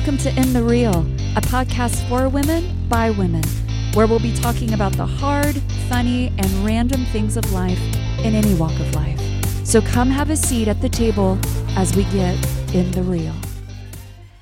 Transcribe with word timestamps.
Welcome 0.00 0.16
to 0.32 0.40
In 0.40 0.54
the 0.54 0.62
Real, 0.62 1.00
a 1.36 1.42
podcast 1.42 2.08
for 2.08 2.30
women 2.30 2.88
by 2.88 3.10
women, 3.10 3.42
where 3.92 4.06
we'll 4.06 4.18
be 4.18 4.34
talking 4.34 4.72
about 4.72 4.94
the 4.94 5.04
hard, 5.04 5.56
funny, 5.90 6.28
and 6.38 6.46
random 6.64 7.04
things 7.12 7.36
of 7.36 7.52
life 7.52 7.78
in 8.24 8.34
any 8.34 8.54
walk 8.54 8.72
of 8.80 8.94
life. 8.94 9.20
So 9.62 9.82
come 9.82 10.08
have 10.08 10.30
a 10.30 10.36
seat 10.36 10.68
at 10.68 10.80
the 10.80 10.88
table 10.88 11.38
as 11.76 11.94
we 11.94 12.04
get 12.04 12.34
in 12.74 12.90
the 12.92 13.02
real. 13.02 13.34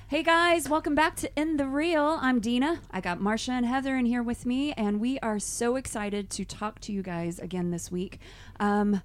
Hey 0.06 0.22
guys, 0.22 0.68
welcome 0.68 0.94
back 0.94 1.16
to 1.16 1.30
In 1.34 1.56
the 1.56 1.66
Real. 1.66 2.20
I'm 2.22 2.38
Dina. 2.38 2.80
I 2.92 3.00
got 3.00 3.18
Marsha 3.18 3.48
and 3.48 3.66
Heather 3.66 3.96
in 3.96 4.06
here 4.06 4.22
with 4.22 4.46
me, 4.46 4.72
and 4.74 5.00
we 5.00 5.18
are 5.18 5.40
so 5.40 5.74
excited 5.74 6.30
to 6.30 6.44
talk 6.44 6.78
to 6.82 6.92
you 6.92 7.02
guys 7.02 7.40
again 7.40 7.72
this 7.72 7.90
week. 7.90 8.20
Um, 8.60 9.02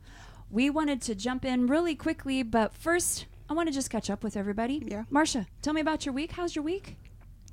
we 0.51 0.69
wanted 0.69 1.01
to 1.01 1.15
jump 1.15 1.45
in 1.45 1.65
really 1.65 1.95
quickly, 1.95 2.43
but 2.43 2.75
first, 2.75 3.25
I 3.53 3.55
want 3.55 3.67
to 3.69 3.73
just 3.73 3.91
catch 3.91 4.09
up 4.09 4.23
with 4.23 4.35
everybody. 4.35 4.81
Yeah. 4.83 5.03
Marsha, 5.11 5.45
tell 5.61 5.73
me 5.73 5.81
about 5.81 6.07
your 6.07 6.13
week. 6.13 6.31
How's 6.31 6.55
your 6.55 6.63
week? 6.63 6.97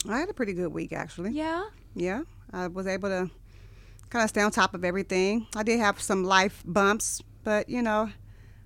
I 0.09 0.19
had 0.19 0.31
a 0.31 0.33
pretty 0.33 0.55
good 0.55 0.73
week 0.73 0.95
actually. 0.95 1.33
Yeah. 1.33 1.65
Yeah, 1.95 2.23
I 2.55 2.69
was 2.69 2.87
able 2.87 3.11
to 3.11 3.31
kind 4.09 4.23
of 4.25 4.31
stay 4.31 4.41
on 4.41 4.51
top 4.51 4.73
of 4.73 4.83
everything. 4.83 5.47
I 5.55 5.63
did 5.63 5.79
have 5.79 6.01
some 6.01 6.25
life 6.25 6.63
bumps, 6.65 7.21
but 7.45 7.69
you 7.69 7.83
know, 7.83 8.09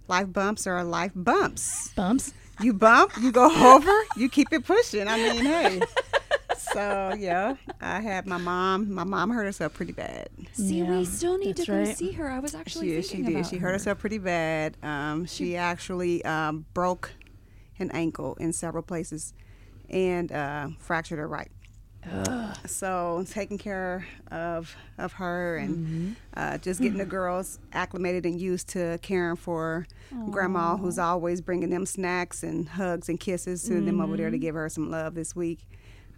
life 0.07 0.33
bumps 0.33 0.65
are 0.69 0.85
life 0.85 1.11
bumps. 1.17 1.89
Bumps. 1.95 2.33
You 2.61 2.73
bump, 2.73 3.11
you 3.21 3.33
go 3.33 3.47
over, 3.75 3.93
you 4.17 4.29
keep 4.29 4.53
it 4.53 4.65
pushing. 4.65 5.09
I 5.09 5.17
mean, 5.17 5.45
hey. 5.45 5.81
So 6.57 7.15
yeah, 7.19 7.57
I 7.81 8.01
had 8.01 8.27
my 8.29 8.37
mom. 8.37 8.95
My 8.95 9.03
mom 9.05 9.31
hurt 9.31 9.45
herself 9.45 9.75
pretty 9.75 9.93
bad. 9.93 10.29
See, 10.53 10.79
Yeah, 10.79 10.91
we 10.99 11.05
still 11.05 11.37
need 11.37 11.57
to 11.57 11.63
that's 11.65 11.69
go 11.69 11.79
right. 11.79 11.97
see 11.97 12.13
her. 12.13 12.31
I 12.31 12.39
was 12.39 12.55
actually 12.55 12.95
She 12.95 13.03
she 13.03 13.09
thinking 13.09 13.25
did. 13.27 13.35
about 13.41 13.51
She 13.51 13.57
her. 13.57 13.67
hurt 13.69 13.73
herself 13.73 13.99
pretty 13.99 14.19
bad. 14.19 14.77
Um, 14.85 15.27
she 15.27 15.57
actually 15.57 16.25
um, 16.25 16.65
broke 16.75 17.11
an 17.79 17.91
ankle 17.93 18.35
in 18.41 18.53
several 18.53 18.83
places 18.83 19.33
and 19.91 20.31
uh, 20.33 20.69
fractured 20.79 21.19
her 21.19 21.29
right. 21.29 21.51
So 22.67 23.25
taking 23.31 23.59
care 23.59 24.07
of 24.31 24.75
of 24.99 25.15
her 25.15 25.57
and 25.57 25.75
Mm-hmm. 25.87 26.13
uh, 26.37 26.59
just 26.59 26.81
getting 26.81 26.99
the 26.99 27.05
girls 27.07 27.59
acclimated 27.73 28.27
and 28.27 28.41
used 28.41 28.69
to 28.71 28.99
caring 29.03 29.37
for 29.37 29.87
grandma, 30.31 30.77
who's 30.77 30.99
always 30.99 31.41
bringing 31.41 31.71
them 31.71 31.87
snacks 31.87 32.43
and 32.43 32.69
hugs 32.69 33.09
and 33.09 33.19
kisses. 33.19 33.63
Sending 33.63 33.87
them 33.87 34.01
over 34.01 34.17
there 34.17 34.27
Mm-hmm. 34.27 34.33
to 34.33 34.39
give 34.39 34.55
her 34.55 34.69
some 34.69 34.91
love 34.91 35.15
this 35.15 35.35
week. 35.35 35.61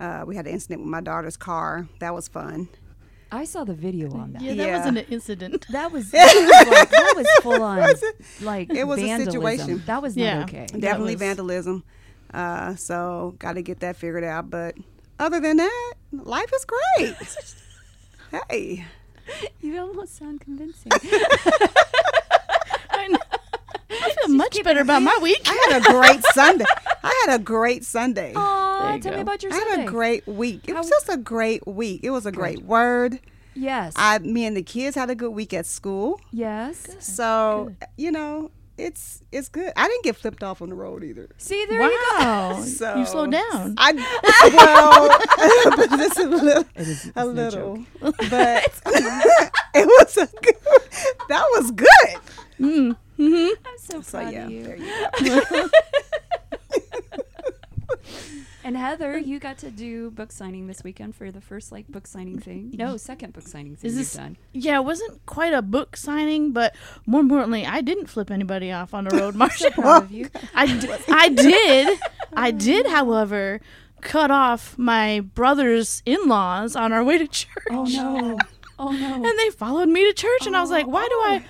Uh, 0.00 0.24
we 0.26 0.36
had 0.36 0.46
an 0.46 0.52
incident 0.52 0.80
with 0.80 0.90
my 0.90 1.00
daughter's 1.00 1.36
car. 1.36 1.88
That 2.00 2.12
was 2.14 2.28
fun. 2.28 2.68
I 3.32 3.44
saw 3.44 3.64
the 3.64 3.74
video 3.74 4.12
on 4.12 4.32
that. 4.32 4.42
Yeah, 4.42 4.54
that 4.54 4.66
Yeah. 4.66 4.78
wasn't 4.78 4.98
an 4.98 5.06
incident. 5.10 5.66
That 5.70 5.90
was 5.92 6.10
that 6.12 6.32
was, 6.34 6.68
like, 6.78 6.90
that 6.90 7.14
was 7.16 7.26
full 7.42 7.62
on 7.62 7.94
like 8.42 8.72
It 8.72 8.84
was 8.86 9.00
a 9.00 9.24
situation. 9.24 9.82
That 9.86 10.00
was 10.02 10.16
Yeah. 10.16 10.40
not 10.40 10.48
okay. 10.48 10.66
Definitely 10.66 11.14
was- 11.16 11.20
vandalism. 11.20 11.84
Uh, 12.32 12.74
so 12.76 13.34
got 13.38 13.54
to 13.54 13.62
get 13.62 13.80
that 13.80 13.96
figured 13.96 14.24
out. 14.24 14.50
But 14.50 14.76
other 15.18 15.40
than 15.40 15.56
that, 15.58 15.92
life 16.12 16.50
is 16.54 16.64
great. 16.64 17.16
hey, 18.50 18.84
You 19.60 19.78
almost 19.80 20.16
sound 20.16 20.40
convincing. 20.40 20.92
I, 24.06 24.08
know. 24.08 24.14
I 24.22 24.26
feel 24.26 24.36
much 24.36 24.64
better 24.64 24.80
about 24.80 25.02
my 25.02 25.18
week. 25.22 25.40
I 25.46 25.68
had 25.70 25.82
a 25.82 25.92
great 25.92 26.22
Sunday. 26.32 26.64
I 27.02 27.24
had 27.26 27.40
a 27.40 27.42
great 27.42 27.84
Sunday. 27.84 28.32
Aw, 28.36 28.82
There 28.86 28.94
you 28.96 29.00
tell 29.02 29.14
me 29.14 29.20
about 29.20 29.42
your 29.42 29.52
I 29.52 29.56
had 29.56 29.80
a 29.80 29.84
great 29.84 30.26
week. 30.26 30.62
It 30.68 30.74
was 30.74 30.88
just 30.88 31.08
a 31.08 31.16
great 31.16 31.66
week. 31.66 32.00
It 32.02 32.10
was 32.10 32.26
a 32.26 32.32
great 32.32 32.62
word. 32.64 33.20
yes. 33.54 33.92
I, 33.96 34.18
me 34.18 34.44
and 34.44 34.56
the 34.56 34.62
kids 34.62 34.96
had 34.96 35.10
a 35.10 35.14
good 35.14 35.30
week 35.30 35.52
at 35.54 35.66
school. 35.66 36.20
yes. 36.32 36.86
So 37.00 37.72
you 37.96 38.10
know, 38.10 38.50
it's 38.78 39.22
it's 39.32 39.48
good. 39.48 39.72
I 39.74 39.88
didn't 39.88 40.04
get 40.04 40.16
flipped 40.16 40.42
off 40.42 40.60
on 40.60 40.68
the 40.68 40.74
road 40.74 41.02
either. 41.02 41.28
See, 41.38 41.64
there 41.64 41.82
you 41.82 41.88
go. 42.10 42.18
wow. 42.18 42.62
So 42.64 42.96
you 42.96 43.06
slowed 43.06 43.32
down. 43.32 43.74
I 43.78 43.92
well, 44.54 45.76
but 45.76 45.96
this 45.96 46.18
is 46.18 46.24
a 46.26 46.28
little, 46.44 46.64
It 46.74 46.88
is- 46.88 47.12
a 47.16 47.24
little, 47.24 47.76
joke. 48.00 48.14
but 48.28 48.80
it 49.74 49.86
was 49.86 50.16
a 50.18 50.26
good. 50.26 50.54
That 51.28 51.44
was 51.56 51.70
good. 51.70 52.20
Mm. 52.60 52.96
Hmm 53.16 53.48
I'm 53.66 53.78
so 53.78 54.00
So 54.02 54.18
proud 54.18 54.32
yeah, 54.32 54.44
of 54.44 54.50
you. 54.50 54.62
there 54.64 54.76
you 54.76 55.42
go. 55.50 55.68
And 58.64 58.76
Heather, 58.76 59.16
you 59.30 59.38
got 59.38 59.58
to 59.58 59.70
do 59.70 60.10
book 60.10 60.32
signing 60.32 60.66
this 60.66 60.82
weekend 60.82 61.14
for 61.14 61.30
the 61.30 61.40
first 61.40 61.70
like 61.70 61.86
book 61.86 62.06
signing 62.06 62.40
thing. 62.40 62.72
No, 62.76 62.96
second 62.96 63.32
book 63.32 63.46
signing 63.46 63.76
thing 63.76 63.88
Is 63.88 63.96
you've 63.96 64.06
this- 64.06 64.14
done. 64.14 64.36
Yeah, 64.52 64.78
it 64.78 64.84
wasn't 64.84 65.24
quite 65.24 65.54
a 65.54 65.62
book 65.62 65.96
signing, 65.96 66.50
but 66.52 66.74
more 67.06 67.20
importantly, 67.20 67.64
I 67.64 67.80
didn't 67.80 68.06
flip 68.06 68.28
anybody 68.30 68.72
off 68.72 68.92
on 68.92 69.04
the 69.04 69.16
road, 69.16 69.34
Marsha. 69.36 69.70
Proud 69.72 70.04
of 70.04 70.10
you. 70.10 70.28
I, 70.54 70.66
d- 70.66 70.88
I 71.08 71.28
did. 71.28 71.98
I 72.32 72.50
did, 72.50 72.86
however, 72.88 73.60
cut 74.00 74.30
off 74.32 74.76
my 74.76 75.20
brother's 75.20 76.02
in 76.04 76.26
laws 76.26 76.74
on 76.74 76.92
our 76.92 77.04
way 77.04 77.18
to 77.18 77.28
church. 77.28 77.48
Oh 77.70 77.84
no. 77.84 78.36
Oh 78.80 78.90
no. 78.90 79.14
And 79.14 79.38
they 79.38 79.50
followed 79.50 79.88
me 79.88 80.04
to 80.06 80.12
church, 80.12 80.44
and 80.46 80.56
I 80.56 80.60
was 80.60 80.70
like, 80.70 80.86
why 80.88 81.06
do 81.06 81.14
I. 81.14 81.44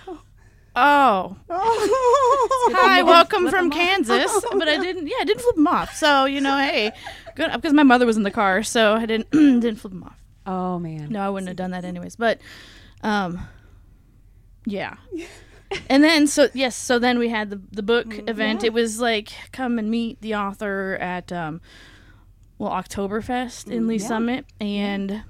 Oh, 0.79 1.37
Oh. 1.49 2.73
hi, 2.77 3.03
welcome 3.03 3.49
from 3.49 3.51
from 3.51 3.65
'em 3.67 3.73
off. 3.73 3.79
Kansas. 3.79 4.45
But 4.53 4.69
I 4.69 4.77
didn't, 4.79 5.07
yeah, 5.07 5.17
I 5.21 5.25
didn't 5.25 5.41
flip 5.41 5.55
them 5.57 5.67
off. 5.67 5.95
So, 5.95 6.27
you 6.27 6.41
know, 6.41 6.57
hey, 6.59 6.93
good, 7.35 7.51
because 7.53 7.73
my 7.73 7.83
mother 7.83 8.05
was 8.05 8.17
in 8.19 8.25
the 8.25 8.31
car, 8.31 8.63
so 8.63 8.93
I 8.95 9.07
didn't, 9.07 9.31
didn't 9.33 9.77
flip 9.77 9.93
them 9.95 10.03
off. 10.03 10.21
Oh 10.47 10.79
man. 10.79 11.09
No, 11.09 11.21
I 11.27 11.31
wouldn't 11.31 11.49
have 11.49 11.57
done 11.57 11.71
that 11.71 11.85
anyways. 11.85 12.17
But, 12.17 12.41
um, 13.03 13.41
yeah. 14.65 14.97
And 15.91 16.05
then 16.05 16.29
so 16.29 16.49
yes, 16.55 16.77
so 16.77 17.01
then 17.01 17.19
we 17.19 17.29
had 17.29 17.51
the 17.51 17.61
the 17.73 17.83
book 17.83 18.07
event. 18.29 18.63
It 18.63 18.73
was 18.73 19.01
like 19.01 19.33
come 19.51 19.81
and 19.81 19.91
meet 19.91 20.21
the 20.21 20.37
author 20.37 20.97
at 21.01 21.33
um, 21.33 21.61
well 22.57 22.71
Oktoberfest 22.71 23.69
in 23.69 23.89
Lee 23.89 23.97
yeah. 23.97 24.07
Summit, 24.07 24.47
and 24.61 25.25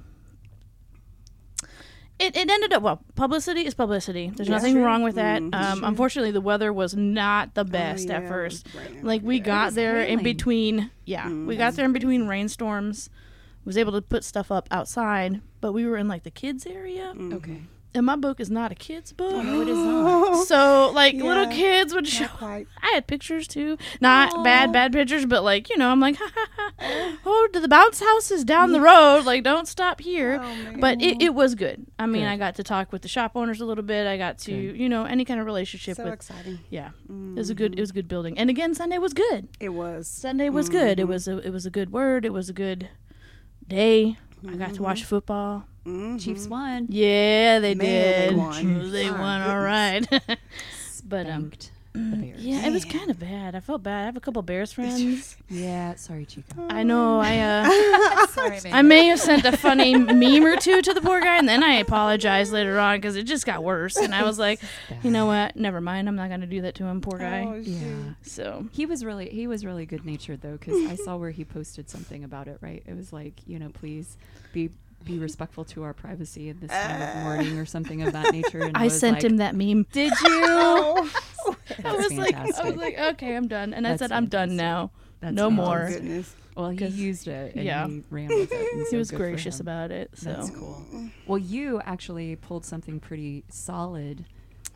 it, 2.19 2.37
it 2.37 2.51
ended 2.51 2.73
up 2.73 2.83
well. 2.83 3.03
Publicity 3.15 3.67
is 3.67 3.75
publicity. 3.75 4.33
There's 4.35 4.49
Yeah. 4.49 4.55
nothing 4.57 4.75
True. 4.75 4.85
wrong 4.85 5.03
with 5.03 5.17
that. 5.17 5.43
Mm, 5.43 5.55
um, 5.55 5.85
unfortunately, 5.85 6.31
the 6.31 6.41
weather 6.41 6.73
was 6.73 6.95
not 6.97 7.55
the 7.55 7.65
best 7.65 8.09
yeah, 8.09 8.19
at 8.19 8.29
first. 8.29 8.67
was 8.73 8.83
raining. 8.87 9.05
Like 9.05 9.23
we 9.23 9.39
got 9.41 9.67
was 9.67 9.75
there 9.75 10.01
in 10.03 10.23
between. 10.23 10.91
Yeah, 11.05 11.29
we 11.31 11.57
got 11.57 11.75
there 11.75 11.85
in 11.85 11.93
between 11.93 12.27
rainstorms. 12.27 13.11
Was 13.65 13.77
able 13.77 13.93
to 13.93 14.01
put 14.03 14.23
stuff 14.23 14.53
up 14.53 14.69
outside, 14.71 15.41
but 15.61 15.73
we 15.73 15.85
were 15.87 15.97
in 15.97 16.07
like 16.07 16.23
the 16.23 16.31
kids 16.31 16.67
area, 16.67 17.13
Okay. 17.19 17.63
and 17.95 18.07
my 18.07 18.15
book 18.15 18.39
is 18.39 18.49
not 18.49 18.71
a 18.71 18.77
kids 18.77 19.13
book. 19.13 19.33
No, 19.45 19.61
it 19.61 19.69
is 19.69 19.77
not. 19.77 20.47
So 20.47 20.93
like 20.95 21.15
little 21.17 21.49
kids 21.49 21.93
would 21.93 22.07
show. 22.07 22.29
I 22.41 22.65
had 22.95 23.09
pictures 23.09 23.49
too, 23.49 23.77
not 24.01 24.45
bad 24.45 24.73
bad 24.73 24.93
pictures, 24.93 25.27
but 25.27 25.43
like 25.43 25.69
you 25.69 25.77
know, 25.77 25.89
I'm 25.91 25.99
like, 25.99 26.15
ha, 26.21 26.31
ha, 26.33 26.47
ha. 26.79 27.17
oh, 27.27 27.49
the 27.53 27.69
bounce 27.69 28.01
house 28.01 28.31
is 28.31 28.45
down 28.45 28.73
the 28.73 28.81
road. 28.81 29.25
Like, 29.25 29.43
don't 29.45 29.67
stop 29.69 30.01
here. 30.01 30.41
Oh, 30.43 30.57
but 30.79 31.01
it, 31.03 31.23
it 31.23 31.35
was 31.35 31.55
good. 31.55 31.87
I 31.99 32.07
mean, 32.07 32.23
Good. 32.23 32.29
I 32.31 32.37
got 32.37 32.55
to 32.57 32.63
talk 32.63 32.93
with 32.93 33.03
the 33.03 33.09
shop 33.09 33.33
owners 33.35 33.61
a 33.61 33.65
little 33.67 33.85
bit. 33.85 34.07
I 34.07 34.17
got 34.17 34.39
to 34.41 34.51
Good. 34.53 34.77
you 34.79 34.89
know 34.89 35.05
any 35.05 35.25
kind 35.25 35.41
of 35.41 35.47
relationship 35.47 35.97
So 35.97 36.05
with. 36.05 36.13
exciting. 36.15 36.59
Yeah, 36.71 36.91
it 37.09 37.39
was 37.39 37.51
a 37.51 37.55
good. 37.55 37.75
It 37.77 37.81
was 37.81 37.91
a 37.91 37.95
good 37.95 38.09
building. 38.09 38.39
And 38.39 38.51
again, 38.51 38.75
Sunday 38.75 38.99
was 38.99 39.13
good. 39.15 39.49
It 39.61 39.71
was. 39.71 40.09
Sunday 40.09 40.49
was 40.51 40.69
good. 40.69 40.99
It 41.01 41.09
was 41.09 41.27
a 41.29 41.39
it 41.39 41.51
was 41.51 41.67
a 41.67 41.71
good 41.71 41.91
word. 41.93 42.25
It 42.25 42.33
was 42.33 42.49
a 42.49 42.53
good 42.53 42.89
day. 43.67 44.17
I 44.47 44.55
got 44.57 44.75
to 44.75 44.83
watch 44.83 45.05
football. 45.05 45.65
Mhm. 45.85 46.21
Chiefs 46.21 46.47
won. 46.49 46.87
Yeah, 46.91 47.59
they 47.61 47.75
Man, 47.75 47.79
they 47.87 48.27
did. 48.29 48.37
won. 48.37 48.91
They 48.93 49.11
won 49.11 49.43
all 49.43 49.61
right. 49.61 50.05
but 51.05 51.27
um, 51.29 51.51
Spanked 51.53 51.71
the 51.71 51.76
Bears. 51.97 52.41
yeah, 52.41 52.67
it 52.67 52.73
was 52.73 52.85
kind 52.85 53.11
of 53.11 53.19
bad. 53.19 53.55
I 53.55 53.61
felt 53.61 53.83
bad. 53.83 54.03
I 54.03 54.05
have 54.07 54.17
a 54.17 54.21
couple 54.21 54.43
Bears 54.43 54.73
friends. 54.73 55.37
Yeah. 55.49 55.95
Sorry, 55.95 56.27
Chico. 56.27 56.67
I 56.69 56.83
know. 56.83 57.21
I 57.21 57.39
uh, 57.39 58.27
Sorry, 58.29 58.61
man. 58.65 58.75
I 58.75 58.83
may 58.83 59.07
have 59.07 59.21
sent 59.21 59.45
a 59.45 59.57
funny 59.57 59.95
meme 59.97 60.45
or 60.45 60.57
two 60.57 60.83
to 60.83 60.93
the 60.93 61.01
poor 61.01 61.21
guy, 61.21 61.39
and 61.39 61.49
then 61.49 61.63
I 61.63 61.75
apologized 61.75 62.53
later 62.53 62.79
on 62.81 62.99
because 62.99 63.15
it 63.15 63.23
just 63.25 63.47
got 63.47 63.63
worse. 63.63 63.97
And 63.97 64.13
I 64.15 64.25
was 64.25 64.39
like, 64.47 64.61
you 65.05 65.11
know 65.11 65.27
what? 65.27 65.55
Never 65.57 65.81
mind. 65.81 66.09
I'm 66.09 66.17
not 66.17 66.31
gonna 66.31 66.47
do 66.47 66.63
that 66.63 66.75
to 66.77 66.85
him, 66.85 67.01
poor 67.01 67.19
guy. 67.19 67.45
Oh, 67.47 67.55
yeah. 67.55 68.15
So 68.23 68.67
He 68.73 68.87
was 68.87 69.05
really 69.05 69.29
he 69.29 69.47
was 69.47 69.65
really 69.65 69.87
good 69.87 70.05
natured 70.05 70.43
though 70.43 70.57
because 70.57 70.91
I 70.91 70.97
saw 70.97 71.17
where 71.17 71.31
he 71.31 71.45
posted 71.45 71.89
something 71.89 72.25
about 72.25 72.49
it. 72.49 72.59
Right, 72.61 72.83
it 72.87 72.97
was 72.97 73.13
like 73.13 73.35
you 73.47 73.59
know 73.59 73.69
please 73.71 74.17
be 74.53 74.71
be 75.05 75.19
respectful 75.19 75.65
to 75.65 75.85
our 75.85 75.93
privacy 75.93 76.51
at 76.51 76.61
this 76.61 76.71
time 76.71 77.01
of 77.03 77.23
morning 77.23 77.59
or 77.59 77.65
something 77.65 78.03
of 78.03 78.13
that 78.13 78.33
nature. 78.33 78.63
And 78.63 78.77
I, 78.77 78.85
was 78.85 78.99
sent 78.99 79.15
like, 79.15 79.25
him 79.25 79.37
that 79.37 79.55
meme. 79.55 79.87
Did 79.93 80.13
you? 80.25 81.09
Oh, 81.71 81.75
I 81.79 81.83
That's 81.97 82.09
was 82.11 82.13
like, 82.19 82.35
I 82.37 82.45
was 82.65 82.77
like, 82.77 82.99
okay, 82.99 83.37
I'm 83.37 83.49
done. 83.49 83.75
And 83.75 83.87
I 83.87 83.91
That's 83.91 84.01
said, 84.01 84.13
I'm 84.13 84.27
done 84.27 84.51
fantastic. 84.51 84.57
now. 84.57 84.91
That's 85.21 85.35
no 85.35 85.49
fantastic. 85.51 85.67
more. 85.67 85.89
goodness. 85.89 86.35
Well, 86.57 86.71
he 86.71 86.87
used 86.87 87.29
it 87.29 87.55
and 87.55 87.65
yeah. 87.65 87.87
he 87.87 88.03
ran 88.11 88.29
with 88.29 88.51
it. 88.53 88.73
and 88.73 88.81
He 88.85 88.87
so 88.91 88.99
was 88.99 89.11
good 89.11 89.17
for 89.19 89.25
gracious 89.25 89.61
him. 89.61 89.65
about 89.67 89.91
it. 89.91 90.11
So 90.15 90.31
That's 90.33 90.51
cool. 90.51 90.85
Well, 91.27 91.39
you 91.39 91.81
actually 91.85 92.37
pulled 92.37 92.65
something 92.65 92.99
pretty 93.01 93.45
solid 93.51 94.25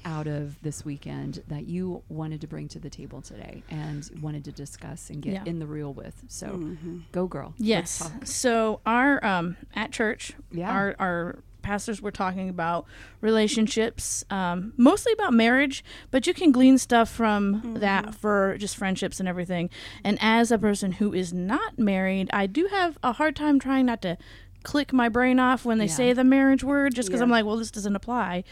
out 0.05 0.27
of 0.27 0.61
this 0.63 0.85
weekend 0.85 1.43
that 1.49 1.67
you 1.67 2.03
wanted 2.09 2.41
to 2.41 2.47
bring 2.47 2.69
to 2.69 2.79
the 2.79 2.89
table 2.91 3.21
today 3.23 3.63
and 3.71 4.09
wanted 4.23 4.45
to 4.47 4.53
discuss 4.53 5.11
and 5.11 5.21
get 5.23 5.33
Yeah. 5.35 5.43
in 5.47 5.59
the 5.59 5.67
real 5.67 5.93
with. 5.93 6.23
So 6.29 6.49
Mm-hmm. 6.49 6.99
go, 7.13 7.27
girl. 7.27 7.55
Let's 7.59 7.61
Yes. 7.69 7.99
talk. 7.99 8.27
So 8.27 8.81
our 8.87 9.23
um 9.25 9.57
at 9.75 9.93
church, 9.93 10.33
Yeah. 10.51 10.71
our 10.71 10.97
our 10.99 11.39
pastors 11.63 12.01
were 12.03 12.11
talking 12.11 12.49
about 12.49 12.87
relationships, 13.21 14.25
um, 14.31 14.73
mostly 14.77 15.13
about 15.13 15.33
marriage, 15.33 15.85
but 16.11 16.27
you 16.27 16.35
can 16.35 16.53
glean 16.53 16.79
stuff 16.79 17.09
from 17.09 17.75
that 17.81 18.15
for 18.15 18.57
just 18.59 18.77
friendships 18.77 19.21
and 19.21 19.29
everything. 19.29 19.71
And 20.05 20.19
as 20.21 20.51
a 20.51 20.59
person 20.59 20.93
who 20.93 21.13
is 21.15 21.33
not 21.33 21.79
married, 21.79 22.29
I 22.33 22.47
do 22.47 22.67
have 22.67 22.99
a 23.03 23.13
hard 23.13 23.37
time 23.37 23.59
trying 23.59 23.87
not 23.87 24.03
to 24.03 24.19
click 24.63 24.93
my 24.93 25.09
brain 25.09 25.39
off 25.39 25.65
when 25.65 25.79
they 25.79 25.87
Yeah. 25.87 25.95
say 25.95 26.13
the 26.13 26.25
marriage 26.25 26.63
word, 26.63 26.95
just 26.95 27.09
because 27.09 27.21
Yeah. 27.21 27.25
I'm 27.25 27.31
like, 27.31 27.45
well, 27.45 27.57
this 27.57 27.71
doesn't 27.71 27.97
apply. 27.97 28.45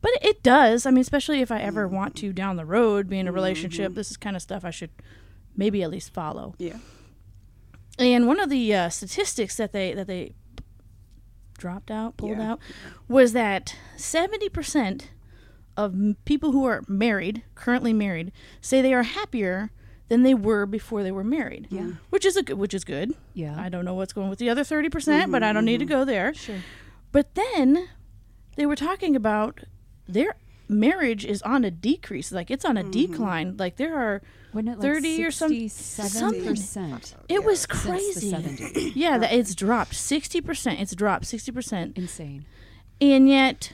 But 0.00 0.12
it 0.22 0.44
does. 0.44 0.86
I 0.86 0.90
mean, 0.92 1.00
especially 1.00 1.40
if 1.40 1.50
I 1.50 1.58
ever 1.60 1.88
want 1.88 2.14
to 2.16 2.32
down 2.32 2.54
the 2.56 2.64
road 2.64 3.08
be 3.08 3.18
in 3.18 3.26
a 3.26 3.32
relationship, 3.32 3.94
this 3.94 4.10
is 4.12 4.16
kind 4.16 4.36
of 4.36 4.42
stuff 4.42 4.64
I 4.64 4.70
should 4.70 4.90
maybe 5.56 5.82
at 5.82 5.90
least 5.90 6.14
follow. 6.14 6.54
Yeah. 6.58 6.76
And 7.98 8.28
one 8.28 8.38
of 8.38 8.48
the 8.48 8.72
uh, 8.72 8.88
statistics 8.90 9.56
that 9.56 9.72
they 9.72 9.92
that 9.94 10.06
they 10.06 10.34
dropped 11.58 11.90
out, 11.90 12.16
pulled 12.16 12.38
Yeah. 12.38 12.52
out, 12.52 12.60
was 13.08 13.32
that 13.34 13.76
seventy 13.96 14.48
percent 14.48 15.10
of 15.76 15.94
people 16.24 16.52
who 16.52 16.64
are 16.64 16.82
married, 16.88 17.42
currently 17.54 17.92
married, 17.92 18.32
say 18.60 18.80
they 18.80 18.94
are 18.94 19.04
happier 19.04 19.70
than 20.08 20.22
they 20.22 20.34
were 20.34 20.66
before 20.66 21.02
they 21.02 21.12
were 21.12 21.22
married. 21.22 21.68
Yeah. 21.70 21.90
which 22.10 22.24
is 22.24 22.36
a 22.36 22.42
good, 22.42 22.58
which 22.58 22.74
is 22.74 22.84
good. 22.84 23.12
Yeah. 23.34 23.54
I 23.60 23.68
don't 23.68 23.84
know 23.84 23.94
what's 23.94 24.12
going 24.12 24.30
with 24.30 24.38
the 24.38 24.48
other 24.48 24.64
thirty 24.64 24.88
percent, 24.88 25.30
but 25.30 25.42
I 25.42 25.48
mm-hmm, 25.48 25.54
don't 25.54 25.64
need 25.66 25.78
to 25.78 25.84
mm-hmm. 25.84 25.94
go 25.94 26.04
there. 26.04 26.32
Sure. 26.34 26.60
But 27.12 27.34
then 27.34 27.88
they 28.56 28.66
were 28.66 28.76
talking 28.76 29.14
about 29.14 29.60
their 30.08 30.34
marriage 30.68 31.24
is 31.24 31.42
on 31.42 31.64
a 31.64 31.70
decrease, 31.70 32.32
like 32.32 32.50
it's 32.50 32.64
on 32.64 32.76
a 32.76 32.82
mm-hmm. 32.82 32.90
decline. 32.90 33.56
Like 33.56 33.76
there 33.76 33.96
are 33.96 34.22
like 34.52 34.80
30 34.80 35.24
or 35.24 35.30
some- 35.30 35.50
67 35.50 36.44
percent? 36.44 37.14
it 37.28 37.44
was 37.44 37.60
Since 37.60 37.82
the 37.82 37.88
crazy. 37.88 38.32
70s. 38.32 38.92
Yeah, 38.94 39.18
that 39.18 39.32
it's 39.32 39.54
dropped 39.54 39.94
sixty 39.94 40.40
percent. 40.40 40.80
It's 40.80 40.94
dropped 40.94 41.26
sixty 41.26 41.52
percent, 41.52 41.96
Insane. 41.96 42.44
and 43.00 43.28
yet 43.28 43.72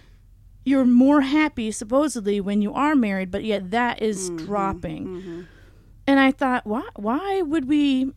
you're 0.65 0.85
more 0.85 1.21
happy 1.21 1.71
supposedly 1.71 2.41
when 2.41 2.63
you 2.63 2.73
are 2.73 2.95
married, 2.95 3.31
but 3.31 3.45
yet 3.45 3.71
that 3.71 4.01
is 4.01 4.31
mm-hmm. 4.31 4.47
dropping. 4.47 5.07
Mm-hmm. 5.07 5.41
And 6.07 6.21
I 6.21 6.33
thought, 6.33 6.67
why? 6.67 6.89
Why 6.97 7.43
would 7.43 7.69
we? 7.69 8.13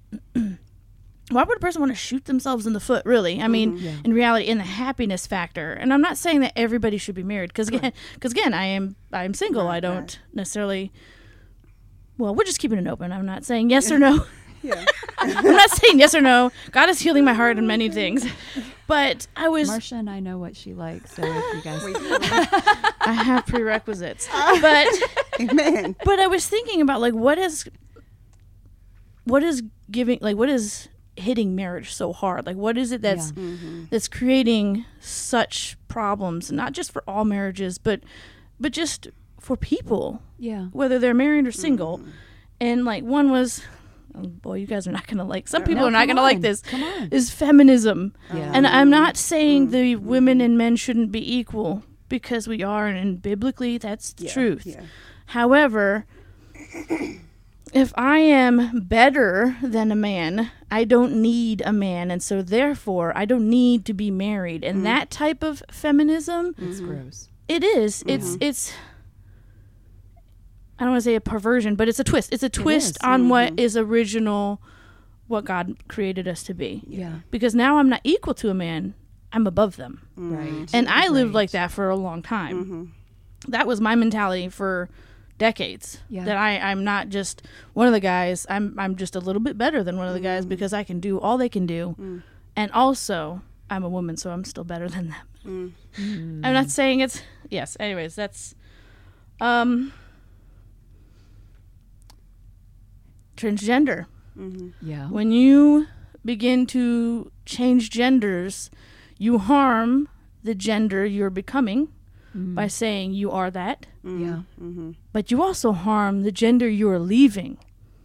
Why 1.29 1.43
would 1.43 1.57
a 1.57 1.59
person 1.59 1.81
want 1.81 1.91
to 1.91 1.95
shoot 1.97 2.25
themselves 2.25 2.65
in 2.65 2.73
the 2.73 2.79
foot? 2.79 3.05
Really? 3.05 3.41
I 3.41 3.47
mean, 3.47 3.77
Yeah. 3.77 3.95
in 4.05 4.13
reality, 4.13 4.45
in 4.45 4.57
the 4.59 4.63
happiness 4.63 5.27
factor. 5.27 5.73
And 5.73 5.93
I'm 5.93 6.01
not 6.01 6.17
saying 6.17 6.39
that 6.41 6.53
everybody 6.55 6.97
should 6.97 7.15
be 7.15 7.23
married, 7.23 7.49
because 7.49 7.67
again, 7.67 7.91
because 8.13 8.31
again, 8.31 8.53
I 8.53 8.65
am 8.65 8.95
I 9.11 9.23
am 9.25 9.33
single. 9.33 9.65
Right, 9.65 9.75
I 9.75 9.79
don't 9.79 9.97
right. 9.99 10.19
necessarily. 10.33 10.91
Well, 12.17 12.33
we're 12.33 12.45
just 12.45 12.59
keeping 12.59 12.79
it 12.79 12.87
open. 12.87 13.11
I'm 13.11 13.25
not 13.25 13.45
saying 13.45 13.69
yes 13.69 13.91
or 13.91 13.99
no. 13.99 14.25
Yeah. 14.63 14.83
I'm 15.19 15.45
not 15.45 15.69
saying 15.69 15.99
yes 15.99 16.15
or 16.15 16.19
no. 16.21 16.51
God 16.71 16.89
is 16.89 16.99
healing 16.99 17.23
my 17.23 17.33
heart 17.33 17.59
in 17.59 17.67
many 17.67 17.89
things. 17.89 18.25
But 18.87 19.27
I 19.35 19.49
was 19.49 19.67
Marcia 19.67 19.95
and 19.95 20.09
I 20.09 20.19
know 20.19 20.39
what 20.39 20.55
she 20.55 20.73
likes, 20.73 21.13
so 21.13 21.21
if 21.23 21.55
you 21.55 21.61
guys. 21.61 21.83
I 23.01 23.11
have 23.13 23.45
prerequisites. 23.45 24.27
But 24.61 24.87
Amen. 25.39 25.95
but 26.03 26.19
I 26.19 26.25
was 26.27 26.47
thinking 26.47 26.81
about 26.81 27.01
like 27.01 27.13
what 27.13 27.37
is 27.37 27.69
what 29.25 29.43
is 29.43 29.61
giving 29.91 30.17
like 30.21 30.37
what 30.37 30.49
is 30.49 30.89
hitting 31.17 31.55
marriage 31.55 31.93
so 31.93 32.13
hard? 32.13 32.45
Like 32.45 32.57
what 32.57 32.77
is 32.77 32.91
it 32.91 33.01
that's 33.01 33.31
mm-hmm. 33.31 33.85
that's 33.89 34.07
creating 34.07 34.85
such 34.99 35.77
problems, 35.87 36.51
not 36.51 36.73
just 36.73 36.91
for 36.91 37.03
all 37.07 37.25
marriages, 37.25 37.77
but 37.77 38.01
but 38.59 38.71
just 38.71 39.09
for 39.39 39.55
people, 39.55 40.21
Yeah. 40.37 40.65
whether 40.71 40.99
they're 40.99 41.13
married 41.13 41.45
or 41.45 41.51
mm-hmm. 41.51 41.61
single. 41.61 42.01
And 42.59 42.85
like 42.85 43.03
one 43.03 43.29
was 43.29 43.61
oh 44.15 44.27
boy, 44.27 44.55
you 44.55 44.67
guys 44.67 44.87
are 44.87 44.91
not 44.91 45.07
gonna 45.07 45.23
like 45.23 45.47
some 45.47 45.63
people 45.63 45.81
No, 45.81 45.87
are 45.87 45.91
not 45.91 46.07
gonna 46.07 46.21
like 46.21 46.41
this. 46.41 46.61
Come 46.61 46.83
on. 46.83 47.09
Is 47.11 47.31
feminism. 47.31 48.13
Yeah. 48.33 48.51
And 48.53 48.65
I'm 48.67 48.89
not 48.89 49.17
saying 49.17 49.67
mm-hmm. 49.67 49.71
the 49.71 49.95
women 49.97 50.41
and 50.41 50.57
men 50.57 50.75
shouldn't 50.75 51.11
be 51.11 51.35
equal 51.35 51.83
because 52.09 52.47
we 52.47 52.63
are, 52.63 52.87
and 52.87 53.21
biblically 53.21 53.77
that's 53.77 54.13
the 54.13 54.25
Yeah, 54.25 54.33
truth. 54.33 54.65
Yeah. 54.65 54.83
However, 55.27 56.05
if 57.73 57.93
I 57.95 58.19
am 58.19 58.81
better 58.81 59.57
than 59.61 59.91
a 59.91 59.95
man, 59.95 60.51
I 60.71 60.83
don't 60.83 61.21
need 61.21 61.61
a 61.65 61.73
man, 61.73 62.11
and 62.11 62.21
so 62.21 62.41
therefore 62.41 63.13
I 63.15 63.25
don't 63.25 63.49
need 63.49 63.85
to 63.85 63.93
be 63.93 64.11
married. 64.11 64.63
And 64.63 64.79
mm. 64.79 64.83
that 64.83 65.09
type 65.09 65.43
of 65.43 65.63
feminism, 65.71 66.55
It's 66.57 66.81
mm. 66.81 66.87
gross. 66.87 67.29
it 67.47 67.63
is. 67.63 67.99
Mm-hmm. 67.99 68.09
It's 68.09 68.37
it's. 68.41 68.73
I 70.79 70.83
don't 70.83 70.91
want 70.91 71.03
to 71.03 71.09
say 71.09 71.15
a 71.15 71.21
perversion, 71.21 71.75
but 71.75 71.87
it's 71.89 71.99
a 71.99 72.03
twist. 72.03 72.31
It's 72.31 72.43
a 72.43 72.49
twist 72.49 72.91
is. 72.91 72.97
on 73.03 73.29
what 73.29 73.49
mm-hmm. 73.49 73.59
is 73.59 73.75
original, 73.75 74.61
what 75.27 75.43
God 75.43 75.75
created 75.87 76.27
us 76.27 76.43
to 76.43 76.53
be. 76.53 76.83
Yeah. 76.87 77.19
Because 77.31 77.55
now 77.55 77.79
I'm 77.79 77.89
not 77.89 78.01
equal 78.03 78.35
to 78.35 78.49
a 78.49 78.53
man; 78.53 78.93
I'm 79.31 79.47
above 79.47 79.77
them. 79.77 80.07
Mm. 80.17 80.37
Right. 80.37 80.69
And 80.73 80.87
I 80.87 81.07
lived 81.07 81.29
Right. 81.29 81.41
like 81.41 81.51
that 81.51 81.71
for 81.71 81.89
a 81.89 81.95
long 81.95 82.21
time. 82.21 82.63
Mm-hmm. 82.63 83.51
That 83.51 83.67
was 83.67 83.79
my 83.79 83.95
mentality 83.95 84.49
for 84.49 84.89
decades. 85.37 85.99
Yeah. 86.09 86.25
That 86.25 86.37
I, 86.37 86.57
I'm 86.57 86.83
not 86.83 87.09
just 87.09 87.41
one 87.73 87.87
of 87.87 87.93
the 87.93 87.99
guys. 87.99 88.45
I'm 88.49 88.77
I'm 88.77 88.95
just 88.95 89.15
a 89.15 89.19
little 89.19 89.41
bit 89.41 89.57
better 89.57 89.83
than 89.83 89.97
one 89.97 90.07
of 90.07 90.13
the 90.13 90.19
guys 90.19 90.45
mm. 90.45 90.49
because 90.49 90.73
I 90.73 90.83
can 90.83 90.99
do 90.99 91.19
all 91.19 91.37
they 91.37 91.49
can 91.49 91.65
do. 91.65 91.95
Mm. 91.99 92.23
And 92.55 92.71
also 92.71 93.41
I'm 93.69 93.83
a 93.83 93.89
woman, 93.89 94.17
so 94.17 94.31
I'm 94.31 94.43
still 94.45 94.63
better 94.63 94.89
than 94.89 95.13
them. 95.45 95.73
Mm. 95.97 96.45
I'm 96.45 96.53
not 96.53 96.69
saying 96.69 96.99
it's 97.01 97.21
yes, 97.49 97.77
anyways, 97.79 98.15
that's 98.15 98.55
um 99.39 99.93
transgender. 103.35 104.07
Mm-hmm. 104.37 104.69
Yeah. 104.87 105.07
When 105.09 105.31
you 105.31 105.87
begin 106.25 106.65
to 106.67 107.31
change 107.45 107.89
genders, 107.89 108.69
you 109.17 109.37
harm 109.37 110.09
the 110.43 110.55
gender 110.55 111.05
you're 111.05 111.29
becoming 111.29 111.89
by 112.33 112.67
saying 112.67 113.13
you 113.13 113.31
are 113.31 113.49
that, 113.49 113.87
mm-hmm. 114.05 114.23
Yeah. 114.23 114.39
Mm-hmm. 114.61 114.91
but 115.11 115.31
you 115.31 115.41
also 115.41 115.71
harm 115.71 116.23
the 116.23 116.31
gender 116.31 116.69
you're 116.69 116.99
leaving 116.99 117.57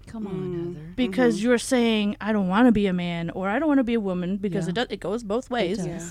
Come 0.06 0.26
on, 0.26 0.32
mm-hmm. 0.34 0.74
Heather. 0.74 0.92
because 0.96 1.42
you're 1.42 1.58
saying 1.58 2.16
I 2.20 2.32
don't 2.32 2.48
want 2.48 2.66
to 2.66 2.72
be 2.72 2.86
a 2.86 2.92
man 2.92 3.30
or 3.30 3.48
I 3.48 3.58
don't 3.58 3.68
want 3.68 3.78
to 3.78 3.84
be 3.84 3.94
a 3.94 4.00
woman 4.00 4.36
because 4.36 4.66
Yeah. 4.66 4.70
it 4.70 4.74
does 4.74 4.86
it 4.90 5.00
goes 5.00 5.22
both 5.22 5.50
ways. 5.50 5.78
does. 5.78 5.86
Yeah. 5.86 6.08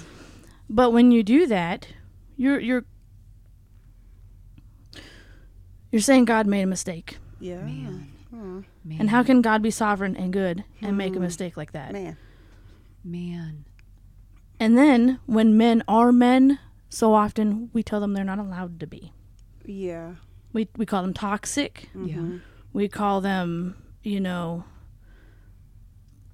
But 0.70 0.92
when 0.92 1.12
you 1.12 1.22
do 1.24 1.46
that, 1.48 1.88
you're 2.38 2.60
you're 2.60 2.86
you're 5.92 6.02
saying 6.02 6.26
God 6.26 6.48
made 6.48 6.62
a 6.62 6.68
mistake. 6.68 7.18
Yeah. 7.40 7.62
Man. 7.62 8.12
Oh, 8.34 8.64
Man. 8.84 9.02
And 9.02 9.10
how 9.10 9.24
can 9.24 9.42
God 9.42 9.62
be 9.62 9.70
sovereign 9.70 10.16
and 10.16 10.32
good 10.34 10.64
and 10.82 10.98
make 10.98 11.12
a 11.14 11.16
hmm. 11.18 11.24
mistake 11.24 11.58
like 11.58 11.74
that? 11.74 11.92
man. 11.92 12.18
Man. 13.04 13.66
And 14.60 14.78
then 14.78 15.20
when 15.26 15.58
men 15.58 15.84
are 15.88 16.12
men, 16.12 16.60
so 16.94 17.14
often 17.16 17.70
we 17.74 17.82
tell 17.82 18.00
them 18.00 18.14
they're 18.14 18.24
not 18.24 18.38
allowed 18.38 18.80
to 18.82 18.86
be. 18.88 19.14
Yeah. 19.66 20.16
We 20.54 20.68
we 20.76 20.86
call 20.86 21.02
them 21.02 21.14
toxic. 21.14 21.90
Mm-hmm. 21.96 22.08
Yeah. 22.08 22.38
We 22.74 22.88
call 22.88 23.22
them, 23.22 23.76
you 24.04 24.20
know, 24.20 24.66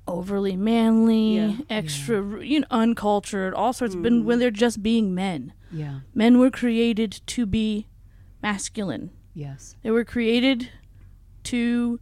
overly 0.07 0.55
manly, 0.55 1.35
Yeah. 1.37 1.57
extra, 1.69 2.43
you 2.43 2.61
know, 2.61 2.67
uncultured, 2.71 3.53
all 3.53 3.73
sorts. 3.73 3.93
of 3.95 4.01
But 4.01 4.11
mm-hmm. 4.13 4.25
when 4.25 4.39
they're 4.39 4.51
just 4.51 4.81
being 4.81 5.13
men, 5.13 5.53
Yeah. 5.71 5.99
men 6.13 6.39
were 6.39 6.51
created 6.51 7.21
to 7.27 7.45
be 7.45 7.87
masculine. 8.41 9.11
Yes. 9.33 9.75
They 9.83 9.91
were 9.91 10.05
created 10.05 10.69
to 11.43 11.99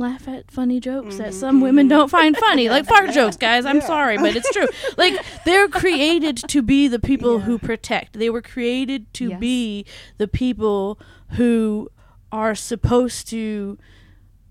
laugh 0.00 0.26
at 0.26 0.50
funny 0.50 0.80
jokes 0.80 1.18
that 1.18 1.34
some 1.34 1.56
mm-hmm. 1.56 1.64
women 1.64 1.88
don't 1.88 2.08
find 2.08 2.36
funny, 2.36 2.68
like 2.68 2.86
fart 2.86 3.10
jokes, 3.14 3.36
guys. 3.36 3.64
I'm 3.64 3.80
sorry, 3.80 4.16
but 4.18 4.34
it's 4.34 4.50
true. 4.50 4.66
Like 4.96 5.14
they're 5.44 5.68
created 5.68 6.38
to 6.48 6.62
be 6.62 6.88
the 6.88 6.98
people 6.98 7.40
who 7.40 7.58
protect. 7.58 8.14
They 8.14 8.30
were 8.30 8.42
created 8.42 9.12
to 9.14 9.28
Yes. 9.30 9.40
be 9.40 9.86
the 10.18 10.26
people 10.26 10.98
who 11.30 11.88
are 12.32 12.54
supposed 12.54 13.28
to 13.28 13.78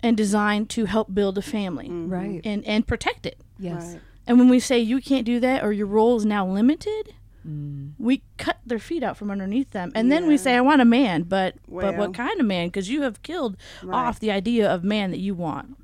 and 0.02 0.16
designed 0.16 0.70
to 0.70 0.86
help 0.86 1.14
build 1.14 1.36
a 1.36 1.42
family 1.42 1.88
mm-hmm. 1.88 2.10
Right. 2.10 2.40
and 2.44 2.64
and 2.64 2.86
protect 2.86 3.26
it. 3.26 3.38
Yes. 3.58 3.84
Right. 3.84 4.00
And 4.26 4.38
when 4.38 4.48
we 4.48 4.60
say 4.60 4.78
you 4.78 5.00
can't 5.00 5.26
do 5.26 5.40
that 5.40 5.64
or 5.64 5.72
your 5.72 5.86
role 5.86 6.16
is 6.16 6.24
now 6.24 6.46
limited, 6.46 7.14
Mm. 7.46 7.92
we 7.98 8.22
cut 8.36 8.58
their 8.66 8.78
feet 8.78 9.02
out 9.02 9.16
from 9.16 9.30
underneath 9.30 9.70
them, 9.70 9.90
and 9.94 10.12
then 10.12 10.26
we 10.26 10.36
say, 10.36 10.56
"I 10.56 10.60
want 10.60 10.82
a 10.82 10.84
man," 10.84 11.22
but 11.22 11.54
but 11.68 11.96
what 11.96 12.12
kind 12.14 12.38
of 12.38 12.46
man? 12.46 12.68
Because 12.68 12.88
you 12.90 13.02
have 13.02 13.22
killed 13.22 13.56
Right. 13.82 13.96
off 13.96 14.20
the 14.20 14.30
idea 14.30 14.70
of 14.70 14.84
man 14.84 15.10
that 15.10 15.20
you 15.20 15.34
want. 15.34 15.76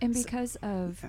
And 0.00 0.14
because 0.14 0.56
of 0.62 1.04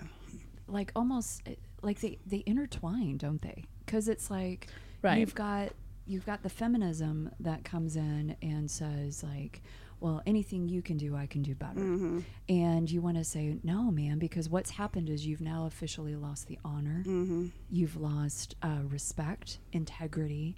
like 0.68 0.92
almost 0.96 1.42
eh, 1.46 1.56
like 1.82 2.00
they 2.02 2.18
they 2.26 2.44
intertwine, 2.46 3.18
don't 3.18 3.42
they? 3.42 3.66
Because 3.86 4.08
it's 4.08 4.32
like 4.32 4.68
Right. 5.04 5.20
you've 5.20 5.36
got 5.36 5.74
you've 6.08 6.26
got 6.26 6.42
the 6.44 6.50
feminism 6.50 7.30
that 7.40 7.64
comes 7.64 7.96
in 7.96 8.36
and 8.42 8.70
says 8.72 9.24
like, 9.24 9.62
well, 10.02 10.22
anything 10.26 10.68
you 10.68 10.82
can 10.82 10.98
do, 10.98 11.16
I 11.16 11.28
can 11.28 11.44
do 11.44 11.54
better. 11.54 11.80
Mm-hmm. 11.80 12.20
And 12.50 12.90
you 12.90 13.02
want 13.02 13.18
to 13.18 13.24
say, 13.24 13.58
no, 13.64 13.92
man, 13.92 14.18
because 14.18 14.50
what's 14.50 14.72
happened 14.72 15.10
is 15.10 15.26
you've 15.26 15.42
now 15.42 15.68
officially 15.68 16.16
lost 16.16 16.48
the 16.48 16.58
honor. 16.66 17.04
Mm-hmm. 17.06 17.48
You've 17.70 17.96
lost 17.96 18.56
uh, 18.64 18.80
respect, 18.90 19.60
integrity. 19.72 20.58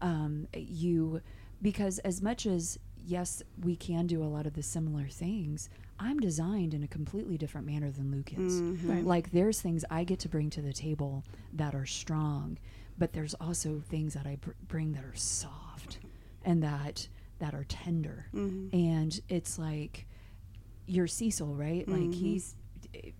Um, 0.00 0.46
you, 0.54 1.20
because 1.60 1.98
as 1.98 2.22
much 2.22 2.46
as, 2.46 2.78
yes, 3.04 3.42
we 3.62 3.74
can 3.74 4.06
do 4.06 4.22
a 4.22 4.30
lot 4.30 4.46
of 4.46 4.54
the 4.54 4.62
similar 4.62 5.08
things, 5.08 5.68
I'm 5.98 6.20
designed 6.20 6.72
in 6.72 6.84
a 6.84 6.88
completely 6.88 7.36
different 7.36 7.66
manner 7.66 7.90
than 7.90 8.12
Luke 8.12 8.32
is. 8.32 8.60
Mm-hmm. 8.60 8.90
Right. 8.90 9.04
Like 9.04 9.32
there's 9.32 9.60
things 9.60 9.84
I 9.90 10.04
get 10.04 10.20
to 10.20 10.28
bring 10.28 10.50
to 10.50 10.62
the 10.62 10.72
table 10.72 11.24
that 11.52 11.74
are 11.74 11.86
strong, 11.86 12.58
but 12.96 13.12
there's 13.12 13.34
also 13.34 13.82
things 13.88 14.14
that 14.14 14.26
I 14.26 14.36
br- 14.36 14.52
bring 14.68 14.92
that 14.92 15.04
are 15.04 15.16
soft 15.16 15.98
and 16.44 16.62
that 16.62 17.08
that 17.44 17.54
are 17.54 17.64
tender. 17.64 18.26
Mm-hmm. 18.34 18.74
And 18.74 19.20
it's 19.28 19.58
like 19.58 20.06
you're 20.86 21.06
Cecil, 21.06 21.54
right? 21.54 21.86
Like 21.86 22.00
mm-hmm. 22.00 22.12
he's 22.12 22.54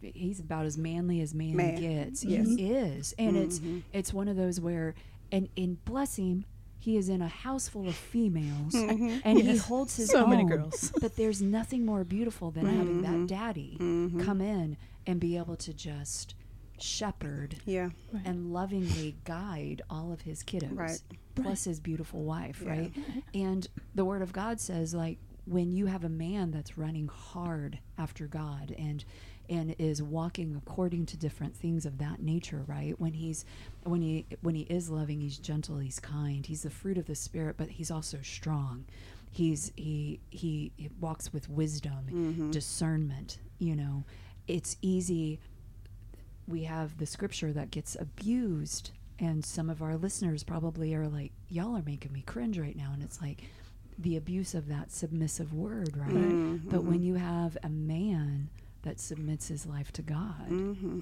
he's 0.00 0.40
about 0.40 0.66
as 0.66 0.78
manly 0.78 1.20
as 1.20 1.34
man, 1.34 1.56
Man. 1.56 1.80
gets. 1.80 2.24
Yes. 2.24 2.46
He 2.46 2.70
is, 2.70 3.14
and 3.18 3.36
it's 3.36 3.58
mm-hmm. 3.58 3.80
it's 3.92 4.12
one 4.12 4.28
of 4.28 4.36
those 4.36 4.60
where, 4.60 4.94
and 5.30 5.48
in 5.56 5.78
bless 5.84 6.16
him, 6.16 6.46
he 6.78 6.96
is 6.96 7.08
in 7.08 7.20
a 7.20 7.28
house 7.28 7.68
full 7.68 7.86
of 7.86 7.94
females, 7.94 8.74
mm-hmm. 8.74 9.18
and 9.24 9.40
he 9.40 9.56
holds 9.56 9.96
his 9.96 10.10
So 10.10 10.26
many 10.26 10.42
own. 10.42 10.48
girls. 10.48 10.92
But 11.00 11.16
there's 11.16 11.42
nothing 11.42 11.84
more 11.84 12.04
beautiful 12.04 12.50
than 12.50 12.66
having 12.66 13.02
that 13.02 13.26
daddy 13.26 13.76
come 14.24 14.40
in 14.40 14.78
and 15.06 15.20
be 15.20 15.36
able 15.36 15.56
to 15.56 15.74
just 15.74 16.34
shepherd 16.78 17.56
Yeah. 17.66 17.90
and 18.24 18.52
lovingly 18.52 19.16
guide 19.24 19.82
all 19.88 20.12
of 20.12 20.22
his 20.22 20.42
kiddos 20.42 20.76
Right. 20.76 21.02
plus 21.34 21.64
his 21.64 21.80
beautiful 21.80 22.24
wife 22.24 22.62
Yeah. 22.64 22.70
right? 22.70 22.92
And 23.32 23.66
the 23.94 24.04
word 24.04 24.22
of 24.22 24.32
god 24.32 24.60
says 24.60 24.94
like 24.94 25.18
when 25.46 25.72
you 25.72 25.86
have 25.86 26.04
a 26.04 26.08
man 26.08 26.50
that's 26.50 26.78
running 26.78 27.08
hard 27.08 27.78
after 27.98 28.26
god 28.26 28.74
and 28.78 29.04
and 29.50 29.74
is 29.78 30.02
walking 30.02 30.56
according 30.56 31.04
to 31.04 31.18
different 31.18 31.54
things 31.54 31.84
of 31.84 31.98
that 31.98 32.22
nature 32.22 32.62
right? 32.66 32.98
When 32.98 33.12
he's 33.12 33.44
when 33.82 34.00
he 34.00 34.26
when 34.40 34.54
he 34.54 34.62
is 34.62 34.88
loving 34.88 35.20
he's 35.20 35.36
gentle 35.38 35.78
he's 35.78 36.00
kind 36.00 36.46
he's 36.46 36.62
the 36.62 36.70
fruit 36.70 36.96
of 36.96 37.06
the 37.06 37.14
spirit 37.14 37.56
but 37.58 37.68
he's 37.68 37.90
also 37.90 38.18
strong. 38.22 38.84
He's 39.30 39.70
he 39.76 40.20
he, 40.30 40.72
he 40.76 40.88
walks 41.00 41.32
with 41.32 41.48
wisdom 41.50 42.06
mm-hmm. 42.10 42.50
discernment 42.50 43.38
you 43.58 43.76
know? 43.76 44.04
It's 44.46 44.76
easy 44.82 45.40
we 46.46 46.64
have 46.64 46.98
the 46.98 47.06
scripture 47.06 47.52
that 47.52 47.70
gets 47.70 47.96
abused 47.98 48.90
and 49.18 49.44
some 49.44 49.70
of 49.70 49.82
our 49.82 49.96
listeners 49.96 50.42
probably 50.42 50.94
are 50.94 51.08
like 51.08 51.32
y'all 51.48 51.76
are 51.76 51.82
making 51.86 52.12
me 52.12 52.22
cringe 52.22 52.58
right 52.58 52.76
now 52.76 52.90
and 52.92 53.02
it's 53.02 53.20
like 53.20 53.42
the 53.98 54.16
abuse 54.16 54.54
of 54.54 54.68
that 54.68 54.90
submissive 54.90 55.52
word 55.52 55.96
right 55.96 56.10
mm-hmm. 56.10 56.68
but 56.68 56.82
when 56.82 56.96
mm-hmm. 56.96 57.06
you 57.06 57.14
have 57.14 57.56
a 57.62 57.68
man 57.68 58.48
that 58.82 58.98
submits 58.98 59.48
his 59.48 59.66
life 59.66 59.92
to 59.92 60.02
god 60.02 60.48
mm-hmm. 60.48 61.00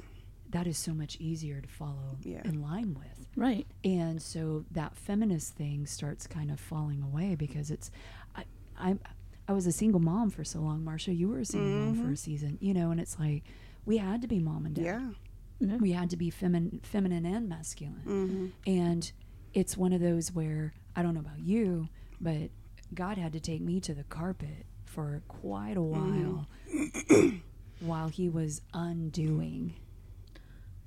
that 0.50 0.66
is 0.66 0.76
so 0.76 0.92
much 0.92 1.16
easier 1.18 1.60
to 1.60 1.68
follow 1.68 2.16
Yeah. 2.22 2.42
in 2.44 2.60
line 2.60 2.94
with 2.94 3.26
Right. 3.34 3.66
and 3.82 4.20
so 4.20 4.66
that 4.72 4.94
feminist 4.94 5.54
thing 5.54 5.86
starts 5.86 6.26
kind 6.26 6.50
of 6.50 6.60
falling 6.60 7.02
away 7.02 7.34
because 7.34 7.70
it's 7.70 7.90
I 8.36 8.44
I 8.78 8.96
I 9.48 9.52
was 9.52 9.66
a 9.66 9.72
single 9.72 10.00
mom 10.00 10.30
for 10.30 10.44
so 10.44 10.60
long, 10.60 10.84
Marcia. 10.84 11.12
You 11.12 11.28
were 11.28 11.40
a 11.40 11.44
single 11.44 11.68
mom 11.68 11.94
for 12.06 12.12
a 12.12 12.16
season, 12.16 12.58
you 12.60 12.72
know, 12.72 12.90
and 12.90 13.00
it's 13.00 13.18
like 13.18 13.42
we 13.84 13.96
had 13.98 14.22
to 14.22 14.28
be 14.28 14.38
mom 14.38 14.66
and 14.66 14.74
dad. 14.74 14.84
Yeah. 14.84 15.08
We 15.80 15.92
had 15.92 16.10
to 16.10 16.16
be 16.16 16.30
feminine 16.30 16.80
feminine 16.82 17.24
and 17.24 17.48
masculine. 17.48 18.02
Mm-hmm. 18.06 18.70
And 18.70 19.12
it's 19.54 19.76
one 19.76 19.92
of 19.92 20.00
those 20.00 20.32
where 20.32 20.74
I 20.96 21.02
don't 21.02 21.14
know 21.14 21.20
about 21.20 21.40
you, 21.40 21.88
but 22.20 22.50
God 22.94 23.18
had 23.18 23.32
to 23.32 23.40
take 23.40 23.60
me 23.60 23.80
to 23.80 23.94
the 23.94 24.04
carpet 24.04 24.66
for 24.84 25.22
quite 25.28 25.76
a 25.76 25.82
while 25.82 26.46
while 27.80 28.08
he 28.08 28.28
was 28.28 28.60
undoing 28.74 29.74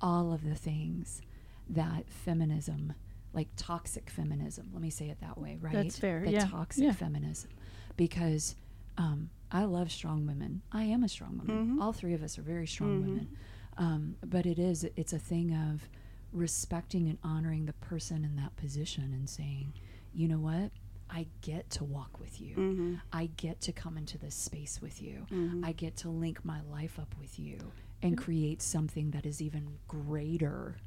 all 0.02 0.32
of 0.32 0.44
the 0.44 0.54
things 0.56 1.22
that 1.68 2.08
feminism 2.08 2.94
like 3.34 3.48
toxic 3.58 4.10
feminism 4.10 4.70
let 4.72 4.82
me 4.82 4.92
say 4.92 5.10
it 5.10 5.20
that 5.22 5.38
way 5.38 5.58
right? 5.60 5.74
That's 5.74 5.98
fair, 5.98 6.22
the 6.24 6.32
yeah, 6.32 6.46
toxic 6.46 6.84
yeah. 6.84 6.92
feminism. 6.92 7.50
Because 7.98 8.56
um, 8.98 9.30
i 9.52 9.64
love 9.64 9.92
strong 9.92 10.28
women. 10.28 10.62
I 10.72 10.84
am 10.84 11.04
a 11.04 11.10
strong 11.10 11.42
woman. 11.46 11.80
All 11.82 11.94
three 11.94 12.14
of 12.14 12.24
us 12.24 12.38
are 12.38 12.44
very 12.44 12.68
strong 12.68 13.02
women 13.02 13.38
um, 13.78 14.16
but 14.26 14.46
it 14.46 14.60
is 14.60 14.86
it's 14.96 15.14
a 15.14 15.20
thing 15.20 15.54
of 15.54 15.88
respecting 16.32 17.08
and 17.08 17.18
honoring 17.24 17.66
the 17.66 17.74
person 17.74 18.26
in 18.26 18.36
that 18.36 18.56
position 18.58 19.12
and 19.14 19.30
saying 19.30 19.74
you 20.14 20.28
know 20.28 20.40
what 20.40 20.72
I 21.10 21.28
get 21.42 21.70
to 21.72 21.84
walk 21.84 22.20
with 22.20 22.42
you. 22.42 22.56
Mm-hmm. 22.56 22.96
I 23.14 23.30
get 23.38 23.62
to 23.62 23.72
come 23.72 23.96
into 23.98 24.18
this 24.18 24.34
space 24.34 24.80
with 24.82 25.02
you. 25.02 25.28
Mm-hmm. 25.32 25.64
I 25.64 25.72
get 25.72 25.96
to 25.98 26.10
link 26.10 26.44
my 26.44 26.62
life 26.72 26.98
up 27.00 27.14
with 27.20 27.38
you 27.38 27.60
and 28.02 28.16
mm-hmm. 28.16 28.24
create 28.24 28.62
something 28.62 29.12
that 29.12 29.26
is 29.26 29.42
even 29.42 29.78
greater 29.88 30.78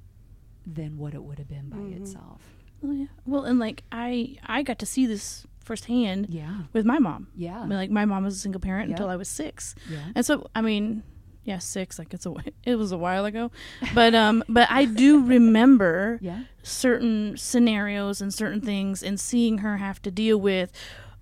than 0.66 0.98
what 0.98 1.14
it 1.14 1.22
would 1.22 1.38
have 1.38 1.48
been 1.48 1.68
by 1.68 1.96
itself. 1.96 2.42
Oh 2.84 2.92
yeah. 2.92 3.06
Well, 3.26 3.44
and 3.44 3.58
like 3.58 3.84
I 3.90 4.36
I 4.44 4.62
got 4.62 4.78
to 4.80 4.86
see 4.86 5.06
this 5.06 5.46
firsthand 5.64 6.28
Yeah. 6.30 6.62
with 6.72 6.84
my 6.84 6.98
mom. 6.98 7.28
Yeah. 7.34 7.60
I 7.60 7.66
mean, 7.66 7.78
like 7.78 7.90
my 7.90 8.04
mom 8.04 8.24
was 8.24 8.36
a 8.36 8.38
single 8.38 8.60
parent 8.60 8.90
until 8.90 9.08
I 9.08 9.16
was 9.16 9.28
six. 9.28 9.74
Yeah. 9.90 9.98
And 10.14 10.24
so 10.24 10.48
I 10.54 10.62
mean, 10.62 11.02
yeah, 11.48 11.58
six. 11.58 11.98
Like 11.98 12.12
it's 12.14 12.26
a 12.26 12.34
it 12.64 12.76
was 12.76 12.92
a 12.92 12.98
while 12.98 13.24
ago, 13.24 13.50
but 13.94 14.14
um, 14.14 14.44
but 14.48 14.68
I 14.70 14.84
do 14.84 15.24
remember 15.24 16.18
Yeah. 16.22 16.44
certain 16.62 17.36
scenarios 17.36 18.20
and 18.20 18.32
certain 18.32 18.60
things, 18.60 19.02
and 19.02 19.18
seeing 19.18 19.58
her 19.58 19.78
have 19.78 20.00
to 20.02 20.10
deal 20.10 20.38
with 20.38 20.70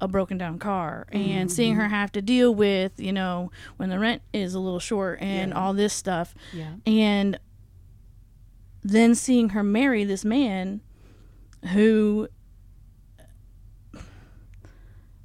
a 0.00 0.06
broken 0.08 0.36
down 0.36 0.58
car 0.58 1.06
and 1.10 1.50
seeing 1.50 1.72
Mm-hmm. 1.72 1.80
her 1.80 1.88
have 1.88 2.12
to 2.12 2.20
deal 2.20 2.54
with 2.54 3.00
you 3.00 3.12
know 3.14 3.50
when 3.78 3.88
the 3.88 3.98
rent 3.98 4.20
is 4.32 4.52
a 4.54 4.58
little 4.60 4.78
short 4.78 5.18
and 5.22 5.54
all 5.54 5.72
this 5.72 5.94
stuff 5.94 6.34
Yeah. 6.52 6.74
and 6.84 7.38
then 8.82 9.14
seeing 9.14 9.50
her 9.50 9.62
marry 9.62 10.04
this 10.04 10.22
man 10.24 10.80
who 11.72 12.28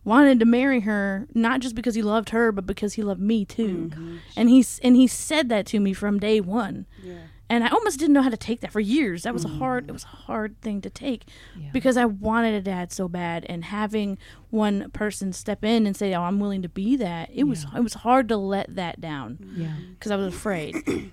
wanted 0.03 0.39
to 0.39 0.45
marry 0.45 0.79
her 0.81 1.27
not 1.33 1.59
just 1.59 1.75
because 1.75 1.93
he 1.95 2.01
loved 2.01 2.29
her 2.29 2.51
but 2.51 2.65
because 2.65 2.93
he 2.93 3.01
loved 3.03 3.21
me 3.21 3.45
too 3.45 3.91
and 4.35 4.49
he's 4.49 4.79
and 4.83 4.95
he 4.95 5.05
said 5.07 5.47
that 5.49 5.65
to 5.67 5.79
me 5.79 5.93
from 5.93 6.19
day 6.19 6.41
one 6.41 6.85
Yeah. 7.03 7.19
and 7.49 7.63
I 7.63 7.69
almost 7.69 7.99
didn't 7.99 8.13
know 8.13 8.21
how 8.23 8.29
to 8.29 8.37
take 8.37 8.61
that 8.61 8.71
for 8.71 8.79
years. 8.79 9.23
That 9.23 9.33
was 9.33 9.43
a 9.45 9.49
hard. 9.49 9.89
It 9.89 9.91
was 9.91 10.05
a 10.05 10.15
hard 10.25 10.59
thing 10.61 10.79
to 10.81 10.89
take 10.89 11.25
Yeah. 11.59 11.69
because 11.73 11.97
I 11.97 12.05
wanted 12.05 12.53
a 12.55 12.61
dad 12.61 12.91
so 12.93 13.07
bad, 13.09 13.45
and 13.49 13.65
having 13.65 14.17
one 14.49 14.89
person 14.91 15.33
step 15.33 15.63
in 15.65 15.85
and 15.85 15.95
say, 15.95 16.15
"Oh, 16.15 16.23
I'm 16.23 16.39
willing 16.39 16.61
to 16.61 16.69
be 16.69 16.95
that," 16.95 17.29
it 17.33 17.43
was 17.43 17.65
it 17.75 17.81
was 17.83 17.93
hard 17.95 18.29
to 18.29 18.37
let 18.37 18.73
that 18.75 19.01
down 19.01 19.37
Yeah. 19.55 19.73
because 19.93 20.11
I 20.11 20.15
was 20.15 20.27
afraid. 20.33 20.75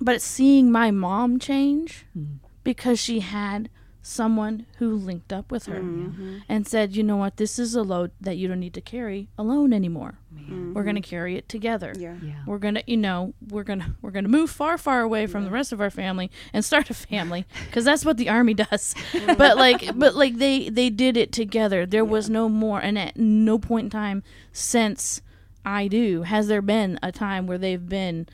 but 0.00 0.20
seeing 0.20 0.70
my 0.70 0.90
mom 0.90 1.38
change 1.38 2.04
Mm. 2.16 2.38
because 2.62 2.98
she 3.00 3.20
had 3.20 3.70
someone 4.06 4.66
who 4.78 4.94
linked 4.94 5.32
up 5.32 5.50
with 5.50 5.64
her 5.66 5.80
Mm-hmm. 5.80 6.38
and 6.48 6.66
said, 6.68 6.94
"You 6.94 7.02
know 7.02 7.16
what? 7.16 7.38
This 7.38 7.58
is 7.58 7.74
a 7.74 7.82
load 7.82 8.10
that 8.20 8.36
you 8.36 8.46
don't 8.48 8.60
need 8.60 8.74
to 8.74 8.80
carry 8.82 9.28
alone 9.38 9.72
anymore. 9.72 10.18
Man. 10.30 10.74
We're 10.74 10.82
going 10.84 10.94
to 10.96 11.00
carry 11.00 11.36
it 11.36 11.48
together." 11.48 11.94
Yeah. 11.98 12.16
Yeah. 12.22 12.34
we're 12.46 12.58
gonna 12.58 12.82
you 12.86 12.98
know 12.98 13.32
we're 13.48 13.62
gonna 13.64 13.96
we're 14.02 14.10
gonna 14.10 14.28
move 14.28 14.50
far 14.50 14.76
far 14.76 15.00
away 15.00 15.26
from 15.26 15.44
the 15.44 15.50
rest 15.50 15.72
of 15.72 15.80
our 15.80 15.88
family 15.90 16.30
and 16.52 16.62
start 16.64 16.90
a 16.90 16.94
family 16.94 17.46
because 17.66 17.84
that's 17.86 18.04
what 18.04 18.18
the 18.18 18.28
army 18.28 18.52
does 18.66 18.94
but 19.38 19.56
like 19.56 19.96
but 19.98 20.14
like 20.14 20.36
they 20.36 20.68
they 20.68 20.90
did 20.90 21.16
it 21.16 21.32
together 21.32 21.86
there 21.86 22.04
was 22.04 22.28
no 22.28 22.48
more 22.48 22.80
and 22.80 22.98
at 22.98 23.16
no 23.16 23.58
point 23.58 23.84
in 23.86 23.90
time 23.90 24.22
since 24.52 25.22
i 25.64 25.88
do 25.88 26.22
has 26.22 26.46
there 26.48 26.62
been 26.62 26.98
a 27.02 27.10
time 27.12 27.46
where 27.46 27.58
they've 27.58 27.88
been 27.88 28.26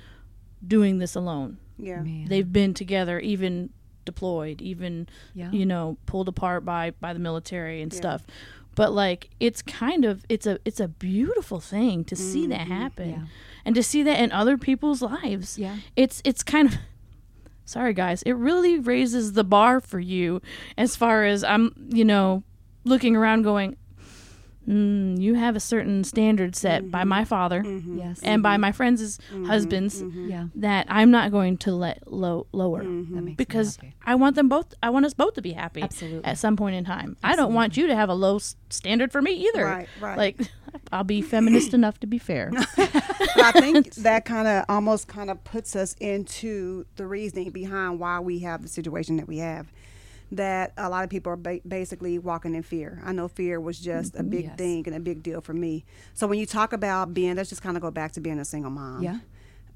doing 0.67 0.99
this 0.99 1.15
alone 1.15 1.59
Yeah. 1.79 2.01
Man. 2.03 2.27
they've 2.29 2.53
been 2.53 2.75
together 2.75 3.19
even 3.21 3.71
deployed 4.05 4.61
even 4.63 5.09
Yeah. 5.35 5.51
you 5.51 5.67
know 5.67 5.97
pulled 6.07 6.29
apart 6.29 6.65
by 6.65 6.93
by 7.01 7.13
the 7.13 7.19
military 7.19 7.83
and 7.83 7.93
Yeah. 7.93 7.99
stuff 7.99 8.23
but 8.75 8.93
like 8.93 9.31
it's 9.41 9.63
kind 9.63 10.05
of 10.05 10.25
it's 10.29 10.47
a 10.47 10.59
it's 10.65 10.81
a 10.81 10.89
beautiful 10.89 11.61
thing 11.61 12.05
to 12.05 12.17
see 12.17 12.47
that 12.47 12.61
mm-hmm. 12.63 12.73
happen 12.73 13.11
Yeah. 13.11 13.23
and 13.65 13.75
to 13.75 13.83
see 13.83 14.03
that 14.03 14.19
in 14.21 14.33
other 14.33 14.57
people's 14.57 15.03
lives 15.03 15.59
Yeah. 15.59 15.77
it's 15.97 16.23
it's 16.25 16.43
kind 16.43 16.69
of 16.69 16.75
sorry 17.65 17.93
guys 17.93 18.23
it 18.23 18.33
really 18.33 18.79
raises 18.79 19.35
the 19.35 19.45
bar 19.45 19.81
for 19.81 20.01
you 20.01 20.41
as 20.77 20.97
far 20.97 21.25
as 21.25 21.45
i'm 21.45 21.73
you 21.91 22.05
know 22.05 22.43
looking 22.85 23.15
around 23.15 23.43
going 23.43 23.77
mm, 24.71 25.21
you 25.21 25.35
have 25.35 25.57
a 25.57 25.61
certain 25.61 26.05
standard 26.05 26.55
set 26.55 26.91
by 26.91 27.05
my 27.05 27.21
mm-hmm. 27.21 27.29
father 27.29 27.63
mm-hmm. 27.63 27.99
Yes. 27.99 28.21
and 28.23 28.43
by 28.43 28.55
mm-hmm. 28.55 28.63
my 28.63 28.73
friends' 28.73 29.19
husbands 29.47 30.03
yeah. 30.15 30.47
that 30.55 30.87
i'm 30.89 31.11
not 31.11 31.31
going 31.31 31.57
to 31.59 31.73
let 31.73 32.11
low 32.11 32.47
lower 32.53 32.83
That 32.83 33.23
makes 33.23 33.37
because. 33.37 33.79
I 34.05 34.15
want 34.15 34.37
them 34.37 34.49
both. 34.49 34.75
I 34.83 34.91
want 34.91 35.07
us 35.07 35.15
both 35.15 35.35
to 35.35 35.43
be 35.43 35.53
happy 35.53 35.83
Absolutely. 35.83 36.25
at 36.25 36.39
some 36.39 36.57
point 36.57 36.75
in 36.75 36.85
time. 36.85 37.17
I 37.23 37.37
don't 37.37 37.55
want 37.55 37.77
you 37.77 37.87
to 37.87 37.95
have 37.95 38.09
a 38.09 38.15
low 38.15 38.37
s- 38.37 38.57
standard 38.71 39.13
for 39.13 39.21
me 39.21 39.33
either. 39.33 39.65
Right, 39.65 39.89
right. 40.01 40.17
Like, 40.17 40.41
I'll 40.93 41.05
be 41.05 41.23
feminist 41.23 41.75
enough 41.75 42.01
to 42.01 42.07
be 42.07 42.19
fair. 42.19 42.51
I 42.77 43.53
think 43.55 43.95
that 43.97 44.25
kind 44.25 44.49
of 44.49 44.65
almost 44.69 45.07
kind 45.07 45.31
of 45.31 45.45
puts 45.45 45.77
us 45.77 45.95
into 46.01 46.87
the 46.97 47.07
reasoning 47.07 47.51
behind 47.51 48.01
why 48.01 48.21
we 48.21 48.41
have 48.41 48.63
the 48.63 48.69
situation 48.69 49.17
that 49.17 49.29
we 49.29 49.39
have. 49.39 49.71
That 50.33 50.73
a 50.77 50.89
lot 50.89 51.03
of 51.03 51.11
people 51.11 51.33
are 51.33 51.37
ba- 51.37 51.61
basically 51.67 52.19
walking 52.19 52.55
in 52.55 52.63
fear. 52.63 53.03
I 53.05 53.13
know 53.13 53.27
fear 53.27 53.61
was 53.61 53.81
just 53.81 54.15
a 54.15 54.23
big 54.23 54.45
Yes. 54.45 54.57
thing 54.59 54.87
and 54.87 54.95
a 54.95 55.01
big 55.01 55.23
deal 55.25 55.41
for 55.41 55.53
me. 55.55 55.85
So 56.15 56.27
when 56.29 56.39
you 56.39 56.47
talk 56.47 56.73
about 56.73 57.13
being, 57.13 57.35
let's 57.35 57.49
just 57.49 57.63
kind 57.63 57.77
of 57.77 57.83
go 57.83 57.91
back 57.91 58.13
to 58.13 58.21
being 58.21 58.39
a 58.39 58.45
single 58.45 58.71
mom. 58.71 59.03
Yeah. 59.03 59.19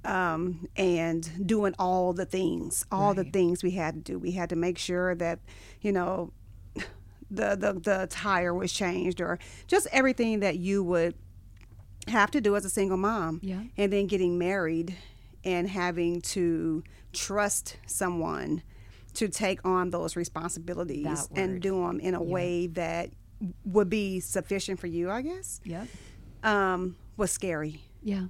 um, 0.04 0.68
and 0.76 1.28
doing 1.46 1.74
all 1.78 2.12
the 2.12 2.26
things, 2.26 2.84
all 2.92 3.14
the 3.14 3.24
things 3.24 3.62
we 3.62 3.70
had 3.70 3.94
to 3.94 4.00
do. 4.12 4.18
We 4.18 4.32
had 4.32 4.50
to 4.50 4.56
make 4.56 4.76
sure 4.78 5.14
that, 5.14 5.38
you 5.80 5.92
know, 5.92 6.30
the, 7.30 7.56
the 7.56 7.72
the 7.82 8.06
tire 8.10 8.52
was 8.54 8.70
changed 8.72 9.20
or 9.20 9.38
just 9.66 9.86
everything 9.92 10.40
that 10.40 10.58
you 10.58 10.82
would 10.84 11.14
have 12.08 12.30
to 12.32 12.40
do 12.42 12.54
as 12.54 12.64
a 12.66 12.70
single 12.70 12.98
mom. 12.98 13.40
Yeah. 13.42 13.62
And 13.78 13.92
then 13.92 14.06
getting 14.06 14.38
married 14.38 14.94
and 15.42 15.68
having 15.70 16.20
to 16.20 16.84
trust 17.14 17.78
someone 17.86 18.62
to 19.14 19.28
take 19.28 19.64
on 19.64 19.90
those 19.90 20.16
responsibilities 20.16 21.28
and 21.34 21.60
do 21.60 21.86
them 21.86 22.00
in 22.00 22.14
a 22.14 22.22
way 22.22 22.66
that 22.68 23.10
would 23.64 23.90
be 23.90 24.20
sufficient 24.20 24.80
for 24.80 24.86
you, 24.86 25.10
I 25.10 25.22
guess, 25.22 25.60
Yep. 25.64 25.86
um, 26.42 26.96
was 27.16 27.30
scary. 27.30 27.80
Yeah. 28.02 28.26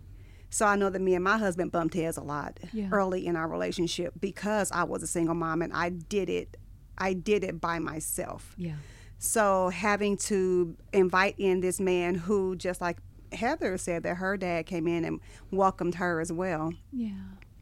So 0.50 0.67
I 0.67 0.76
know 0.76 0.88
that 0.91 1.00
me 1.00 1.14
and 1.14 1.25
my 1.25 1.37
husband 1.38 1.73
bumped 1.73 1.95
heads 1.95 2.17
a 2.17 2.23
lot 2.23 2.59
Yeah. 2.73 2.88
early 2.93 3.26
in 3.26 3.35
our 3.37 3.49
relationship 3.49 4.14
because 4.21 4.71
I 4.73 4.85
was 4.85 5.03
a 5.03 5.07
single 5.07 5.35
mom 5.35 5.62
and 5.62 5.73
I 5.73 5.88
did 5.91 6.29
it 6.31 6.57
I 6.97 7.12
did 7.12 7.43
it 7.43 7.61
by 7.61 7.81
myself. 7.81 8.55
Yeah. 8.57 8.76
So 9.19 9.69
having 9.71 10.17
to 10.19 10.76
invite 10.93 11.35
in 11.38 11.61
this 11.61 11.81
man 11.81 12.14
who 12.14 12.55
just 12.55 12.81
like 12.81 12.99
Heather 13.33 13.76
said 13.79 14.05
that 14.05 14.14
her 14.19 14.37
dad 14.37 14.67
came 14.67 14.87
in 14.87 15.05
and 15.05 15.19
welcomed 15.50 15.97
her 15.97 16.21
as 16.21 16.31
well. 16.33 16.73
Yeah. 16.93 17.11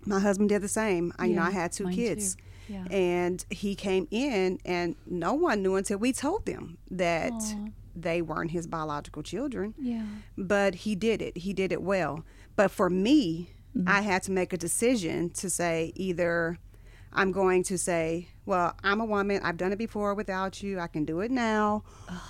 My 0.05 0.21
husband 0.21 0.51
did 0.51 0.61
the 0.61 0.69
same. 0.69 1.15
I, 1.19 1.27
you 1.27 1.37
know, 1.37 1.43
I 1.45 1.51
had 1.51 1.73
two 1.73 1.89
kids. 1.89 2.35
too. 2.35 2.43
Yeah. 2.69 2.85
And 2.91 3.45
he 3.51 3.75
came 3.75 4.09
in 4.11 4.59
and 4.65 4.97
no 5.07 5.35
one 5.35 5.63
knew 5.63 5.77
until 5.77 5.99
we 5.99 6.13
told 6.13 6.47
them 6.47 6.79
that 6.91 7.33
Aw. 7.33 7.69
they 7.95 8.23
weren't 8.23 8.51
his 8.51 8.67
biological 8.67 9.23
children 9.23 9.75
Yeah. 9.79 10.05
but 10.37 10.75
he 10.75 10.95
did 10.95 11.21
it. 11.23 11.37
He 11.39 11.53
did 11.53 11.73
it 11.73 11.83
well. 11.83 12.25
But 12.57 12.71
for 12.71 12.89
me, 12.91 13.51
mm-hmm. 13.77 13.89
I 13.89 14.03
had 14.03 14.23
to 14.25 14.31
make 14.33 14.53
a 14.53 14.59
decision 14.59 15.31
to 15.31 15.51
say 15.51 15.93
either 15.97 16.59
I'm 17.15 17.31
going 17.31 17.63
to 17.65 17.77
say, 17.77 18.29
well, 18.47 18.75
I'm 18.83 19.01
a 19.01 19.05
woman. 19.05 19.41
I've 19.45 19.59
done 19.59 19.73
it 19.73 19.79
before 19.79 20.15
without 20.15 20.63
you. 20.63 20.81
I 20.81 20.87
can 20.87 21.05
do 21.05 21.21
it 21.21 21.31
now. 21.31 21.85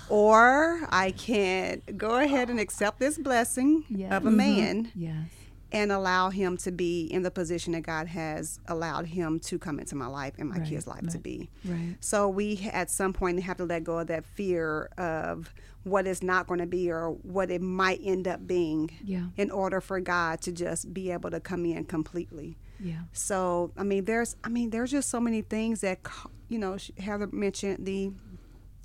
Or 0.08 0.80
I 0.90 1.12
can 1.12 1.82
go 1.96 2.16
ahead 2.16 2.50
and 2.50 2.58
accept 2.58 2.98
this 2.98 3.16
blessing 3.16 3.84
Yes. 3.88 4.12
of 4.12 4.26
a 4.26 4.28
mm-hmm. 4.28 4.36
man 4.36 4.92
Yes. 4.94 5.28
And 5.72 5.90
allow 5.90 6.30
him 6.30 6.56
to 6.58 6.70
be 6.70 7.06
in 7.06 7.22
the 7.22 7.30
position 7.30 7.72
that 7.72 7.80
God 7.82 8.06
has 8.08 8.60
allowed 8.68 9.06
him 9.06 9.40
to 9.40 9.58
come 9.58 9.78
into 9.78 9.94
my 9.96 10.06
life 10.06 10.34
and 10.38 10.48
my 10.50 10.58
Right, 10.58 10.68
kids' 10.68 10.86
life 10.86 11.06
to 11.08 11.18
be. 11.18 11.50
Right. 11.64 11.96
So 12.00 12.28
we 12.28 12.68
at 12.72 12.90
some 12.90 13.12
point 13.12 13.42
have 13.42 13.56
to 13.56 13.64
let 13.64 13.82
go 13.84 13.98
of 14.00 14.06
that 14.08 14.24
fear 14.24 14.90
of 14.98 15.52
what 15.84 16.06
it's 16.06 16.22
not 16.22 16.46
going 16.46 16.60
to 16.60 16.66
be 16.66 16.90
or 16.90 17.10
what 17.10 17.50
it 17.50 17.60
might 17.60 18.00
end 18.04 18.28
up 18.28 18.46
being 18.46 18.90
Yeah. 19.02 19.26
in 19.36 19.50
order 19.50 19.80
for 19.80 19.98
God 20.00 20.40
to 20.42 20.52
just 20.52 20.92
be 20.94 21.10
able 21.10 21.30
to 21.30 21.40
come 21.40 21.64
in 21.64 21.84
completely. 21.86 22.56
Yeah. 22.78 23.00
So 23.12 23.72
I 23.76 23.82
mean, 23.82 24.04
there's 24.04 24.36
I 24.44 24.48
mean, 24.48 24.70
there's 24.70 24.90
just 24.90 25.08
so 25.08 25.20
many 25.20 25.42
things 25.42 25.80
that 25.80 26.00
you 26.48 26.58
know. 26.58 26.76
Heather 26.98 27.28
mentioned 27.32 27.86
the 27.86 28.12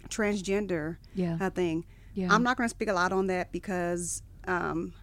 transgender 0.09 0.97
Yeah. 1.13 1.37
uh, 1.39 1.49
thing. 1.49 1.85
Yeah. 2.13 2.33
I'm 2.33 2.43
not 2.43 2.57
going 2.57 2.65
to 2.67 2.69
speak 2.69 2.87
a 2.89 2.93
lot 2.93 3.11
on 3.11 3.27
that 3.27 3.51
because 3.51 4.23
um, 4.47 4.93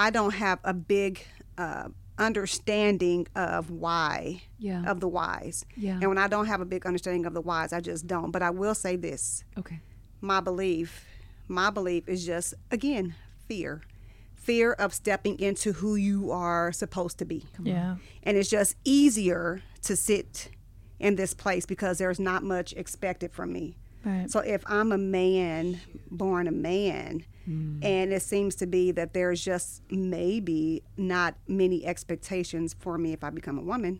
I 0.00 0.10
don't 0.10 0.32
have 0.34 0.58
a 0.64 0.72
big 0.74 1.20
uh, 1.58 1.88
understanding 2.18 3.26
of 3.34 3.70
why 3.70 4.42
Yeah. 4.58 4.84
of 4.90 5.00
the 5.00 5.08
whys. 5.08 5.64
Yeah. 5.76 5.98
And 6.00 6.08
when 6.08 6.18
I 6.18 6.28
don't 6.28 6.46
have 6.46 6.60
a 6.60 6.64
big 6.64 6.86
understanding 6.86 7.26
of 7.26 7.34
the 7.34 7.40
whys, 7.42 7.72
I 7.72 7.80
just 7.80 8.06
don't. 8.06 8.30
But 8.30 8.42
I 8.42 8.50
will 8.50 8.74
say 8.74 8.96
this: 8.96 9.44
Okay. 9.58 9.80
my 10.20 10.40
belief, 10.40 11.04
my 11.48 11.70
belief 11.70 12.08
is 12.08 12.24
just 12.24 12.54
again 12.70 13.14
fear, 13.48 13.82
fear 14.34 14.72
of 14.72 14.94
stepping 14.94 15.38
into 15.38 15.72
who 15.72 15.96
you 15.96 16.30
are 16.30 16.72
supposed 16.72 17.18
to 17.18 17.24
be. 17.24 17.44
Yeah. 17.62 17.96
And 18.22 18.36
it's 18.38 18.48
just 18.50 18.76
easier 18.84 19.62
to 19.82 19.96
sit 19.96 20.50
in 20.98 21.16
this 21.16 21.34
place 21.34 21.66
because 21.66 21.98
there's 21.98 22.20
not 22.20 22.42
much 22.42 22.72
expected 22.74 23.32
from 23.32 23.52
me. 23.52 23.76
Right. 24.04 24.30
So 24.30 24.40
if 24.40 24.62
I'm 24.66 24.92
a 24.92 24.98
man, 24.98 25.80
born 26.10 26.46
a 26.46 26.52
man, 26.52 27.24
Mm. 27.50 27.84
and 27.84 28.12
it 28.12 28.22
seems 28.22 28.54
to 28.56 28.66
be 28.66 28.92
that 28.92 29.12
there's 29.12 29.44
just 29.44 29.82
maybe 29.90 30.82
not 30.96 31.34
many 31.48 31.84
expectations 31.84 32.74
for 32.78 32.96
me 32.96 33.12
if 33.12 33.24
I 33.24 33.30
become 33.30 33.58
a 33.58 33.62
woman, 33.62 33.98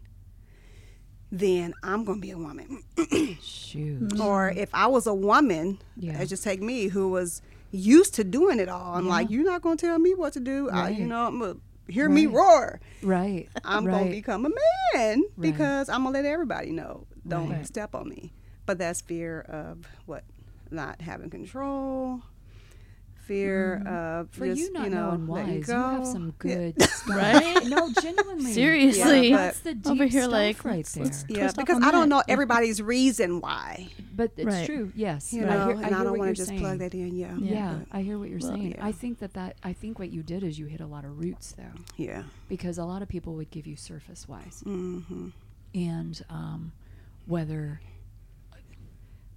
then 1.32 1.74
I'm 1.82 2.04
going 2.04 2.18
to 2.18 2.22
be 2.22 2.30
a 2.32 2.38
woman. 2.38 2.82
Shoot. 3.42 4.00
Mm. 4.00 4.20
or 4.24 4.50
if 4.50 4.68
I 4.74 4.86
was 4.88 5.06
a 5.06 5.14
woman, 5.14 5.78
Yeah. 5.96 6.20
it 6.20 6.26
just 6.26 6.42
take 6.44 6.60
me 6.62 6.88
who 6.88 7.08
was 7.08 7.40
used 7.70 8.14
to 8.14 8.24
doing 8.24 8.58
it 8.58 8.68
all. 8.68 8.94
I'm 8.94 9.06
like, 9.08 9.30
you're 9.30 9.44
not 9.44 9.62
going 9.62 9.76
to 9.76 9.86
tell 9.86 9.98
me 9.98 10.14
what 10.14 10.32
to 10.34 10.40
do. 10.40 10.68
I, 10.70 10.88
you 10.90 11.06
know, 11.06 11.26
I'm 11.26 11.38
going 11.38 11.54
to 11.54 11.92
hear 11.92 12.08
me 12.08 12.26
roar. 12.26 12.80
Right. 13.02 13.48
I'm 13.64 13.84
right. 13.84 13.92
going 13.92 14.04
to 14.06 14.10
become 14.10 14.44
a 14.46 14.50
man 14.94 15.22
because 15.38 15.88
I'm 15.88 16.02
going 16.02 16.14
to 16.14 16.20
let 16.20 16.26
everybody 16.28 16.72
know. 16.72 17.06
Don't 17.26 17.50
Right. 17.50 17.66
step 17.66 17.94
on 17.94 18.08
me. 18.08 18.32
But 18.66 18.78
that's 18.78 19.00
fear 19.00 19.40
of 19.42 19.86
what? 20.06 20.24
Not 20.72 21.00
having 21.00 21.30
control. 21.30 22.22
Fear 23.26 23.76
of 23.86 24.26
Mm-hmm. 24.30 24.38
For 24.40 24.46
just, 24.46 24.60
you 24.60 24.72
not 24.72 24.88
know, 24.90 25.10
knowing 25.10 25.28
letting 25.28 25.58
whys, 25.60 25.68
you 25.68 25.74
have 25.74 26.02
go. 26.02 26.12
some 26.12 26.26
Yeah. 26.44 26.54
good 26.56 26.82
stuff. 26.82 27.08
Right? 27.08 27.66
No, 27.66 27.90
genuinely. 27.92 28.52
Seriously. 28.52 29.28
Yeah, 29.30 29.36
That's 29.36 29.60
the 29.60 29.74
deep 29.74 29.86
Over 29.92 30.04
here, 30.06 30.22
stuff 30.22 30.32
like, 30.32 30.64
right 30.64 30.76
let's- 30.78 30.96
let's- 30.96 31.24
Yeah, 31.28 31.52
because 31.56 31.78
I 31.82 31.90
don't 31.92 32.08
that. 32.08 32.16
know 32.16 32.22
everybody's 32.28 32.82
reason 32.82 33.40
why. 33.40 33.88
But 34.16 34.32
it's 34.36 34.46
Right. 34.46 34.66
true. 34.66 34.92
Yes. 34.96 35.32
You 35.32 35.44
I 35.44 35.46
know, 35.46 35.50
hear, 35.50 35.60
I 35.60 35.70
and 35.70 35.84
hear 35.86 35.98
I 35.98 36.04
don't 36.04 36.18
want 36.18 36.28
to 36.30 36.34
just 36.34 36.48
saying. 36.48 36.60
plug 36.60 36.78
that 36.80 36.92
in. 36.94 37.14
Yeah. 37.16 37.36
Yeah, 37.38 37.78
but- 37.88 37.96
I 37.96 38.02
hear 38.02 38.18
what 38.18 38.28
you're 38.30 38.40
Well, 38.40 38.50
saying. 38.52 38.72
yeah. 38.72 38.84
I 38.84 38.92
think 38.92 39.20
that 39.20 39.34
that 39.34 39.56
I 39.62 39.72
think 39.72 39.98
what 39.98 40.10
you 40.10 40.22
did 40.22 40.42
is 40.42 40.58
you 40.58 40.66
hit 40.66 40.80
a 40.80 40.86
lot 40.86 41.04
of 41.04 41.18
roots 41.18 41.52
though, 41.52 41.80
yeah. 41.96 42.24
because 42.48 42.78
a 42.78 42.84
lot 42.84 43.00
of 43.00 43.08
people 43.08 43.34
would 43.34 43.50
give 43.50 43.66
you 43.66 43.76
surface 43.76 44.28
wise, 44.28 44.62
Mm-hmm. 44.66 45.28
and 45.74 46.22
um, 46.28 46.72
whether 47.26 47.80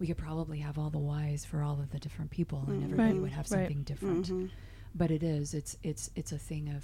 we 0.04 0.08
could 0.08 0.18
probably 0.18 0.60
have 0.60 0.78
all 0.78 0.90
the 0.90 1.00
whys 1.00 1.46
for 1.46 1.64
all 1.64 1.80
of 1.80 1.90
the 1.92 1.98
different 1.98 2.30
people, 2.30 2.66
and 2.68 2.84
everybody 2.84 3.14
Right, 3.14 3.22
would 3.22 3.32
have 3.32 3.50
right. 3.52 3.60
something 3.62 3.84
different. 3.84 4.26
Mm-hmm. 4.26 4.46
But 4.94 5.12
it 5.12 5.24
is 5.24 5.54
it's 5.54 5.78
it's 5.82 6.10
it's 6.14 6.34
a 6.34 6.38
thing 6.38 6.68
of 6.76 6.84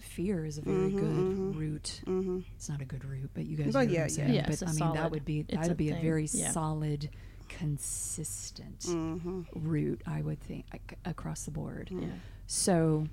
fear 0.00 0.44
is 0.46 0.58
a 0.58 0.62
very 0.62 0.92
good 0.92 1.56
root. 1.56 2.02
Mm-hmm. 2.06 2.38
It's 2.54 2.68
not 2.68 2.80
a 2.80 2.84
good 2.84 3.04
root, 3.04 3.30
but 3.34 3.46
you 3.46 3.56
guys 3.56 3.74
Well, 3.74 3.84
know 3.84 3.90
yeah, 3.92 4.02
yeah. 4.02 4.06
saying. 4.06 4.34
Yeah, 4.34 4.46
but 4.46 4.62
I 4.62 4.66
mean 4.66 4.74
solid- 4.76 4.96
that 4.96 5.10
would 5.10 5.24
be 5.24 5.42
that 5.42 5.66
would 5.66 5.76
be 5.76 5.90
a 5.90 5.94
thing, 5.94 6.02
very 6.02 6.26
yeah. 6.32 6.52
solid, 6.52 7.10
consistent 7.48 8.78
Mm-hmm. 8.80 9.40
route. 9.54 10.00
I 10.06 10.22
would 10.22 10.40
think 10.40 10.66
ac- 10.72 10.96
across 11.04 11.44
the 11.44 11.50
board. 11.50 11.88
Yeah. 11.90 12.06
So, 12.46 13.08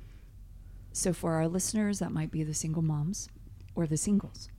so 0.94 1.12
for 1.12 1.34
our 1.34 1.48
listeners, 1.48 1.98
that 2.00 2.12
might 2.12 2.30
be 2.32 2.44
the 2.44 2.54
single 2.54 2.82
moms 2.84 3.30
or 3.76 3.88
the 3.88 3.98
singles. 3.98 4.50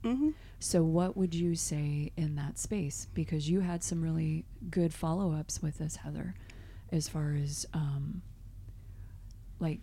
So, 0.63 0.83
what 0.83 1.17
would 1.17 1.33
you 1.33 1.55
say 1.55 2.11
in 2.15 2.35
that 2.35 2.59
space? 2.59 3.07
Because 3.15 3.49
you 3.49 3.61
had 3.61 3.83
some 3.83 3.99
really 3.99 4.45
good 4.69 4.93
follow 4.93 5.33
ups 5.33 5.59
with 5.59 5.79
this, 5.79 5.95
Heather, 5.97 6.35
as 6.91 7.09
far 7.09 7.33
as 7.33 7.65
um, 7.73 8.21
like 9.59 9.79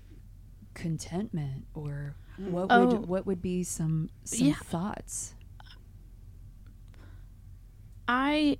contentment 0.74 1.66
or 1.74 2.14
what 2.44 2.68
Oh. 2.70 2.78
would 2.86 3.08
what 3.08 3.26
would 3.26 3.42
be 3.42 3.64
some 3.64 4.08
some 4.22 4.46
Yeah. 4.46 4.54
thoughts? 4.54 5.34
I 8.06 8.58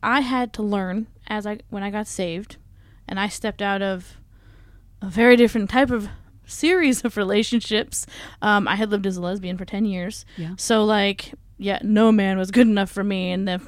I 0.00 0.20
had 0.20 0.52
to 0.54 0.62
learn 0.62 1.08
as 1.26 1.44
I 1.44 1.58
when 1.70 1.82
I 1.82 1.90
got 1.90 2.06
saved 2.06 2.56
and 3.08 3.18
I 3.18 3.26
stepped 3.26 3.62
out 3.62 3.82
of 3.82 4.20
a 5.02 5.10
very 5.10 5.34
different 5.34 5.70
type 5.70 5.90
of 5.90 6.08
series 6.48 7.04
of 7.04 7.16
relationships. 7.16 8.06
Um, 8.42 8.66
I 8.66 8.74
had 8.76 8.90
lived 8.90 9.06
as 9.06 9.16
a 9.16 9.20
lesbian 9.20 9.56
for 9.56 9.64
10 9.64 9.84
years. 9.84 10.24
Yeah. 10.36 10.54
So 10.56 10.84
like 10.84 11.32
yeah, 11.60 11.80
no 11.82 12.12
man 12.12 12.38
was 12.38 12.50
good 12.52 12.68
enough 12.68 12.90
for 12.90 13.02
me 13.02 13.32
and 13.32 13.46
the 13.48 13.60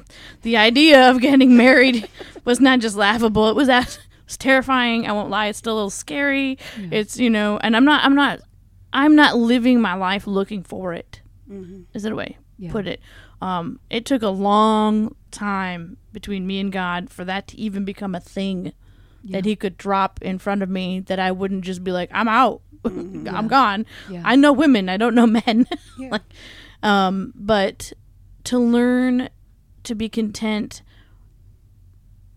the 0.43 0.57
idea 0.57 1.09
of 1.09 1.19
getting 1.21 1.57
married 1.57 2.07
was 2.45 2.59
not 2.59 2.79
just 2.79 2.95
laughable, 2.95 3.49
it 3.49 3.55
was 3.55 3.67
that 3.67 3.87
it 3.87 4.25
was 4.25 4.37
terrifying. 4.37 5.05
I 5.07 5.11
won't 5.11 5.29
lie, 5.29 5.47
it's 5.47 5.59
still 5.59 5.73
a 5.73 5.75
little 5.75 5.89
scary. 5.89 6.57
It's, 6.89 7.17
you 7.17 7.29
know, 7.29 7.57
and 7.57 7.75
I'm 7.75 7.85
not 7.85 8.03
I'm 8.05 8.15
not 8.15 8.39
I'm 8.93 9.15
not 9.15 9.37
living 9.37 9.81
my 9.81 9.93
life 9.93 10.25
looking 10.27 10.63
for 10.63 10.93
it. 10.93 11.21
Is 11.93 12.03
that 12.03 12.11
a 12.11 12.15
way? 12.15 12.37
Yeah. 12.57 12.71
put 12.71 12.87
it. 12.87 13.01
Um, 13.41 13.79
it 13.89 14.05
took 14.05 14.21
a 14.21 14.29
long 14.29 15.15
time 15.31 15.97
between 16.13 16.45
me 16.45 16.59
and 16.59 16.71
God 16.71 17.09
for 17.09 17.25
that 17.25 17.47
to 17.49 17.57
even 17.57 17.83
become 17.83 18.13
a 18.15 18.19
thing 18.19 18.71
that 19.25 19.45
He 19.45 19.55
could 19.55 19.77
drop 19.77 20.21
in 20.21 20.37
front 20.39 20.61
of 20.63 20.69
me 20.69 20.99
that 21.01 21.19
I 21.19 21.31
wouldn't 21.31 21.63
just 21.63 21.83
be 21.83 21.91
like, 21.91 22.09
I'm 22.13 22.27
out, 22.27 22.61
I'm 22.83 23.47
gone. 23.47 23.85
Yeah. 24.09 24.21
I 24.25 24.35
know 24.35 24.51
women, 24.53 24.89
I 24.89 24.97
don't 24.97 25.15
know 25.15 25.27
men. 25.27 25.67
Like, 25.99 26.21
um, 26.83 27.31
but 27.35 27.93
to 28.45 28.57
learn 28.57 29.29
to 29.83 29.93
be 29.95 30.09
content 30.09 30.81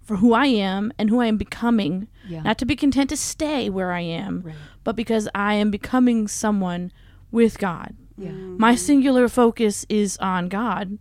for 0.02 0.16
who 0.16 0.34
I 0.34 0.46
am 0.46 0.92
and 0.98 1.08
who 1.08 1.20
I 1.20 1.26
am 1.26 1.38
becoming, 1.38 2.08
Yeah. 2.28 2.42
not 2.42 2.58
to 2.58 2.66
be 2.66 2.76
content 2.76 3.08
to 3.10 3.16
stay 3.16 3.70
where 3.70 3.92
I 3.92 4.00
am, 4.00 4.42
Right. 4.44 4.54
but 4.82 4.96
because 4.96 5.28
I 5.34 5.54
am 5.54 5.70
becoming 5.70 6.28
someone 6.28 6.92
with 7.30 7.58
God 7.58 7.94
Yeah. 8.18 8.30
my 8.32 8.74
singular 8.74 9.28
focus 9.28 9.86
is 9.88 10.16
on 10.18 10.48
God. 10.48 10.98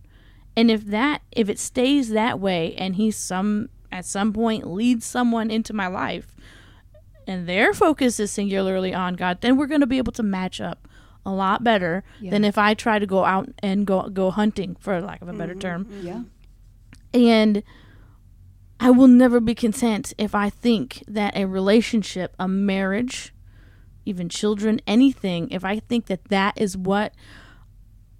And 0.56 0.70
if 0.70 0.86
that 0.86 1.20
if 1.32 1.48
it 1.48 1.58
stays 1.58 2.08
that 2.10 2.40
way 2.40 2.74
and 2.76 2.96
he 2.96 3.10
some 3.10 3.68
at 3.92 4.04
some 4.04 4.32
point 4.32 4.66
leads 4.72 5.04
someone 5.04 5.50
into 5.50 5.72
my 5.72 5.86
life 5.86 6.34
and 7.26 7.48
their 7.48 7.72
focus 7.72 8.20
is 8.20 8.30
singularly 8.30 8.94
on 8.94 9.14
God, 9.14 9.40
then 9.40 9.56
we're 9.56 9.66
going 9.66 9.80
to 9.80 9.86
be 9.86 9.98
able 9.98 10.12
to 10.12 10.22
match 10.22 10.60
up 10.60 10.88
a 11.26 11.32
lot 11.32 11.64
better 11.64 12.04
Yeah. 12.20 12.30
than 12.30 12.44
if 12.44 12.58
I 12.58 12.74
try 12.74 12.98
to 12.98 13.06
go 13.06 13.24
out 13.24 13.48
and 13.60 13.86
go 13.86 14.08
go 14.08 14.30
hunting 14.30 14.76
for 14.78 15.00
lack 15.00 15.22
of 15.22 15.28
a 15.28 15.32
better 15.32 15.52
mm-hmm. 15.52 15.60
term. 15.60 15.84
Mm-hmm. 15.86 16.06
Yeah. 16.06 16.22
And 17.14 17.62
I 18.80 18.90
will 18.90 19.08
never 19.08 19.40
be 19.40 19.54
content 19.54 20.12
if 20.18 20.34
I 20.34 20.50
think 20.50 21.02
that 21.08 21.36
a 21.36 21.46
relationship, 21.46 22.34
a 22.38 22.48
marriage, 22.48 23.32
even 24.04 24.28
children, 24.28 24.80
anything, 24.86 25.50
if 25.50 25.64
I 25.64 25.78
think 25.78 26.06
that 26.06 26.24
that 26.26 26.60
is 26.60 26.76
what 26.76 27.14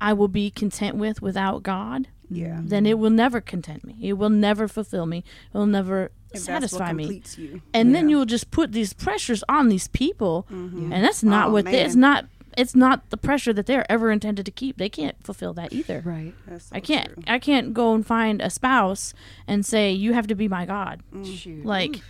I 0.00 0.12
will 0.12 0.28
be 0.28 0.50
content 0.50 0.96
with 0.96 1.20
without 1.20 1.62
God, 1.62 2.08
Yeah. 2.30 2.60
then 2.62 2.86
it 2.86 2.98
will 2.98 3.10
never 3.10 3.40
content 3.40 3.84
me. 3.84 3.96
It 4.00 4.14
will 4.14 4.30
never 4.30 4.68
fulfill 4.68 5.06
me. 5.06 5.24
It 5.52 5.58
will 5.58 5.66
never 5.66 6.12
If 6.34 6.40
satisfy 6.42 6.92
me. 6.92 7.22
you. 7.36 7.62
And 7.72 7.94
then 7.94 8.08
you 8.08 8.16
will 8.18 8.24
just 8.26 8.50
put 8.50 8.72
these 8.72 8.92
pressures 8.92 9.42
on 9.48 9.68
these 9.68 9.88
people, 9.88 10.46
Mhm. 10.50 10.92
and 10.92 11.04
that's 11.04 11.22
not 11.22 11.48
Oh, 11.48 11.52
what 11.52 11.64
they, 11.64 11.80
it's 11.82 11.94
not. 11.94 12.26
It's 12.56 12.76
not 12.76 13.10
the 13.10 13.16
pressure 13.16 13.52
that 13.52 13.66
they're 13.66 13.90
ever 13.90 14.12
intended 14.12 14.46
to 14.46 14.52
keep. 14.52 14.76
They 14.76 14.88
can't 14.88 15.16
fulfill 15.24 15.54
that 15.54 15.72
either. 15.72 16.02
Right. 16.04 16.32
That's 16.46 16.66
so 16.66 16.76
I 16.76 16.78
can't. 16.78 17.12
true. 17.12 17.22
I 17.26 17.40
can't 17.40 17.74
go 17.74 17.94
and 17.94 18.06
find 18.06 18.40
a 18.40 18.48
spouse 18.48 19.12
and 19.48 19.66
say 19.66 19.90
you 19.90 20.12
have 20.12 20.28
to 20.28 20.36
be 20.36 20.46
my 20.46 20.64
God, 20.64 21.02
Shoot. 21.24 21.66
like, 21.66 22.00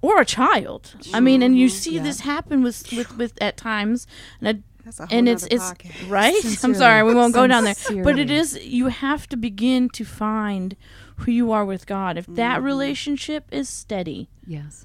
or 0.00 0.20
a 0.20 0.24
child. 0.24 0.94
I 1.12 1.18
mean, 1.18 1.42
and 1.42 1.58
you 1.58 1.68
see 1.68 1.96
Yeah. 1.96 2.04
this 2.04 2.20
happen 2.20 2.62
with 2.62 2.92
with 2.92 3.16
with 3.18 3.32
at 3.42 3.56
times, 3.56 4.06
and 4.40 4.48
I, 4.48 4.54
That's 4.84 5.00
a 5.00 5.06
whole 5.06 5.18
and 5.18 5.28
it's 5.28 5.44
it's 5.50 5.64
podcast. 5.72 6.08
right. 6.08 6.34
I'm 6.64 6.74
sorry, 6.74 7.02
we 7.02 7.12
won't 7.14 7.34
go 7.34 7.44
down 7.48 7.64
there. 7.64 7.74
But 8.04 8.16
it 8.20 8.30
is 8.30 8.56
you 8.64 8.86
have 8.88 9.26
to 9.30 9.36
begin 9.36 9.88
to 9.94 10.04
find 10.04 10.76
who 11.16 11.30
you 11.30 11.52
are 11.52 11.64
with 11.64 11.86
God. 11.86 12.16
If 12.18 12.26
that 12.26 12.56
Mm-hmm. 12.56 12.64
relationship 12.64 13.46
is 13.52 13.68
steady, 13.68 14.28
Yes. 14.46 14.84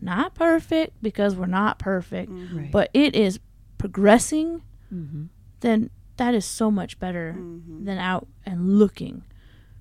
not 0.00 0.34
perfect 0.34 1.02
because 1.02 1.34
we're 1.36 1.46
not 1.46 1.78
perfect, 1.78 2.30
Mm-hmm. 2.30 2.58
Right. 2.58 2.70
but 2.72 2.90
it 2.94 3.14
is 3.14 3.38
progressing, 3.78 4.62
mm-hmm. 4.92 5.24
then 5.60 5.90
that 6.16 6.34
is 6.34 6.44
so 6.44 6.70
much 6.70 6.98
better 6.98 7.34
Mm-hmm. 7.38 7.84
than 7.84 7.98
out 7.98 8.26
and 8.46 8.78
looking. 8.78 9.22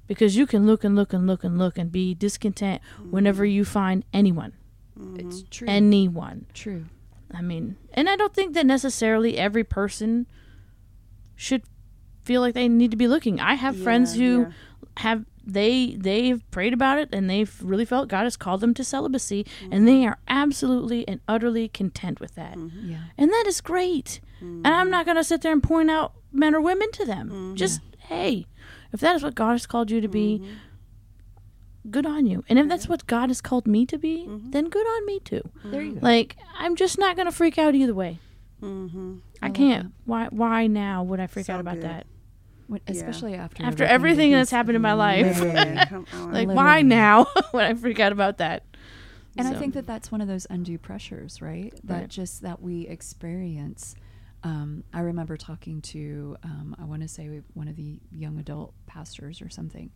Because 0.06 0.36
you 0.36 0.45
can 0.45 0.65
look 0.65 0.84
and 0.84 0.95
look 0.95 1.13
and 1.13 1.26
look 1.26 1.43
and 1.45 1.58
look 1.58 1.78
and 1.78 1.91
be 1.91 2.13
discontent 2.13 2.82
Mm-hmm. 2.99 3.12
whenever 3.12 3.45
you 3.45 3.63
find 3.65 4.04
anyone. 4.13 4.54
it's 5.17 5.43
true. 5.49 5.67
Anyone. 5.67 6.45
true. 6.54 6.86
I 7.34 7.41
mean, 7.41 7.78
and 7.93 8.08
I 8.10 8.15
don't 8.15 8.34
think 8.34 8.54
that 8.54 8.65
necessarily 8.65 9.38
every 9.39 9.63
person 9.63 10.28
should 11.36 11.63
feel 12.23 12.41
like 12.41 12.54
they 12.54 12.67
need 12.69 12.91
to 12.91 12.97
be 12.97 13.08
looking. 13.08 13.39
I 13.39 13.56
have 13.56 13.76
friends 13.76 14.13
who 14.15 14.41
yeah. 14.41 14.52
have 14.97 15.26
they 15.45 15.95
they've 15.97 16.49
prayed 16.51 16.73
about 16.73 16.99
it 16.99 17.10
and 17.12 17.29
they've 17.29 17.53
really 17.62 17.86
felt 17.86 18.08
God 18.08 18.23
has 18.23 18.38
called 18.38 18.62
them 18.62 18.73
to 18.75 18.84
celibacy 18.84 19.45
and 19.63 19.73
mm-hmm. 19.73 19.86
they 19.86 20.06
are 20.06 20.17
absolutely 20.27 21.08
and 21.08 21.19
utterly 21.27 21.67
content 21.67 22.19
with 22.19 22.36
that. 22.36 22.56
Mm-hmm. 22.56 22.91
Yeah. 22.91 23.03
And 23.17 23.32
that 23.32 23.45
is 23.47 23.62
great. 23.62 24.21
And 24.41 24.67
I'm 24.67 24.89
not 24.89 25.06
going 25.06 25.15
to 25.15 25.23
sit 25.23 25.41
there 25.41 25.53
and 25.53 25.63
point 25.63 25.89
out 25.89 26.12
men 26.34 26.53
or 26.53 26.60
women 26.60 26.91
to 26.91 27.06
them. 27.06 27.29
Mm-hmm. 27.29 27.56
Just 27.56 27.79
hey, 27.97 28.45
if 28.91 28.99
that 28.99 29.15
is 29.15 29.23
what 29.23 29.36
God 29.36 29.51
has 29.51 29.65
called 29.65 29.89
you 29.89 30.01
to 30.01 30.10
be, 30.10 30.43
good 31.89 32.06
on 32.06 32.25
you. 32.25 32.43
And 32.49 32.60
if 32.60 32.67
that's 32.67 32.89
what 32.89 33.08
God 33.08 33.29
has 33.29 33.39
called 33.39 33.67
me 33.67 33.86
to 33.86 33.97
be, 33.97 34.27
then 34.27 34.69
good 34.69 34.86
on 34.86 35.06
me 35.06 35.19
too. 35.19 35.49
There 35.63 35.82
you 35.82 35.93
go. 35.93 35.99
Like 36.01 36.38
I'm 36.58 36.75
just 36.75 36.97
not 36.97 37.15
gonna 37.15 37.32
freak 37.32 37.58
out 37.58 37.75
either 37.75 37.93
way. 37.93 38.19
Mm-hmm. 38.62 39.17
I, 39.41 39.47
love 39.47 39.56
can't. 39.56 39.93
Why? 40.06 40.27
Why 40.29 40.67
now 40.67 41.03
would 41.03 41.19
I 41.19 41.27
freak 41.27 41.45
So 41.45 41.53
out 41.53 41.60
about 41.60 41.75
good. 41.75 41.84
that? 41.84 42.08
When- 42.67 42.82
especially 42.88 43.36
after 43.36 43.63
After 43.63 43.84
everything 43.84 44.32
that's 44.32 44.52
happened 44.52 44.76
in 44.76 44.82
my 44.82 44.93
life. 44.93 45.39
living. 45.41 46.06
Like 46.32 46.47
why 46.49 46.82
now 46.82 47.26
when 47.52 47.65
I 47.65 47.73
freak 47.73 47.99
out 47.99 48.12
about 48.12 48.38
that? 48.38 48.63
And 49.38 49.47
I 49.47 49.54
think 49.56 49.73
that 49.73 49.88
that's 49.88 50.12
one 50.12 50.21
of 50.21 50.28
those 50.28 50.45
undue 50.49 50.78
pressures, 50.78 51.41
right? 51.41 51.73
That 51.86 51.93
Right. 52.02 52.08
just 52.10 52.41
that 52.43 52.62
we 52.62 52.88
experience. 52.88 53.95
Um, 54.43 54.84
I 54.93 54.99
remember 54.99 55.38
talking 55.38 55.82
to, 55.82 56.36
um, 56.43 56.76
I 56.78 56.84
want 56.84 57.02
to 57.02 57.08
say 57.08 57.41
one 57.54 57.67
of 57.67 57.76
the 57.76 57.99
young 58.12 58.38
adult 58.39 58.73
pastors 58.86 59.41
or 59.41 59.49
something, 59.49 59.89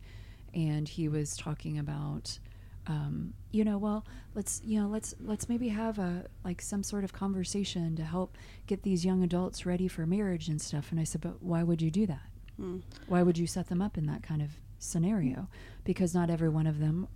and 0.54 0.88
he 0.88 1.06
was 1.08 1.36
talking 1.36 1.78
about, 1.78 2.38
um, 2.86 3.34
you 3.52 3.62
know, 3.64 3.76
well, 3.76 4.06
let's, 4.34 4.62
you 4.64 4.80
know, 4.80 4.88
let's 4.88 5.14
let's 5.20 5.48
maybe 5.50 5.68
have 5.68 5.98
a 5.98 6.24
like 6.44 6.62
some 6.62 6.82
sort 6.82 7.04
of 7.04 7.12
conversation 7.12 7.94
to 7.96 8.02
help 8.04 8.36
get 8.66 8.82
these 8.82 9.04
young 9.04 9.22
adults 9.22 9.66
ready 9.66 9.86
for 9.86 10.06
marriage 10.06 10.48
and 10.48 10.60
stuff. 10.60 10.90
And 10.90 10.98
I 10.98 11.04
said, 11.04 11.20
but 11.20 11.42
why 11.42 11.62
would 11.62 11.82
you 11.82 11.90
do 11.90 12.06
that? 12.06 12.27
Mm. 12.60 12.82
Why 13.06 13.22
would 13.22 13.38
you 13.38 13.46
set 13.46 13.68
them 13.68 13.80
up 13.80 13.96
in 13.98 14.06
that 14.06 14.22
kind 14.22 14.42
of 14.42 14.50
scenario? 14.78 15.48
Because 15.84 16.14
not 16.14 16.30
every 16.30 16.48
one 16.48 16.66
of 16.66 16.78
them 16.78 17.08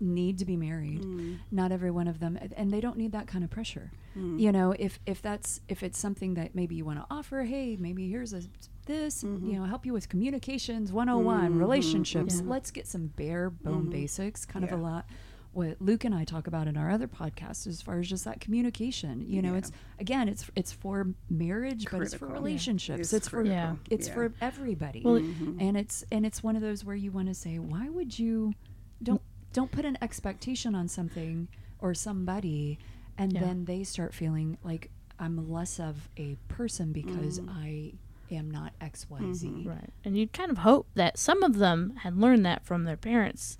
need 0.00 0.38
to 0.38 0.44
be 0.44 0.56
married. 0.56 1.02
Mm. 1.02 1.38
not 1.50 1.70
every 1.72 1.90
one 1.90 2.08
of 2.08 2.18
them 2.18 2.36
and 2.56 2.70
they 2.72 2.80
don't 2.80 2.96
need 2.98 3.12
that 3.12 3.26
kind 3.26 3.44
of 3.44 3.50
pressure. 3.50 3.90
You 4.16 4.52
know 4.52 4.74
if 4.78 5.00
if 5.06 5.20
that's 5.22 5.60
if 5.68 5.82
it's 5.82 5.98
something 5.98 6.34
that 6.34 6.54
maybe 6.54 6.74
you 6.76 6.84
want 6.84 6.98
to 7.00 7.06
offer 7.10 7.42
hey 7.42 7.76
maybe 7.80 8.08
here's 8.08 8.32
a 8.32 8.42
this 8.86 9.22
you 9.24 9.58
know 9.58 9.64
help 9.64 9.84
you 9.86 9.92
with 9.92 10.08
communications 10.08 10.92
101 10.92 11.58
relationships. 11.58 12.36
Yeah. 12.36 12.50
let's 12.50 12.70
get 12.70 12.86
some 12.86 13.06
bare 13.08 13.50
bone 13.50 13.88
basics 13.90 14.44
kind 14.44 14.64
of 14.64 14.72
a 14.72 14.76
lot 14.76 15.06
what 15.54 15.76
luke 15.80 16.04
and 16.04 16.14
i 16.14 16.24
talk 16.24 16.46
about 16.46 16.66
in 16.66 16.76
our 16.76 16.90
other 16.90 17.06
podcast 17.08 17.66
as 17.66 17.80
far 17.80 17.98
as 17.98 18.08
just 18.08 18.24
that 18.24 18.40
communication 18.40 19.24
you 19.28 19.40
know 19.40 19.52
Yeah. 19.52 19.58
it's 19.58 19.72
again 19.98 20.28
it's 20.28 20.50
it's 20.56 20.72
for 20.72 21.08
marriage 21.30 21.86
but 21.90 22.02
it's 22.02 22.14
for 22.14 22.26
Critical. 22.26 22.42
relationships 22.42 23.00
It's 23.00 23.12
it's, 23.12 23.28
for. 23.28 23.44
Yeah. 23.44 23.76
it's 23.90 24.08
Yeah. 24.08 24.14
for 24.14 24.32
everybody 24.40 25.02
Well, 25.04 25.20
mm-hmm. 25.20 25.58
and 25.60 25.76
it's 25.76 26.04
and 26.10 26.26
it's 26.26 26.42
one 26.42 26.56
of 26.56 26.62
those 26.62 26.84
where 26.84 26.96
you 26.96 27.10
want 27.10 27.28
to 27.28 27.34
say 27.34 27.58
why 27.58 27.88
would 27.88 28.18
you 28.18 28.54
don't 29.02 29.22
don't 29.52 29.70
put 29.70 29.84
an 29.84 29.96
expectation 30.02 30.74
on 30.74 30.88
something 30.88 31.48
or 31.78 31.94
somebody 31.94 32.78
and 33.16 33.32
Yeah. 33.32 33.40
then 33.40 33.64
they 33.66 33.84
start 33.84 34.12
feeling 34.14 34.58
like 34.64 34.90
i'm 35.18 35.50
less 35.50 35.78
of 35.78 36.08
a 36.16 36.36
person 36.48 36.92
because 36.92 37.38
mm-hmm. 37.38 37.50
i 37.58 37.92
am 38.34 38.50
not 38.50 38.72
xyz 38.80 39.08
mm-hmm. 39.44 39.68
Right. 39.68 39.90
And 40.04 40.16
you'd 40.18 40.32
kind 40.32 40.50
of 40.50 40.58
hope 40.58 40.88
that 40.94 41.18
some 41.18 41.42
of 41.44 41.58
them 41.58 41.94
had 42.02 42.16
learned 42.16 42.44
that 42.46 42.64
from 42.64 42.82
their 42.84 42.96
parents 42.96 43.58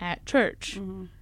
at 0.00 0.24
church. 0.26 0.78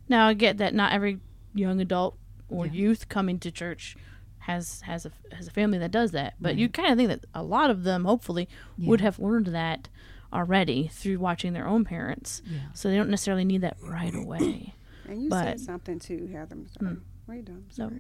Now 0.09 0.29
I 0.29 0.35
get 0.35 0.59
that 0.59 0.75
not 0.75 0.93
every 0.93 1.21
young 1.55 1.81
adult 1.81 2.19
or 2.49 2.67
Yeah. 2.67 2.73
youth 2.73 3.09
coming 3.09 3.39
to 3.41 3.51
church 3.51 3.97
has 4.41 4.81
has 4.83 5.05
a 5.07 5.13
has 5.35 5.49
a 5.49 5.51
family 5.51 5.79
that 5.79 5.91
does 5.91 6.13
that. 6.13 6.35
But 6.41 6.57
you 6.57 6.69
kind 6.69 6.91
of 6.93 6.97
think 6.99 7.09
that 7.09 7.25
a 7.35 7.43
lot 7.43 7.71
of 7.71 7.83
them 7.83 8.05
hopefully 8.05 8.49
would 8.79 9.01
have 9.01 9.19
learned 9.19 9.47
that 9.49 9.89
already 10.33 10.89
through 10.89 11.19
watching 11.19 11.53
their 11.53 11.67
own 11.67 11.85
parents. 11.85 12.43
Yeah. 12.45 12.59
So 12.75 12.89
they 12.89 12.97
don't 12.97 13.11
necessarily 13.11 13.45
need 13.45 13.63
that 13.63 13.77
right 13.83 14.15
away. 14.15 14.75
And 15.09 15.23
you 15.23 15.31
But- 15.31 15.45
said 15.45 15.61
something 15.61 15.99
too, 16.01 16.27
Heather. 16.33 16.57
I'm 16.57 16.67
sorry. 16.69 16.97
What 17.27 17.35
are 17.35 17.37
you 17.37 17.43
doing? 17.45 17.65
I'm 17.65 17.71
So 17.71 17.91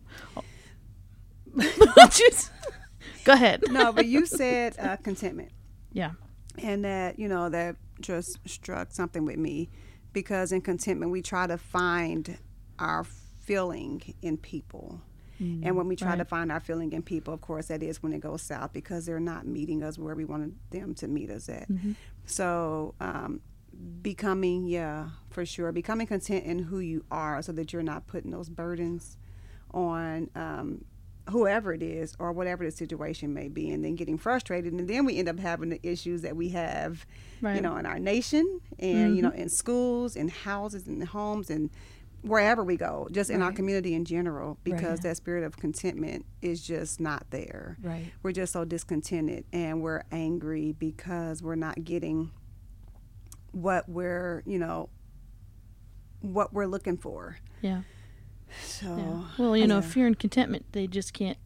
sorry. 1.55 2.09
Just- 2.11 2.51
go 3.25 3.33
ahead. 3.33 3.63
No, 3.69 3.93
but 3.93 4.07
you 4.07 4.27
said 4.41 4.77
uh, 4.79 4.97
contentment. 4.97 5.51
Yeah. 5.93 6.13
and 6.59 6.85
that 6.85 7.19
you 7.19 7.29
know 7.29 7.49
that 7.49 7.77
just 8.01 8.39
struck 8.47 8.91
something 8.93 9.25
with 9.25 9.37
me 9.39 9.69
because 10.17 10.51
in 10.51 10.63
contentment 10.63 11.13
we 11.13 11.21
try 11.21 11.47
to 11.47 11.59
find 11.59 12.39
our 12.79 13.05
feeling 13.41 14.01
in 14.23 14.39
people. 14.39 15.03
And 15.67 15.77
when 15.77 15.87
we 15.89 15.97
try 15.97 16.17
to 16.17 16.25
find 16.25 16.51
our 16.51 16.61
feeling 16.61 16.93
in 16.95 17.03
people 17.03 17.35
of 17.35 17.43
course 17.43 17.67
that 17.67 17.83
is 17.83 18.03
when 18.03 18.15
it 18.15 18.21
goes 18.21 18.41
south 18.41 18.73
because 18.73 19.05
they're 19.05 19.21
not 19.21 19.47
meeting 19.47 19.83
us 19.83 19.99
where 19.99 20.15
we 20.15 20.25
wanted 20.25 20.55
them 20.71 20.95
to 20.95 21.07
meet 21.07 21.29
us 21.29 21.51
at. 21.51 21.69
So 22.25 22.95
um, 22.99 23.41
becoming 24.01 24.65
yeah 24.67 25.11
for 25.29 25.45
sure 25.45 25.71
becoming 25.73 26.07
content 26.07 26.47
in 26.47 26.59
who 26.61 26.79
you 26.79 27.05
are 27.11 27.43
so 27.43 27.53
that 27.53 27.75
you're 27.75 27.83
not 27.83 28.07
putting 28.07 28.31
those 28.31 28.49
burdens 28.49 29.19
on 29.75 30.31
um, 30.35 30.83
whoever 31.31 31.73
it 31.73 31.83
is 31.83 32.15
or 32.19 32.33
whatever 32.33 32.65
the 32.65 32.71
situation 32.71 33.35
may 33.35 33.49
be 33.49 33.71
and 33.71 33.85
then 33.85 33.97
getting 33.97 34.17
frustrated. 34.19 34.73
And 34.73 34.89
then 34.89 35.05
we 35.05 35.19
end 35.19 35.29
up 35.29 35.39
having 35.39 35.71
the 35.71 35.81
issues 35.83 36.23
that 36.23 36.37
we 36.37 36.51
have 36.51 37.05
you 37.43 37.61
know 37.61 37.77
in 37.77 37.85
our 37.87 37.99
nation 37.99 38.61
and 38.79 39.15
you 39.17 39.23
know 39.23 39.31
mm-hmm. 39.31 39.43
in 39.43 39.49
schools 39.49 40.17
in 40.17 40.29
houses 40.29 40.87
in 40.89 41.01
homes 41.03 41.51
and 41.51 41.69
wherever 42.23 42.65
we 42.65 42.77
go 42.77 43.07
just 43.13 43.31
in 43.31 43.43
our 43.43 43.53
community 43.53 43.95
in 43.95 44.05
general 44.05 44.59
because 44.65 44.99
Yeah. 44.99 45.11
that 45.11 45.17
spirit 45.17 45.45
of 45.45 45.57
contentment 45.59 46.25
is 46.43 46.61
just 46.67 46.99
not 46.99 47.31
there. 47.31 47.77
Right. 47.83 48.11
We're 48.23 48.33
just 48.33 48.53
so 48.53 48.65
discontented 48.65 49.45
and 49.53 49.81
we're 49.83 50.03
angry 50.11 50.73
because 50.73 51.43
we're 51.43 51.55
not 51.57 51.85
getting 51.85 52.31
what 53.53 53.89
we're 53.89 54.43
you 54.47 54.59
know 54.59 54.89
what 56.21 56.53
we're 56.53 56.67
looking 56.67 56.97
for. 56.97 57.39
Yeah. 57.61 57.83
So 58.63 58.97
Yeah. 58.97 59.25
Well, 59.39 59.57
you 59.57 59.67
know, 59.67 59.77
yeah. 59.77 59.81
fear 59.83 60.07
and 60.07 60.19
contentment, 60.19 60.67
they 60.73 60.87
just 60.87 61.13
can't, 61.13 61.39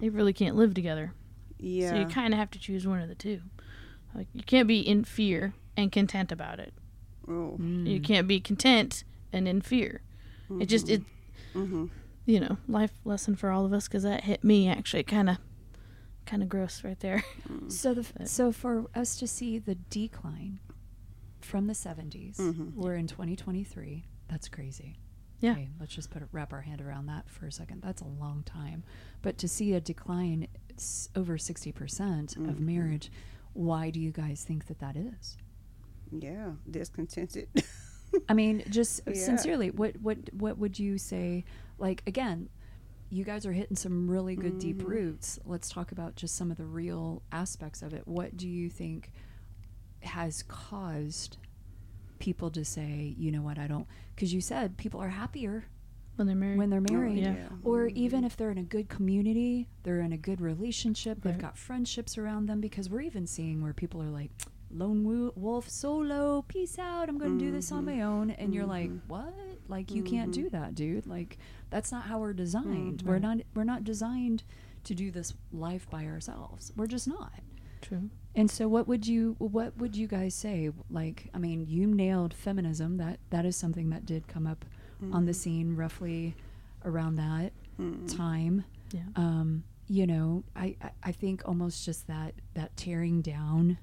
they 0.00 0.08
really 0.08 0.32
can't 0.32 0.56
live 0.56 0.74
together. 0.74 1.12
yeah 1.58 1.90
So 1.90 1.96
you 1.96 2.06
kind 2.06 2.32
of 2.34 2.38
have 2.38 2.50
to 2.52 2.58
choose 2.58 2.86
one 2.86 3.00
of 3.00 3.08
the 3.08 3.14
two. 3.14 3.40
Like, 4.14 4.26
you 4.34 4.42
can't 4.42 4.66
be 4.68 4.80
in 4.80 5.04
fear 5.04 5.54
and 5.76 5.92
content 5.92 6.32
about 6.32 6.58
it. 6.58 6.72
oh. 7.28 7.56
You 7.58 8.00
can't 8.00 8.26
be 8.26 8.40
content 8.40 9.04
and 9.32 9.46
in 9.46 9.60
fear. 9.60 10.02
It 10.58 10.66
just, 10.66 10.88
it, 10.88 11.02
hmm 11.52 11.86
you 12.26 12.38
know, 12.38 12.58
life 12.68 12.92
lesson 13.04 13.34
for 13.34 13.50
all 13.50 13.64
of 13.64 13.72
us 13.72 13.88
because 13.88 14.02
that 14.04 14.24
hit 14.24 14.44
me 14.44 14.68
actually 14.68 15.02
kind 15.02 15.28
of, 15.30 15.38
kind 16.26 16.42
of 16.42 16.48
gross 16.48 16.84
right 16.84 16.98
there. 17.00 17.24
so 17.68 17.94
the 17.94 18.00
f 18.02 18.12
so 18.28 18.52
for 18.52 18.86
us 18.94 19.16
to 19.16 19.26
see 19.26 19.58
the 19.58 19.74
decline 19.74 20.60
from 21.40 21.66
the 21.66 21.72
70s 21.74 22.36
Mhm. 22.38 22.74
we're 22.74 22.94
in 22.96 23.06
2023 23.08 24.04
that's 24.28 24.48
crazy 24.48 24.96
Yeah. 25.40 25.52
Okay, 25.52 25.68
let's 25.80 25.94
just 25.94 26.10
put 26.10 26.22
a, 26.22 26.28
wrap 26.32 26.52
our 26.52 26.60
hand 26.60 26.80
around 26.80 27.06
that 27.06 27.28
for 27.30 27.46
a 27.46 27.52
second. 27.52 27.82
That's 27.82 28.02
a 28.02 28.06
long 28.06 28.42
time. 28.44 28.84
But 29.22 29.38
to 29.38 29.48
see 29.48 29.72
a 29.74 29.80
decline 29.80 30.46
over 31.16 31.36
60% 31.38 32.36
of 32.36 32.56
Mhm. 32.56 32.60
marriage, 32.60 33.10
why 33.54 33.90
do 33.90 33.98
you 34.00 34.10
guys 34.12 34.44
think 34.44 34.66
that 34.66 34.78
that 34.80 34.96
is? 34.96 35.36
yeah 36.12 36.52
discontented 36.68 37.48
I 38.28 38.34
mean, 38.34 38.64
just 38.68 39.00
Yeah. 39.06 39.14
sincerely, 39.14 39.70
what 39.70 39.96
what 40.00 40.18
what 40.34 40.58
would 40.58 40.78
you 40.80 40.98
say? 40.98 41.44
Like 41.78 42.02
again, 42.08 42.48
you 43.08 43.22
guys 43.24 43.46
are 43.46 43.52
hitting 43.52 43.76
some 43.76 44.10
really 44.10 44.34
good 44.34 44.58
deep 44.58 44.78
Mm-hmm. 44.78 44.88
roots. 44.88 45.38
Let's 45.44 45.68
talk 45.68 45.92
about 45.92 46.16
just 46.16 46.34
some 46.34 46.50
of 46.50 46.56
the 46.56 46.66
real 46.66 47.22
aspects 47.30 47.82
of 47.82 47.92
it. 47.94 48.08
What 48.08 48.36
do 48.36 48.48
you 48.48 48.68
think 48.68 49.12
has 50.02 50.42
caused 50.42 51.36
people 52.20 52.50
to 52.50 52.64
say, 52.64 53.14
you 53.18 53.32
know 53.32 53.42
what, 53.42 53.58
I 53.58 53.66
don't? 53.66 53.86
Because 54.14 54.32
you 54.32 54.40
said 54.40 54.76
people 54.76 55.00
are 55.00 55.08
happier 55.08 55.64
when 56.16 56.26
they're 56.26 56.36
married. 56.36 56.58
when 56.58 56.70
they're 56.70 56.84
oh, 56.88 56.92
married. 56.92 57.18
yeah. 57.18 57.48
Or 57.64 57.86
mm-hmm. 57.86 57.96
even 57.96 58.24
if 58.24 58.36
they're 58.36 58.50
in 58.50 58.58
a 58.58 58.62
good 58.62 58.88
community, 58.88 59.68
they're 59.82 60.00
in 60.00 60.12
a 60.12 60.18
good 60.18 60.40
relationship, 60.40 61.22
they've 61.22 61.38
got 61.38 61.58
friendships 61.58 62.18
around 62.18 62.46
them. 62.46 62.60
Because 62.60 62.88
we're 62.88 63.00
even 63.00 63.26
seeing 63.26 63.62
where 63.62 63.72
people 63.72 64.02
are 64.02 64.10
like, 64.10 64.30
lone 64.70 65.32
wolf 65.34 65.68
solo, 65.68 66.44
peace 66.46 66.78
out, 66.78 67.08
I'm 67.08 67.18
going 67.18 67.38
to 67.38 67.44
do 67.44 67.50
this 67.50 67.72
on 67.72 67.84
mm-hmm. 67.84 67.98
my 67.98 68.02
own. 68.04 68.30
And 68.30 68.54
you're 68.54 68.66
like, 68.66 68.90
mm-hmm. 68.90 69.08
what? 69.08 69.34
Like, 69.68 69.90
you 69.90 70.02
can't 70.02 70.32
do 70.32 70.50
that, 70.50 70.74
dude. 70.74 71.06
Like, 71.06 71.38
that's 71.70 71.90
not 71.90 72.04
how 72.04 72.18
we're 72.18 72.32
designed. 72.32 73.02
Mm, 73.02 73.06
we're 73.06 73.18
not, 73.18 73.38
we're 73.54 73.64
not 73.64 73.84
designed 73.84 74.42
to 74.84 74.94
do 74.94 75.10
this 75.10 75.34
life 75.52 75.88
by 75.90 76.06
ourselves. 76.06 76.72
We're 76.76 76.86
just 76.86 77.08
not. 77.08 77.40
True. 77.80 78.10
And 78.34 78.50
so 78.50 78.68
what 78.68 78.86
would 78.86 79.06
you 79.06 79.36
what 79.38 79.76
would 79.78 79.96
you 79.96 80.06
guys 80.06 80.34
say? 80.34 80.70
Like 80.90 81.30
I 81.34 81.38
mean, 81.38 81.66
you 81.66 81.86
nailed 81.86 82.32
feminism. 82.32 82.96
That 82.98 83.18
that 83.30 83.44
is 83.44 83.56
something 83.56 83.90
that 83.90 84.06
did 84.06 84.28
come 84.28 84.46
up 84.46 84.64
on 85.12 85.24
the 85.24 85.32
mm-hmm. 85.32 85.40
scene 85.40 85.76
roughly 85.76 86.36
around 86.84 87.16
that 87.16 87.52
mm-hmm. 87.80 88.06
time. 88.06 88.64
Yeah. 88.92 89.00
Um, 89.16 89.64
you 89.88 90.06
know, 90.06 90.44
I, 90.54 90.76
I, 90.82 90.90
I 91.04 91.12
think 91.12 91.42
almost 91.46 91.84
just 91.84 92.06
that 92.06 92.34
that 92.54 92.76
tearing 92.76 93.22
down 93.22 93.78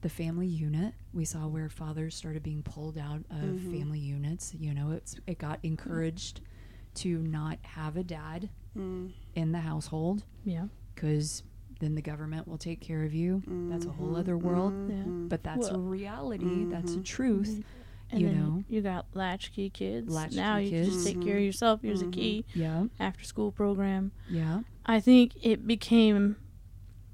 the 0.00 0.08
family 0.08 0.46
unit. 0.46 0.94
We 1.14 1.24
saw 1.24 1.46
where 1.46 1.68
fathers 1.68 2.16
started 2.16 2.42
being 2.42 2.62
pulled 2.62 2.98
out 2.98 3.20
of 3.30 3.36
mm-hmm. 3.36 3.78
family 3.78 4.00
units. 4.00 4.54
You 4.58 4.74
know, 4.74 4.90
it's 4.90 5.16
it 5.26 5.38
got 5.38 5.60
encouraged 5.62 6.40
to 6.94 7.18
not 7.18 7.58
have 7.62 7.96
a 7.96 8.02
dad 8.02 8.50
mm. 8.76 9.10
in 9.34 9.52
the 9.52 9.60
household 9.60 10.24
Yeah. 10.44 10.66
because 10.94 11.42
then 11.82 11.96
the 11.96 12.02
government 12.02 12.46
will 12.46 12.58
take 12.58 12.80
care 12.80 13.02
of 13.04 13.12
you. 13.12 13.42
That's 13.46 13.84
a 13.86 13.90
whole 13.90 14.08
mm-hmm, 14.08 14.16
other 14.16 14.38
world. 14.38 14.72
Yeah. 14.88 15.02
But 15.04 15.42
that's 15.42 15.68
a 15.68 15.72
Well- 15.72 15.80
reality. 15.80 16.64
That's 16.66 16.94
a 16.94 17.00
truth. 17.00 17.64
And 18.10 18.20
you 18.20 18.28
then 18.28 18.38
know. 18.38 18.64
you 18.68 18.82
got 18.82 19.06
latchkey 19.14 19.70
kids. 19.70 20.14
Latchkey 20.14 20.36
now 20.36 20.58
you 20.58 20.70
can 20.70 20.84
just 20.84 20.98
kids. 20.98 21.04
take 21.06 21.22
care 21.22 21.38
of 21.38 21.42
yourself. 21.42 21.80
Here's 21.82 22.02
a 22.02 22.06
key. 22.08 22.44
Yeah. 22.54 22.84
After 23.00 23.24
school 23.24 23.50
program. 23.50 24.12
Yeah. 24.28 24.60
I 24.84 25.00
think 25.00 25.32
it 25.42 25.66
became 25.66 26.36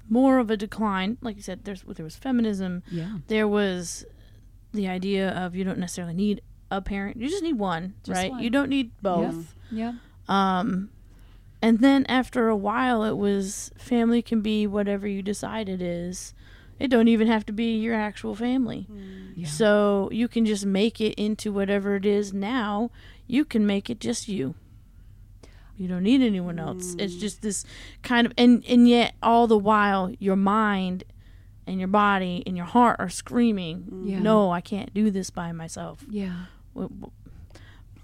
more 0.09 0.39
of 0.39 0.51
a 0.51 0.57
decline. 0.57 1.17
Like 1.21 1.37
you 1.37 1.41
said, 1.41 1.63
there's 1.63 1.83
there 1.83 2.03
was 2.03 2.15
feminism. 2.17 2.83
Yeah. 2.91 3.19
There 3.27 3.47
was 3.47 4.05
the 4.73 4.87
idea 4.89 5.29
of 5.29 5.55
you 5.55 5.63
don't 5.63 5.79
necessarily 5.79 6.13
need 6.13 6.41
a 6.69 6.81
parent. 6.81 7.17
You 7.17 7.29
just 7.29 7.43
need 7.43 7.57
one, 7.57 7.95
Just 8.03 8.17
right? 8.17 8.31
one. 8.31 8.43
You 8.43 8.49
don't 8.49 8.69
need 8.69 8.91
both. 9.01 9.55
Yeah. 9.71 9.93
Um, 10.27 10.89
and 11.61 11.79
then 11.79 12.05
after 12.07 12.47
a 12.47 12.55
while, 12.55 13.03
it 13.03 13.17
was 13.17 13.71
family 13.77 14.21
can 14.21 14.41
be 14.41 14.65
whatever 14.67 15.07
you 15.07 15.21
decide 15.21 15.69
it 15.69 15.81
is. 15.81 16.33
It 16.79 16.87
don't 16.87 17.09
even 17.09 17.27
have 17.27 17.45
to 17.47 17.53
be 17.53 17.77
your 17.77 17.93
actual 17.93 18.35
family. 18.35 18.87
Mm. 18.89 19.33
Yeah. 19.35 19.47
So 19.47 20.07
you 20.13 20.29
can 20.29 20.45
just 20.45 20.65
make 20.65 21.01
it 21.01 21.13
into 21.15 21.51
whatever 21.51 21.95
it 21.95 22.05
is 22.05 22.33
now. 22.33 22.89
You 23.27 23.43
can 23.43 23.67
make 23.67 23.89
it 23.89 23.99
just 23.99 24.29
you. 24.29 24.55
You 25.75 25.87
don't 25.87 26.03
need 26.03 26.21
anyone 26.21 26.59
else. 26.59 26.95
It's 26.97 27.15
mm. 27.15 27.19
just 27.19 27.41
this 27.41 27.65
kind 28.01 28.27
of 28.27 28.33
and 28.37 28.63
and 28.67 28.87
yet 28.87 29.15
all 29.21 29.47
the 29.47 29.57
while 29.57 30.13
your 30.19 30.35
mind 30.35 31.03
and 31.67 31.79
your 31.79 31.87
body 31.87 32.43
and 32.47 32.57
your 32.57 32.65
heart 32.65 32.97
are 32.99 33.09
screaming, 33.09 33.87
mm. 33.89 34.09
Yeah. 34.09 34.19
"No, 34.19 34.51
I 34.51 34.61
can't 34.61 34.93
do 34.93 35.11
this 35.11 35.29
by 35.29 35.51
myself." 35.51 36.05
Yeah. 36.09 36.45
w- 36.73 36.89
w- 36.89 37.11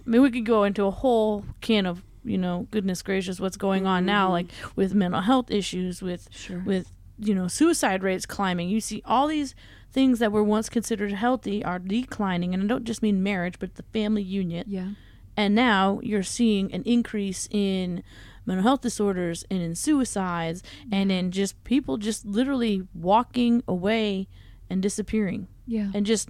I 0.06 0.10
mean, 0.10 0.22
we 0.22 0.32
could 0.32 0.46
go 0.46 0.64
into 0.64 0.86
a 0.86 0.92
whole 0.92 1.46
can 1.62 1.86
of, 1.86 2.04
you 2.26 2.38
know, 2.38 2.68
goodness 2.72 3.02
gracious, 3.02 3.40
what's 3.40 3.58
going 3.58 3.86
on 3.86 4.06
now, 4.06 4.30
like 4.32 4.48
with 4.76 4.94
mental 4.94 5.22
health 5.22 5.50
issues, 5.52 6.02
with 6.02 6.28
Sure. 6.32 6.60
with 6.66 6.92
you 7.18 7.34
know 7.34 7.48
suicide 7.48 8.04
rates 8.04 8.26
climbing. 8.26 8.68
You 8.70 8.82
see 8.82 9.02
all 9.06 9.28
these 9.28 9.56
things 9.92 10.20
that 10.20 10.32
were 10.34 10.44
once 10.44 10.68
considered 10.68 11.14
healthy 11.14 11.64
are 11.64 11.80
declining, 11.80 12.54
and 12.54 12.64
I 12.64 12.68
don't 12.68 12.84
just 12.84 13.02
mean 13.02 13.24
marriage, 13.24 13.60
but 13.60 13.76
the 13.76 13.84
family 13.94 14.24
unit. 14.24 14.68
Yeah. 14.68 14.90
And 15.38 15.54
now 15.56 16.00
you're 16.04 16.24
seeing 16.24 16.74
an 16.74 16.84
increase 16.84 17.48
in 17.52 18.04
mental 18.46 18.64
health 18.64 18.82
disorders 18.82 19.44
and 19.50 19.62
in 19.62 19.76
suicides 19.76 20.62
and 20.92 21.12
in 21.12 21.32
just 21.32 21.62
people 21.64 21.98
just 21.98 22.26
literally 22.26 22.84
walking 22.94 23.64
away 23.68 24.28
and 24.70 24.82
disappearing 24.82 25.48
Yeah. 25.68 25.90
and 25.94 26.06
just 26.06 26.30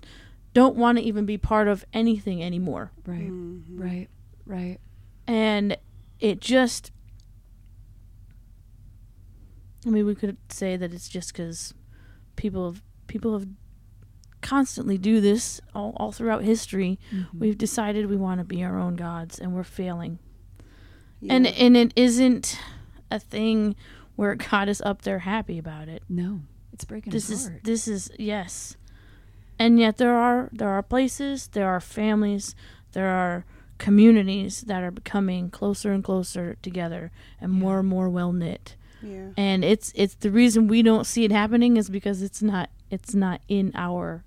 don't 0.53 0.75
want 0.75 0.97
to 0.97 1.03
even 1.03 1.25
be 1.25 1.37
part 1.37 1.67
of 1.67 1.83
anything 1.93 2.41
anymore. 2.41 2.91
right. 3.05 3.29
Mm-hmm. 3.29 3.81
Right. 3.81 4.07
Right. 4.45 4.77
And 5.27 5.77
it 6.19 6.39
just 6.39 6.91
i 9.85 9.89
mean 9.89 10.05
we 10.05 10.15
could 10.15 10.37
say 10.49 10.75
that 10.77 10.93
it's 10.93 11.07
just 11.09 11.33
because 11.33 11.73
people 12.35 12.65
have 12.71 12.81
people 13.07 13.33
have 13.37 13.47
constantly 14.41 14.97
do 14.97 15.19
this 15.21 15.59
all, 15.73 15.93
all 15.97 16.11
throughout 16.11 16.43
history 16.43 16.99
Mm-hmm. 17.13 17.39
we've 17.39 17.57
decided 17.57 18.07
we 18.07 18.17
want 18.17 18.39
to 18.39 18.43
be 18.45 18.63
our 18.63 18.77
own 18.77 18.95
gods 18.95 19.39
and 19.39 19.53
we're 19.53 19.63
failing 19.63 20.19
and 21.27 21.45
Yeah. 21.45 21.51
and 21.51 21.77
it 21.77 21.93
isn't 21.95 22.59
a 23.09 23.19
thing 23.19 23.75
where 24.15 24.35
god 24.51 24.69
is 24.69 24.81
up 24.81 25.01
there 25.01 25.19
happy 25.19 25.57
about 25.57 25.87
it 25.87 26.03
No. 26.09 26.41
It's 26.73 26.83
breaking 26.85 27.11
this 27.13 27.29
his 27.29 27.45
is 27.45 27.51
this 27.63 27.87
is 27.87 28.11
yes 28.19 28.75
and 29.57 29.79
yet 29.79 29.97
there 29.97 30.13
are 30.15 30.49
there 30.51 30.69
are 30.69 30.83
places 30.83 31.47
there 31.53 31.69
are 31.69 31.79
families 31.79 32.53
there 32.91 33.07
are 33.09 33.45
communities 33.77 34.61
that 34.61 34.81
are 34.83 34.91
becoming 34.91 35.49
closer 35.49 35.91
and 35.91 36.03
closer 36.03 36.55
together 36.61 37.11
and 37.41 37.51
more 37.51 37.79
and 37.79 37.87
more 37.89 38.09
well 38.09 38.31
knit 38.31 38.75
yeah. 39.01 39.27
and 39.37 39.63
it's 39.65 39.91
it's 39.95 40.15
the 40.15 40.31
reason 40.31 40.67
we 40.67 40.81
don't 40.81 41.05
see 41.05 41.23
it 41.25 41.31
happening 41.31 41.75
is 41.77 41.89
because 41.89 42.21
it's 42.21 42.41
not 42.41 42.69
it's 42.89 43.13
not 43.13 43.41
in 43.47 43.71
our 43.75 44.23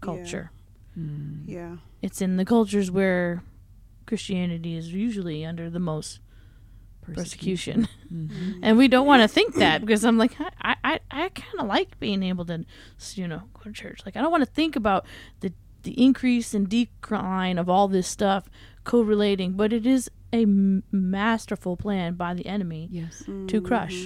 culture 0.00 0.50
Mm. 0.98 1.42
Yeah. 1.46 1.76
it's 2.02 2.20
in 2.20 2.38
the 2.38 2.44
cultures 2.44 2.90
where 2.90 3.44
christianity 4.06 4.74
is 4.76 4.92
usually 4.92 5.44
under 5.44 5.70
the 5.70 5.78
most 5.78 6.18
persecution 7.02 7.86
Mhm. 8.12 8.58
and 8.62 8.76
we 8.78 8.88
don't 8.88 9.06
want 9.06 9.22
to 9.22 9.28
think 9.28 9.54
that 9.56 9.80
because 9.82 10.04
I'm 10.04 10.18
like 10.18 10.32
I 10.40 10.74
I, 10.82 11.00
I 11.10 11.28
kind 11.28 11.60
of 11.60 11.66
like 11.66 11.98
being 12.00 12.22
able 12.22 12.44
to 12.46 12.64
you 13.14 13.28
know 13.28 13.42
go 13.54 13.60
to 13.64 13.72
church 13.72 14.00
like 14.04 14.16
I 14.16 14.20
don't 14.22 14.30
want 14.32 14.42
to 14.44 14.50
think 14.50 14.76
about 14.76 15.04
the 15.40 15.52
the 15.84 15.92
increase 16.02 16.52
and 16.54 16.68
decline 16.68 17.58
of 17.58 17.68
all 17.70 17.86
this 17.88 18.08
stuff 18.08 18.48
correlating 18.88 19.52
but 19.52 19.72
it 19.72 19.86
is 19.86 20.10
a 20.32 20.42
m- 20.42 20.82
masterful 20.90 21.76
plan 21.76 22.14
by 22.14 22.34
the 22.34 22.46
enemy 22.46 22.88
Yes. 22.90 23.22
to 23.50 23.60
crush 23.60 23.98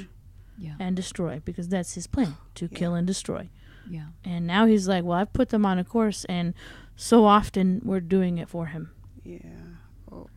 Yeah. 0.58 0.74
and 0.78 0.94
destroy 0.96 1.40
because 1.44 1.68
that's 1.68 1.94
his 1.94 2.06
plan 2.06 2.34
to 2.58 2.68
kill 2.68 2.94
and 2.94 3.06
destroy 3.06 3.48
Yeah. 3.88 4.08
and 4.24 4.46
now 4.46 4.66
he's 4.66 4.86
like 4.88 5.04
well 5.04 5.18
I've 5.20 5.32
put 5.32 5.48
them 5.50 5.64
on 5.66 5.78
a 5.78 5.84
course 5.84 6.24
and 6.26 6.54
so 6.96 7.24
often 7.24 7.80
we're 7.84 8.00
doing 8.16 8.38
it 8.38 8.48
for 8.48 8.66
him 8.74 8.90
Yeah. 9.24 9.40
Oh. 10.10 10.28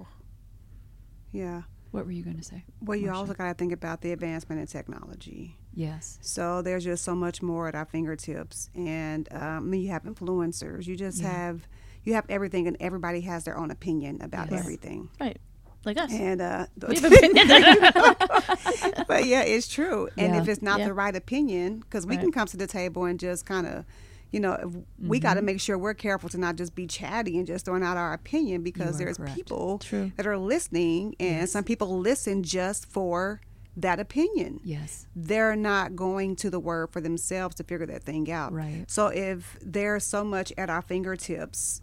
Yeah. 1.32 1.64
What 1.92 2.06
were 2.06 2.12
you 2.12 2.24
going 2.24 2.38
to 2.38 2.44
say? 2.44 2.66
Well, 2.82 2.98
you 2.98 3.08
Marsha? 3.08 3.16
also 3.16 3.34
got 3.34 3.48
to 3.48 3.54
think 3.54 3.72
about 3.72 4.02
the 4.02 4.12
advancement 4.12 4.60
in 4.60 4.68
technology. 4.68 5.58
Yes. 5.74 6.18
So 6.22 6.62
there's 6.62 6.84
just 6.84 7.04
so 7.06 7.16
much 7.16 7.42
more 7.42 7.68
at 7.70 7.76
our 7.76 7.86
fingertips, 7.86 8.70
and 8.76 9.28
um, 9.32 9.74
you 9.74 9.90
have 9.92 10.04
influencers. 10.04 10.88
You 10.88 10.96
just 10.98 11.22
Yeah. 11.22 11.32
have 11.32 11.68
you 12.06 12.14
have 12.14 12.26
everything, 12.30 12.68
and 12.68 12.78
everybody 12.80 13.22
has 13.22 13.44
their 13.44 13.58
own 13.58 13.72
opinion 13.72 14.20
about 14.22 14.52
Yes. 14.52 14.60
everything. 14.62 15.10
right 15.20 15.38
like 15.86 15.98
us 16.00 16.12
And 16.12 16.42
uh, 16.42 16.66
we 16.88 16.96
have 17.00 17.12
opinions 17.14 17.52
but 19.08 19.26
yeah, 19.26 19.42
it's 19.42 19.68
true. 19.68 20.10
And 20.18 20.34
Yeah. 20.34 20.42
if 20.42 20.48
it's 20.48 20.62
not 20.62 20.80
Yeah. 20.80 20.88
the 20.88 20.94
right 20.94 21.16
opinion, 21.16 21.80
because 21.80 22.08
we 22.08 22.16
Right. 22.16 22.22
can 22.24 22.32
come 22.32 22.48
to 22.48 22.58
the 22.58 22.66
table 22.68 23.06
and 23.06 23.20
just 23.20 23.46
kind 23.46 23.68
of, 23.68 23.86
you 24.32 24.40
know, 24.40 24.54
if- 24.54 25.08
we 25.08 25.20
got 25.20 25.36
to 25.36 25.40
Mm-hmm. 25.42 25.46
make 25.46 25.60
sure 25.62 25.78
we're 25.78 25.94
careful 25.94 26.28
to 26.30 26.38
not 26.40 26.56
just 26.56 26.74
be 26.76 26.88
chatty 26.88 27.38
and 27.38 27.46
just 27.46 27.66
throwing 27.66 27.84
out 27.84 27.98
our 27.98 28.14
opinion 28.14 28.64
because 28.64 28.98
there's 28.98 29.18
correct. 29.18 29.36
people 29.36 29.78
True. 29.80 30.12
that 30.18 30.26
are 30.26 30.38
listening, 30.38 31.16
and 31.20 31.48
some 31.48 31.64
people 31.64 32.00
listen 32.00 32.42
just 32.42 32.88
for 32.88 33.42
that 33.78 34.00
opinion. 34.00 34.62
Yes. 34.64 35.06
They're 35.16 35.56
not 35.56 35.96
going 35.96 36.36
to 36.38 36.50
the 36.50 36.60
word 36.60 36.90
for 36.92 37.02
themselves 37.02 37.56
to 37.58 37.64
figure 37.64 37.86
that 37.86 38.04
thing 38.04 38.32
out. 38.32 38.54
Right. 38.54 38.86
So 38.88 39.08
if 39.08 39.58
there's 39.62 40.04
so 40.06 40.24
much 40.24 40.52
at 40.58 40.70
our 40.70 40.82
fingertips 40.82 41.82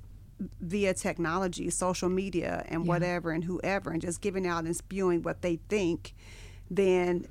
via 0.60 0.94
technology, 0.94 1.70
social 1.70 2.08
media, 2.08 2.64
and 2.68 2.84
Yeah. 2.84 2.88
whatever, 2.88 3.30
and 3.30 3.44
whoever, 3.44 3.90
and 3.90 4.00
just 4.00 4.20
giving 4.20 4.46
out 4.46 4.64
and 4.64 4.76
spewing 4.76 5.22
what 5.22 5.42
they 5.42 5.56
think, 5.68 6.14
then 6.70 7.26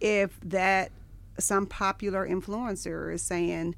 if 0.00 0.38
that 0.44 0.90
some 1.38 1.66
popular 1.66 2.26
influencer 2.28 3.12
is 3.12 3.22
saying, 3.22 3.74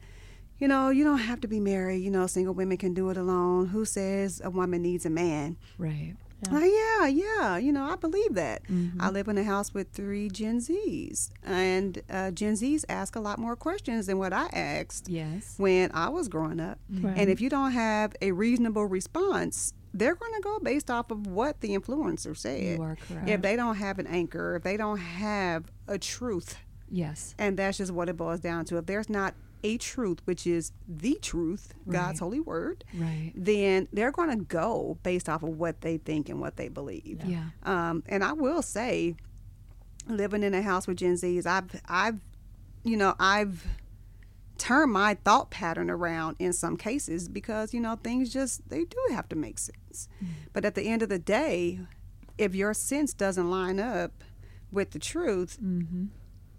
you 0.59 0.69
know, 0.69 0.89
you 0.91 1.05
don't 1.05 1.19
have 1.19 1.41
to 1.43 1.49
be 1.49 1.61
married, 1.61 1.99
you 1.99 2.11
know, 2.11 2.27
single 2.27 2.55
women 2.55 2.77
can 2.77 2.95
do 2.95 3.11
it 3.11 3.17
alone. 3.17 3.67
Who 3.67 3.85
says 3.85 4.41
a 4.45 4.51
woman 4.51 4.83
needs 4.83 5.05
a 5.07 5.11
man? 5.11 5.57
Right. 5.79 6.15
Oh, 6.53 6.59
yeah, 6.59 7.07
yeah. 7.07 7.57
You 7.59 7.73
know, 7.73 7.85
I 7.85 7.97
believe 7.97 8.35
that. 8.35 8.63
Mm-hmm. 8.65 9.01
I 9.01 9.11
live 9.11 9.29
in 9.29 9.39
a 9.39 9.45
house 9.45 9.73
with 9.75 9.91
three 9.93 10.29
Gen 10.29 10.59
Zs, 10.61 11.31
and 11.43 12.01
uh, 12.11 12.31
Gen 12.31 12.55
Zs 12.55 12.85
ask 12.89 13.17
a 13.17 13.21
lot 13.21 13.39
more 13.39 13.57
questions 13.57 14.07
than 14.07 14.19
what 14.19 14.33
I 14.33 14.47
asked 14.53 15.09
Yes. 15.09 15.55
when 15.59 15.91
I 15.93 16.09
was 16.09 16.29
growing 16.29 16.61
up. 16.61 16.79
Right. 16.91 17.17
And 17.17 17.31
if 17.31 17.41
you 17.41 17.49
don't 17.51 17.73
have 17.73 18.15
a 18.23 18.33
reasonable 18.33 18.87
response, 18.87 19.73
they're 19.95 20.15
going 20.15 20.33
to 20.35 20.41
go 20.43 20.59
based 20.59 20.91
off 20.91 21.11
of 21.11 21.27
what 21.27 21.61
the 21.61 21.71
influencer 21.77 22.37
said. 22.37 22.77
You 22.79 22.83
are 22.83 22.97
correct. 23.09 23.29
If 23.29 23.43
they 23.43 23.57
don't 23.57 23.77
have 23.77 23.99
an 23.99 24.07
anchor, 24.07 24.57
if 24.57 24.63
they 24.63 24.77
don't 24.77 24.99
have 24.99 25.65
a 25.89 25.99
truth, 25.99 26.59
Yes. 26.91 27.35
and 27.39 27.57
that's 27.57 27.79
just 27.79 27.91
what 27.93 28.09
it 28.09 28.17
boils 28.17 28.41
down 28.41 28.65
to. 28.67 28.77
If 28.77 28.87
there's 28.87 29.09
not 29.09 29.35
a 29.67 29.77
truth, 29.79 30.21
which 30.27 30.47
is 30.47 30.73
the 30.89 31.15
truth, 31.23 31.75
God's 31.89 32.21
holy 32.21 32.41
word, 32.41 32.85
Right. 32.95 33.33
then 33.35 33.89
they're 33.93 34.13
going 34.13 34.31
to 34.39 34.45
go 34.45 34.99
based 35.03 35.29
off 35.29 35.43
of 35.43 35.51
what 35.59 35.81
they 35.81 35.97
think 35.99 36.29
and 36.29 36.41
what 36.41 36.57
they 36.57 36.69
believe. 36.69 37.21
Yeah. 37.25 37.47
Um, 37.63 38.03
and 38.07 38.23
I 38.23 38.33
will 38.33 38.63
say, 38.63 39.17
living 40.09 40.43
in 40.43 40.55
a 40.55 40.63
house 40.63 40.87
with 40.87 40.99
Gen 40.99 41.15
Zs, 41.15 41.47
I've, 41.47 41.81
I've, 41.89 42.19
you 42.85 42.97
know, 42.97 43.15
I've 43.19 43.65
turned 44.59 44.93
my 44.93 45.15
thought 45.25 45.51
pattern 45.51 45.91
around 45.91 46.37
in 46.39 46.53
some 46.53 46.77
cases 46.79 47.29
because 47.29 47.75
you 47.75 47.81
know 47.81 47.95
things 48.03 48.33
just 48.33 48.67
they 48.71 48.85
do 48.85 48.97
have 49.11 49.29
to 49.29 49.37
make 49.37 49.59
sense. 49.59 50.09
But 50.55 50.65
at 50.65 50.75
the 50.75 50.83
end 50.89 51.03
of 51.03 51.09
the 51.11 51.19
day, 51.19 51.81
if 52.39 52.55
your 52.55 52.73
sense 52.73 53.13
doesn't 53.13 53.51
line 53.51 53.79
up 53.81 54.13
with 54.73 54.93
the 54.93 54.99
truth, 54.99 55.59
Mm-hmm. 55.63 56.05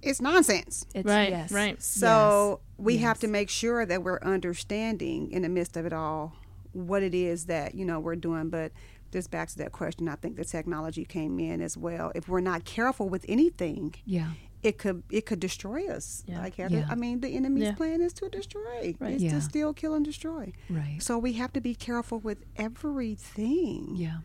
It's 0.01 0.21
nonsense. 0.21 0.86
It's, 0.93 1.05
Right, 1.07 1.29
Yes. 1.29 1.51
right. 1.51 1.81
So 1.81 2.60
we 2.77 2.97
have 2.97 3.19
to 3.19 3.27
make 3.27 3.49
sure 3.49 3.86
that 3.86 4.03
we're 4.03 4.19
understanding 4.21 5.31
in 5.31 5.41
the 5.41 5.49
midst 5.49 5.75
of 5.77 5.86
it 5.86 5.93
all 5.93 6.36
what 6.73 7.01
it 7.03 7.15
is 7.15 7.45
that 7.45 7.73
you 7.75 7.86
know 7.86 7.99
we're 7.99 8.15
doing. 8.15 8.49
But 8.49 8.71
just 9.12 9.31
back 9.31 9.49
to 9.49 9.57
that 9.60 9.71
question, 9.71 10.07
I 10.10 10.15
think 10.15 10.36
the 10.36 10.45
technology 10.45 11.05
came 11.05 11.39
in 11.39 11.62
as 11.62 11.77
well. 11.77 12.12
If 12.13 12.27
we're 12.27 12.41
not 12.41 12.65
careful 12.65 13.07
with 13.10 13.25
anything, 13.27 13.95
Yeah. 14.05 14.31
it 14.63 14.77
could 14.77 15.01
it 15.10 15.25
could 15.25 15.39
destroy 15.39 15.88
us. 15.88 16.23
Yeah. 16.27 16.39
Like 16.41 16.55
Heather, 16.55 16.79
Yeah. 16.79 16.88
I 16.89 16.95
mean, 16.95 17.21
the 17.21 17.29
enemy's 17.29 17.63
Yeah. 17.63 17.75
plan 17.75 18.01
is 18.01 18.13
to 18.13 18.29
destroy. 18.29 18.95
Right. 18.99 19.13
It's 19.13 19.23
Yeah. 19.23 19.31
to 19.31 19.41
steal, 19.41 19.73
kill, 19.73 19.93
and 19.95 20.03
destroy. 20.05 20.51
Right. 20.69 20.97
So 21.01 21.17
we 21.17 21.33
have 21.33 21.53
to 21.53 21.62
be 21.62 21.73
careful 21.73 22.19
with 22.19 22.39
everything. 22.57 23.95
Yeah. 23.95 24.17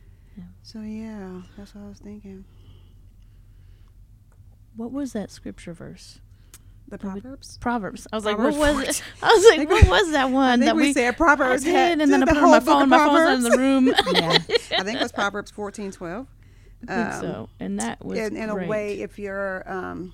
So 0.63 0.81
yeah, 0.81 1.43
that's 1.57 1.75
what 1.75 1.85
I 1.85 1.89
was 1.89 1.99
thinking. 1.99 2.45
What 4.77 4.93
was 4.93 5.13
that 5.13 5.31
scripture 5.31 5.73
verse? 5.73 6.21
The 6.89 6.99
Proverbs. 6.99 7.57
Proverbs. 7.59 8.07
I 8.13 8.17
was 8.17 8.25
like, 8.27 8.37
Proverbs 8.37 8.59
what 8.59 8.75
was 8.75 8.89
it? 9.01 9.03
I 9.23 9.33
was 9.33 9.45
like, 9.47 9.59
think 9.59 9.71
what 9.71 9.89
was 9.89 10.13
that 10.13 10.27
I 10.27 10.31
one 10.31 10.59
think 10.61 10.67
that 10.69 10.77
we, 10.77 10.83
we 10.83 10.93
said 10.93 11.17
Proverbs 11.17 11.63
I 11.63 11.67
did, 11.67 11.75
had 11.75 12.01
and 12.03 12.13
then 12.13 12.23
I 12.23 12.27
the 12.27 12.33
put 12.33 12.39
it 12.39 12.45
on 12.45 12.51
my 12.51 12.61
phone. 12.61 12.89
My 12.91 12.99
phone's 13.07 13.45
in 13.47 13.51
the 13.51 13.59
room. 13.59 13.87
Yeah. 14.13 14.31
I 14.79 14.83
think 14.83 14.99
it 14.99 15.03
was 15.03 15.13
Proverbs 15.13 15.51
fourteen 15.51 15.91
twelve. 15.91 16.27
I 16.89 17.05
think 17.05 17.23
so. 17.23 17.49
And 17.61 17.79
that 17.81 18.05
was 18.05 18.19
in, 18.19 18.37
in 18.37 18.51
a 18.51 18.67
way, 18.67 19.01
if 19.01 19.19
you're, 19.19 19.63
um, 19.71 20.13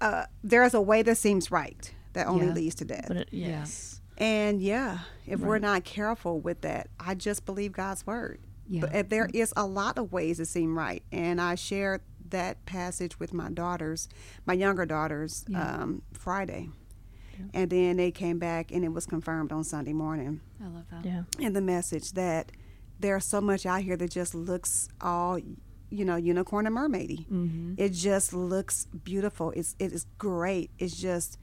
uh, 0.00 0.24
there's 0.42 0.74
a 0.74 0.80
way 0.80 1.02
that 1.02 1.16
seems 1.16 1.50
right 1.50 1.94
that 2.12 2.26
only 2.26 2.46
Yeah. 2.46 2.52
leads 2.52 2.74
to 2.76 2.84
death. 2.84 3.04
But 3.06 3.16
it, 3.18 3.28
yes. 3.30 4.00
and 4.18 4.60
yeah, 4.60 4.98
if 5.26 5.38
we're 5.40 5.60
not 5.60 5.84
careful 5.84 6.40
with 6.40 6.62
that, 6.62 6.88
I 6.98 7.14
just 7.14 7.46
believe 7.46 7.72
God's 7.72 8.04
word. 8.06 8.40
Yeah. 8.68 8.80
But 8.90 9.10
there 9.10 9.30
is 9.32 9.54
a 9.56 9.64
lot 9.64 9.96
of 9.96 10.12
ways 10.12 10.38
that 10.38 10.46
seem 10.46 10.76
right, 10.76 11.04
and 11.12 11.40
I 11.40 11.54
shared 11.54 12.00
that 12.30 12.64
passage 12.66 13.18
with 13.18 13.32
my 13.32 13.50
daughters, 13.50 14.08
my 14.46 14.54
younger 14.54 14.86
daughters, 14.86 15.44
Yeah. 15.48 15.82
um, 15.82 16.02
Friday, 16.12 16.70
Yeah. 17.38 17.44
and 17.54 17.70
then 17.70 17.96
they 17.96 18.10
came 18.10 18.38
back 18.38 18.70
and 18.72 18.84
it 18.84 18.88
was 18.92 19.06
confirmed 19.06 19.52
on 19.52 19.64
Sunday 19.64 19.92
morning 19.92 20.40
I 20.62 20.66
love 20.68 20.84
that. 20.90 21.04
Yeah. 21.04 21.22
in 21.38 21.52
the 21.52 21.60
message 21.60 22.12
that 22.12 22.52
there's 22.98 23.24
so 23.24 23.40
much 23.40 23.66
out 23.66 23.82
here 23.82 23.96
that 23.96 24.10
just 24.10 24.34
looks 24.34 24.88
all, 25.00 25.38
you 25.90 26.04
know, 26.04 26.16
unicorn 26.16 26.66
and 26.66 26.74
mermaidy. 26.76 27.26
Mm-hmm. 27.28 27.74
It 27.76 27.90
just 27.90 28.32
looks 28.32 28.86
beautiful. 28.86 29.50
It's 29.52 29.76
it 29.78 29.92
is 29.92 30.06
great. 30.18 30.70
It's 30.78 30.96
just 30.96 31.38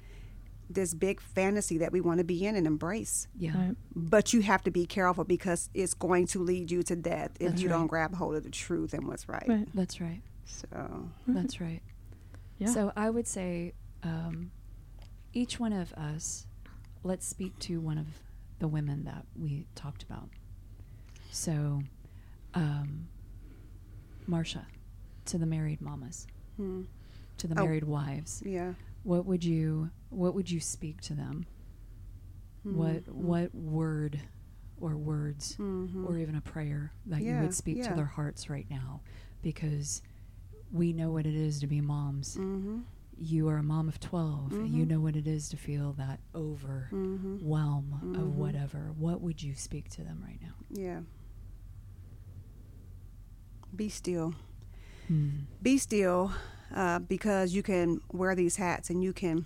this 0.69 0.93
big 0.95 1.21
fantasy 1.21 1.77
that 1.77 1.91
we 1.91 2.01
want 2.01 2.17
to 2.17 2.23
be 2.23 2.43
in 2.47 2.55
and 2.55 2.65
embrace. 2.65 3.27
Yeah. 3.37 3.55
Right. 3.55 3.75
But 3.95 4.33
you 4.33 4.41
have 4.41 4.63
to 4.63 4.71
be 4.71 4.87
careful 4.87 5.23
because 5.25 5.69
it's 5.75 5.93
going 5.93 6.25
to 6.27 6.39
lead 6.39 6.71
you 6.71 6.81
to 6.83 6.95
death 6.95 7.31
if 7.39 7.51
That's 7.51 7.61
you 7.61 7.69
right. 7.69 7.75
don't 7.77 7.87
grab 7.87 8.15
hold 8.15 8.33
of 8.35 8.43
the 8.43 8.49
truth 8.49 8.93
and 8.95 9.05
what's 9.07 9.29
right. 9.29 9.45
Right. 9.47 9.67
That's 9.75 10.01
right. 10.01 10.21
So 10.45 11.09
That's 11.27 11.59
right. 11.61 11.81
Yeah. 12.59 12.67
So 12.67 12.91
I 12.95 13.09
would 13.09 13.27
say 13.27 13.73
um, 14.03 14.51
each 15.33 15.59
one 15.59 15.73
of 15.73 15.93
us, 15.93 16.45
let's 17.03 17.25
speak 17.27 17.57
to 17.59 17.79
one 17.79 17.97
of 17.97 18.07
the 18.59 18.67
women 18.67 19.03
that 19.05 19.25
we 19.35 19.65
talked 19.75 20.03
about. 20.03 20.29
So, 21.31 21.81
um, 22.53 23.07
Marcia, 24.27 24.67
to 25.25 25.37
the 25.37 25.45
married 25.45 25.81
mamas, 25.81 26.27
hmm, 26.57 26.83
to 27.37 27.47
the 27.47 27.59
Oh. 27.59 27.63
married 27.65 27.83
wives, 27.85 28.41
yeah. 28.45 28.73
what 29.03 29.25
would 29.25 29.43
you 29.43 29.89
what 30.09 30.35
would 30.35 30.49
you 30.51 30.59
speak 30.59 31.01
to 31.01 31.13
them? 31.15 31.45
What 32.63 33.03
Mhm. 33.05 33.13
what 33.13 33.55
word 33.55 34.21
or 34.79 34.95
words 34.95 35.55
Mhm. 35.57 36.05
or 36.07 36.17
even 36.19 36.35
a 36.35 36.41
prayer 36.41 36.93
that 37.07 37.21
you 37.21 37.39
would 37.41 37.53
speak 37.53 37.77
to 37.83 37.95
their 37.95 38.05
hearts 38.05 38.49
right 38.49 38.69
now 38.69 39.01
because 39.41 40.01
we 40.73 40.91
know 40.91 41.09
what 41.11 41.25
it 41.25 41.35
is 41.35 41.59
to 41.61 41.67
be 41.67 41.79
moms 41.79 42.35
Mhm. 42.35 42.83
you 43.17 43.47
are 43.47 43.57
a 43.57 43.63
mom 43.63 43.87
of 43.87 43.99
12 43.99 44.53
and 44.53 44.69
you 44.69 44.85
know 44.85 44.99
what 44.99 45.15
it 45.15 45.27
is 45.27 45.47
to 45.49 45.55
feel 45.55 45.93
that 45.93 46.19
Mhm. 46.33 46.39
overwhelm 46.41 47.93
of 48.15 48.27
Mhm. 48.27 48.33
whatever 48.35 48.91
what 48.97 49.21
would 49.21 49.41
you 49.43 49.53
speak 49.55 49.87
to 49.89 50.03
them 50.03 50.21
right 50.25 50.39
now 50.41 50.53
Yeah. 50.71 51.01
Be 53.75 53.89
still. 53.89 54.33
Hmm. 55.07 55.29
Be 55.61 55.77
still, 55.77 56.31
uh, 56.73 56.99
because 56.99 57.53
you 57.55 57.63
can 57.63 58.01
wear 58.11 58.35
these 58.35 58.57
hats 58.57 58.89
and 58.89 59.03
you 59.03 59.13
can 59.13 59.45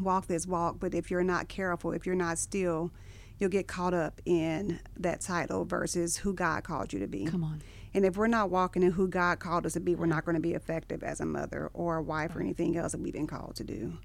walk 0.00 0.26
this 0.26 0.46
walk. 0.46 0.76
But 0.78 0.94
if 0.94 1.10
you're 1.10 1.24
not 1.24 1.48
careful, 1.48 1.92
if 1.92 2.06
you're 2.06 2.14
not 2.14 2.38
still, 2.38 2.92
you'll 3.38 3.50
get 3.50 3.66
caught 3.68 3.94
up 3.94 4.20
in 4.24 4.80
that 4.98 5.20
title 5.20 5.64
versus 5.64 6.16
who 6.18 6.32
God 6.32 6.64
called 6.64 6.92
you 6.92 6.98
to 7.00 7.06
be. 7.06 7.26
come 7.26 7.44
on 7.44 7.60
And 7.94 8.04
if 8.04 8.16
we're 8.16 8.26
not 8.28 8.50
walking 8.50 8.82
in 8.82 8.92
who 8.92 9.08
God 9.08 9.38
called 9.40 9.66
us 9.66 9.72
to 9.74 9.80
be, 9.80 9.94
we're 9.94 10.06
not 10.06 10.24
going 10.24 10.34
to 10.36 10.40
be 10.40 10.52
effective 10.54 11.02
as 11.02 11.20
a 11.20 11.26
mother 11.26 11.70
or 11.74 11.96
a 11.96 12.02
wife 12.02 12.34
or 12.36 12.40
anything 12.40 12.76
else 12.76 12.92
that 12.92 13.00
we've 13.00 13.12
been 13.12 13.26
called 13.26 13.56
to 13.56 13.64
do. 13.64 13.98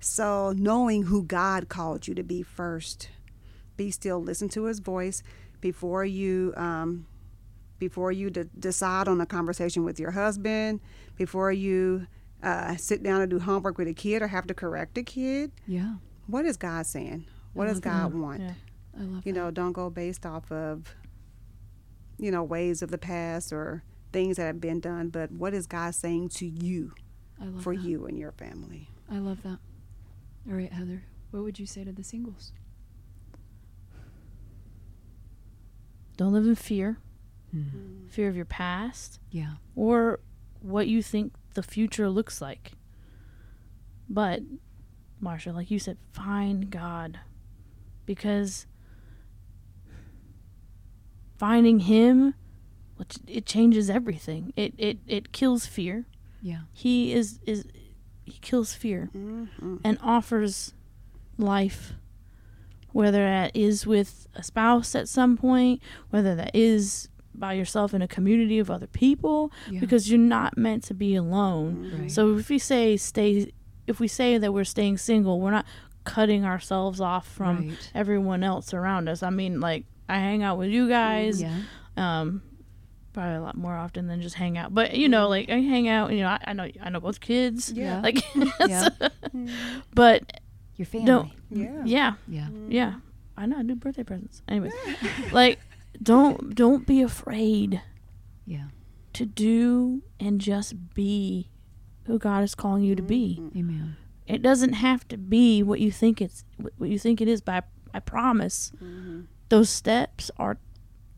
So, 0.00 0.52
knowing 0.56 1.04
who 1.04 1.22
God 1.22 1.68
called 1.68 2.08
you 2.08 2.14
to 2.16 2.22
be 2.24 2.42
first, 2.42 3.08
be 3.76 3.90
still, 3.92 4.20
listen 4.20 4.48
to 4.50 4.64
His 4.64 4.80
voice 4.80 5.22
before 5.60 6.04
you 6.04 6.52
um, 6.56 7.06
before 7.78 8.10
you 8.12 8.30
de- 8.30 8.44
decide 8.58 9.06
on 9.08 9.20
a 9.20 9.26
conversation 9.26 9.84
with 9.84 9.98
your 10.00 10.10
husband, 10.12 10.80
before 11.16 11.50
you 11.52 12.06
uh, 12.42 12.74
sit 12.76 13.02
down 13.02 13.20
and 13.20 13.30
do 13.30 13.38
homework 13.38 13.78
with 13.78 13.88
a 13.88 13.94
kid 13.94 14.22
or 14.22 14.28
have 14.28 14.46
to 14.48 14.54
correct 14.54 14.98
a 14.98 15.02
kid. 15.02 15.52
yeah 15.66 15.94
What 16.26 16.44
is 16.46 16.56
God 16.56 16.86
saying? 16.86 17.26
What 17.54 17.66
does 17.66 17.80
God 17.80 18.12
that. 18.12 18.16
want? 18.18 18.40
Yeah. 18.40 18.52
I 18.98 19.02
love 19.02 19.24
you 19.26 19.32
that. 19.32 19.38
know 19.40 19.50
don't 19.50 19.72
go 19.72 19.88
based 19.90 20.24
off 20.26 20.50
of 20.52 20.94
you 22.18 22.30
know 22.30 22.42
ways 22.42 22.82
of 22.82 22.90
the 22.90 22.98
past 22.98 23.52
or 23.52 23.82
things 24.12 24.36
that 24.36 24.44
have 24.46 24.60
been 24.60 24.80
done 24.80 25.08
but 25.08 25.30
what 25.32 25.54
is 25.54 25.66
god 25.66 25.94
saying 25.94 26.28
to 26.28 26.46
you 26.46 26.92
i 27.40 27.44
love 27.46 27.62
for 27.62 27.74
that. 27.74 27.82
you 27.82 28.06
and 28.06 28.18
your 28.18 28.32
family 28.32 28.90
i 29.10 29.18
love 29.18 29.42
that 29.42 29.58
all 30.48 30.54
right 30.54 30.72
heather 30.72 31.04
what 31.30 31.42
would 31.42 31.58
you 31.58 31.66
say 31.66 31.82
to 31.84 31.92
the 31.92 32.04
singles 32.04 32.52
Don't 36.16 36.32
live 36.32 36.46
in 36.46 36.54
fear, 36.54 36.98
Hmm. 37.50 38.06
fear 38.08 38.28
of 38.28 38.36
your 38.36 38.44
past, 38.44 39.18
yeah 39.30 39.54
or 39.74 40.20
what 40.60 40.86
you 40.86 41.02
think 41.02 41.32
the 41.54 41.62
future 41.62 42.08
looks 42.08 42.40
like. 42.40 42.72
But, 44.08 44.42
Marsha, 45.22 45.52
like 45.54 45.70
you 45.70 45.78
said, 45.78 45.96
find 46.12 46.70
God. 46.70 47.20
Because 48.06 48.66
finding 51.42 51.80
Him, 51.80 52.34
it- 53.00 53.18
it 53.26 53.46
changes 53.46 53.90
everything. 53.90 54.52
It, 54.54 54.74
it, 54.78 54.98
it 55.08 55.32
kills 55.32 55.66
fear. 55.66 56.06
yeah 56.40 56.60
He 56.72 57.12
is, 57.12 57.40
is 57.44 57.66
He 58.24 58.38
kills 58.40 58.74
fear 58.74 59.10
mm-hmm. 59.12 59.78
and 59.82 59.98
offers 60.02 60.72
life. 61.36 61.94
Whether 62.92 63.24
that 63.24 63.56
is 63.56 63.86
with 63.88 64.28
a 64.36 64.42
spouse 64.44 64.94
at 64.94 65.08
some 65.08 65.36
point, 65.36 65.82
whether 66.10 66.36
that 66.36 66.54
is 66.54 67.08
by 67.34 67.54
yourself 67.54 67.92
in 67.92 68.02
a 68.02 68.08
community 68.08 68.60
of 68.60 68.70
other 68.70 68.86
people, 68.86 69.50
yeah 69.68 69.80
because 69.80 70.08
you're 70.08 70.20
not 70.38 70.56
meant 70.56 70.84
to 70.84 70.94
be 70.94 71.16
alone. 71.16 71.70
Mm-hmm. 71.74 72.02
Right. 72.02 72.10
So 72.12 72.36
if 72.36 72.48
we 72.50 72.58
say 72.60 72.96
stay, 72.96 73.50
if 73.88 73.98
we 73.98 74.06
say 74.06 74.38
that 74.38 74.52
we're 74.52 74.72
staying 74.76 74.98
single, 74.98 75.40
we're 75.40 75.50
not 75.50 75.66
cutting 76.04 76.44
ourselves 76.44 77.00
off 77.00 77.26
from 77.26 77.70
right. 77.70 77.90
everyone 77.94 78.44
else 78.44 78.72
around 78.72 79.08
us. 79.08 79.24
I 79.24 79.30
mean, 79.30 79.58
like 79.58 79.86
I 80.08 80.18
hang 80.18 80.42
out 80.42 80.58
with 80.58 80.68
you 80.70 80.88
guys, 80.88 81.40
yeah 81.40 81.58
um, 81.96 82.42
probably 83.12 83.34
a 83.34 83.40
lot 83.42 83.56
more 83.56 83.76
often 83.76 84.06
than 84.06 84.22
just 84.22 84.34
hang 84.36 84.56
out. 84.56 84.74
But 84.74 84.94
you 84.96 85.08
know, 85.08 85.28
like 85.28 85.50
I 85.50 85.60
hang 85.60 85.88
out, 85.88 86.12
you 86.12 86.20
know, 86.20 86.28
I, 86.28 86.38
I 86.46 86.52
know 86.54 86.68
I 86.82 86.90
know 86.90 87.00
both 87.00 87.20
kids, 87.20 87.70
Yeah. 87.72 88.00
like, 88.04 88.22
Yeah. 88.66 88.88
but 89.94 90.40
your 90.76 90.86
family 90.86 91.06
don't, 91.06 91.30
yeah 91.50 91.82
yeah, 91.84 92.12
yeah 92.28 92.48
yeah. 92.68 92.94
I 93.36 93.46
know 93.46 93.58
I 93.58 93.62
do 93.62 93.74
birthday 93.74 94.02
presents. 94.04 94.42
Anyways, 94.48 94.72
like 95.32 95.58
don't 96.02 96.54
don't 96.54 96.86
be 96.86 97.02
afraid 97.02 97.80
Yeah. 98.46 98.66
to 99.14 99.26
do 99.26 100.02
and 100.18 100.40
just 100.40 100.94
be 100.94 101.48
who 102.06 102.18
God 102.18 102.42
is 102.44 102.54
calling 102.54 102.82
you 102.82 102.94
to 102.96 103.02
be. 103.02 103.40
Amen. 103.56 103.96
It 104.26 104.40
doesn't 104.42 104.72
have 104.74 105.06
to 105.08 105.16
be 105.18 105.62
what 105.62 105.80
you 105.80 105.92
think 105.92 106.20
it's 106.20 106.44
what 106.78 106.88
you 106.88 106.98
think 106.98 107.20
it 107.20 107.28
is. 107.28 107.40
But 107.40 107.64
I, 107.92 107.96
I 107.98 108.00
promise, 108.00 108.72
those 109.52 109.68
steps 109.68 110.30
are 110.38 110.56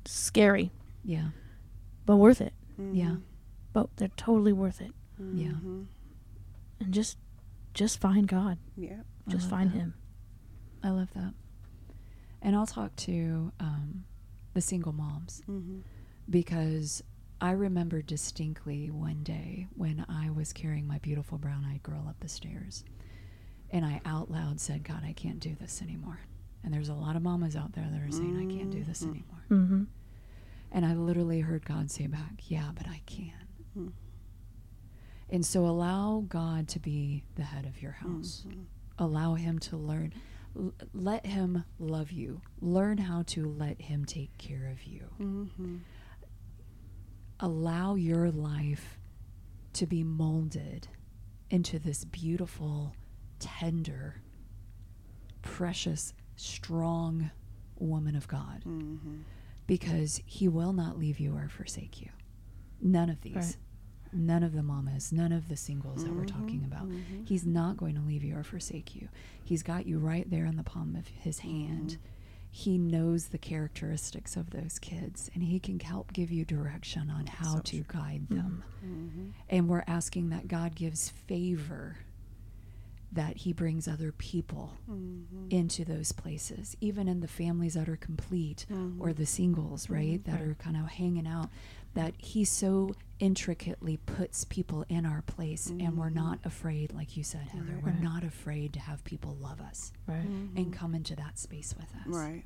scary, 0.04 0.72
Yeah. 1.04 1.28
but 2.04 2.16
worth 2.16 2.40
it. 2.40 2.52
Yeah. 2.92 3.16
But 3.72 3.96
they're 3.96 4.08
totally 4.16 4.52
worth 4.52 4.80
it. 4.80 4.90
Yeah. 5.32 5.52
And 6.80 6.90
just, 6.90 7.16
just 7.74 8.00
find 8.00 8.26
God. 8.26 8.58
Yeah. 8.76 9.02
Just 9.28 9.48
find 9.48 9.70
that. 9.70 9.76
Him. 9.78 9.94
I 10.82 10.90
love 10.90 11.10
that. 11.14 11.32
And 12.42 12.56
I'll 12.56 12.66
talk 12.66 12.96
to 12.96 13.52
um, 13.60 14.02
the 14.52 14.60
single 14.60 14.92
moms 14.92 15.40
Mm-hmm. 15.48 15.78
because 16.28 17.04
I 17.40 17.52
remember 17.52 18.02
distinctly 18.02 18.90
one 18.90 19.22
day 19.22 19.68
when 19.76 20.04
I 20.08 20.30
was 20.30 20.52
carrying 20.52 20.88
my 20.88 20.98
beautiful 20.98 21.38
brown 21.38 21.64
eyed 21.64 21.84
girl 21.84 22.06
up 22.08 22.16
the 22.18 22.28
stairs 22.28 22.84
and 23.70 23.84
I 23.84 24.00
out 24.04 24.28
loud 24.28 24.58
said, 24.60 24.82
God, 24.82 25.02
I 25.06 25.12
can't 25.12 25.38
do 25.40 25.54
this 25.60 25.80
anymore. 25.80 26.18
And 26.64 26.72
there's 26.72 26.88
a 26.88 26.94
lot 26.94 27.14
of 27.16 27.22
mamas 27.22 27.56
out 27.56 27.72
there 27.72 27.86
that 27.90 28.00
are 28.00 28.10
saying, 28.10 28.36
I 28.38 28.54
can't 28.56 28.70
do 28.70 28.82
this 28.82 29.02
anymore. 29.02 29.44
Mm-hmm. 29.50 29.82
And 30.72 30.86
I 30.86 30.94
literally 30.94 31.40
heard 31.40 31.64
God 31.64 31.90
say 31.90 32.06
back, 32.06 32.32
Yeah, 32.50 32.70
but 32.74 32.88
I 32.88 33.00
can. 33.06 33.32
And 35.30 35.44
so 35.44 35.66
allow 35.66 36.24
God 36.28 36.68
to 36.68 36.78
be 36.78 37.24
the 37.36 37.42
head 37.42 37.66
of 37.66 37.80
your 37.82 37.92
house. 37.92 38.44
Allow 38.98 39.34
Him 39.34 39.58
to 39.60 39.76
learn. 39.76 40.12
L- 40.56 40.72
let 40.92 41.26
Him 41.26 41.64
love 41.78 42.12
you. 42.12 42.40
Learn 42.60 42.98
how 42.98 43.22
to 43.28 43.46
let 43.46 43.80
Him 43.80 44.04
take 44.04 44.36
care 44.38 44.68
of 44.70 44.84
you. 44.84 45.06
Mm-hmm. 45.20 45.76
Allow 47.40 47.96
your 47.96 48.30
life 48.30 48.98
to 49.74 49.86
be 49.86 50.04
molded 50.04 50.86
into 51.50 51.78
this 51.78 52.04
beautiful, 52.04 52.94
tender, 53.40 54.22
precious, 55.42 56.14
strong 56.36 57.30
woman 57.78 58.16
of 58.16 58.28
God 58.28 58.62
Mm-hmm. 58.66 59.16
because 59.66 60.20
he 60.26 60.48
will 60.48 60.72
not 60.72 60.98
leave 60.98 61.18
you 61.18 61.36
or 61.36 61.48
forsake 61.48 62.00
you. 62.00 62.10
None 62.80 63.10
of 63.10 63.20
these. 63.22 63.34
Right. 63.34 63.56
None 64.12 64.44
of 64.44 64.52
the 64.52 64.62
mamas, 64.62 65.10
none 65.10 65.32
of 65.32 65.48
the 65.48 65.56
singles 65.56 66.04
that 66.04 66.14
we're 66.14 66.24
talking 66.24 66.60
mm-hmm. 66.60 66.72
about. 66.72 66.88
Mm-hmm. 66.88 67.24
He's 67.24 67.44
not 67.44 67.76
going 67.76 67.96
to 67.96 68.00
leave 68.00 68.22
you 68.22 68.36
or 68.38 68.44
forsake 68.44 68.94
you. 68.94 69.08
He's 69.42 69.64
got 69.64 69.86
you 69.86 69.98
right 69.98 70.30
there 70.30 70.46
in 70.46 70.56
the 70.56 70.62
palm 70.62 70.94
of 70.96 71.08
his 71.08 71.40
mm-hmm. 71.40 71.66
hand. 71.66 71.96
He 72.48 72.78
knows 72.78 73.26
the 73.26 73.38
characteristics 73.38 74.36
of 74.36 74.50
those 74.50 74.78
kids 74.78 75.28
and 75.34 75.42
he 75.42 75.58
can 75.58 75.80
help 75.80 76.12
give 76.12 76.30
you 76.30 76.44
direction 76.44 77.10
on 77.10 77.26
how 77.26 77.58
to 77.64 77.84
guide 77.88 78.28
them. 78.28 78.62
And 79.48 79.68
we're 79.68 79.82
asking 79.88 80.28
that 80.30 80.46
God 80.46 80.76
gives 80.76 81.08
favor 81.08 81.96
that 83.14 83.38
he 83.38 83.52
brings 83.52 83.86
other 83.88 84.12
people 84.12 84.72
mm-hmm. 84.90 85.46
into 85.50 85.84
those 85.84 86.12
places, 86.12 86.76
even 86.80 87.08
in 87.08 87.20
the 87.20 87.28
families 87.28 87.74
that 87.74 87.88
are 87.88 87.96
complete 87.96 88.66
or 88.70 88.74
mm-hmm. 88.76 89.12
the 89.12 89.26
singles, 89.26 89.88
right, 89.88 90.22
mm-hmm. 90.22 90.30
that 90.30 90.40
are 90.42 90.54
kind 90.54 90.76
of 90.76 90.86
hanging 90.86 91.26
out, 91.26 91.48
that 91.94 92.14
he 92.18 92.44
so 92.44 92.94
intricately 93.20 93.96
puts 93.98 94.44
people 94.44 94.84
in 94.88 95.06
our 95.06 95.22
place 95.22 95.68
and 95.68 95.96
we're 95.96 96.10
not 96.10 96.38
afraid, 96.44 96.92
like 96.92 97.16
you 97.16 97.22
said, 97.22 97.42
Heather, 97.52 97.78
we're 97.82 97.92
not 97.92 98.24
afraid 98.24 98.72
to 98.74 98.80
have 98.80 99.04
people 99.04 99.36
love 99.40 99.60
us 99.60 99.92
Right. 100.06 100.26
and 100.56 100.72
come 100.72 100.94
into 100.94 101.14
that 101.16 101.38
space 101.38 101.74
with 101.78 101.88
us 101.94 102.06
Right. 102.08 102.42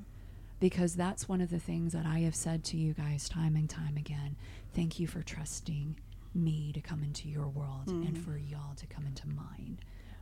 because 0.61 0.95
that's 0.95 1.29
one 1.29 1.41
of 1.41 1.49
the 1.51 1.59
things 1.59 1.95
that 1.95 2.05
I 2.05 2.21
have 2.21 2.35
said 2.35 2.63
to 2.65 2.77
you 2.77 2.93
guys 2.93 3.29
time 3.29 3.57
and 3.57 3.69
time 3.69 3.97
again. 3.97 4.37
Thank 4.75 5.01
you 5.01 5.07
for 5.07 5.23
trusting 5.23 5.97
me 6.35 6.73
to 6.75 6.81
come 6.83 7.03
into 7.03 7.29
your 7.29 7.49
world 7.49 7.89
and 7.89 8.17
for 8.19 8.37
y'all 8.37 8.75
to 8.77 8.87
come 8.87 9.07
into 9.07 9.27
mine. 9.27 9.79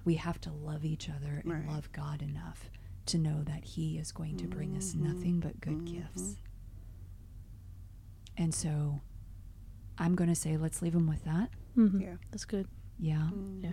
We 0.06 0.14
have 0.14 0.40
to 0.42 0.52
love 0.52 0.84
each 0.86 1.10
other 1.10 1.42
and 1.44 1.52
Right. 1.52 1.68
love 1.68 1.92
God 1.92 2.22
enough 2.22 2.70
to 3.06 3.18
know 3.18 3.42
that 3.42 3.64
He 3.64 3.98
is 3.98 4.10
going 4.12 4.38
to 4.38 4.46
bring 4.46 4.74
us 4.76 4.94
mm-hmm. 4.94 5.12
nothing 5.12 5.40
but 5.40 5.60
good 5.60 5.80
mm-hmm. 5.84 5.98
gifts. 5.98 6.36
And 8.38 8.54
so 8.54 9.00
I'm 9.98 10.14
going 10.14 10.30
to 10.30 10.34
say, 10.36 10.56
let's 10.56 10.80
leave 10.80 10.94
Him 10.94 11.06
with 11.06 11.24
that. 11.24 11.50
Mm-hmm. 11.76 12.00
Yeah. 12.00 12.14
That's 12.30 12.44
good. 12.44 12.68
Yeah. 12.98 13.28
Mm-hmm. 13.32 13.64
Yeah. 13.64 13.70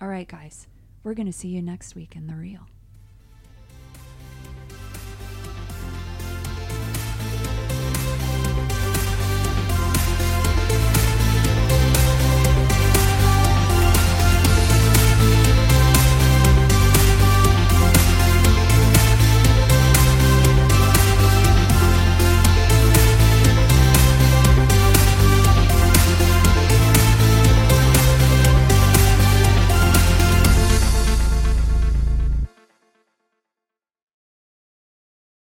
All 0.00 0.08
right, 0.08 0.28
guys. 0.28 0.68
We're 1.02 1.14
going 1.14 1.26
to 1.26 1.32
see 1.32 1.48
you 1.48 1.62
next 1.62 1.94
week 1.94 2.14
in 2.14 2.26
The 2.26 2.34
Real. 2.34 2.66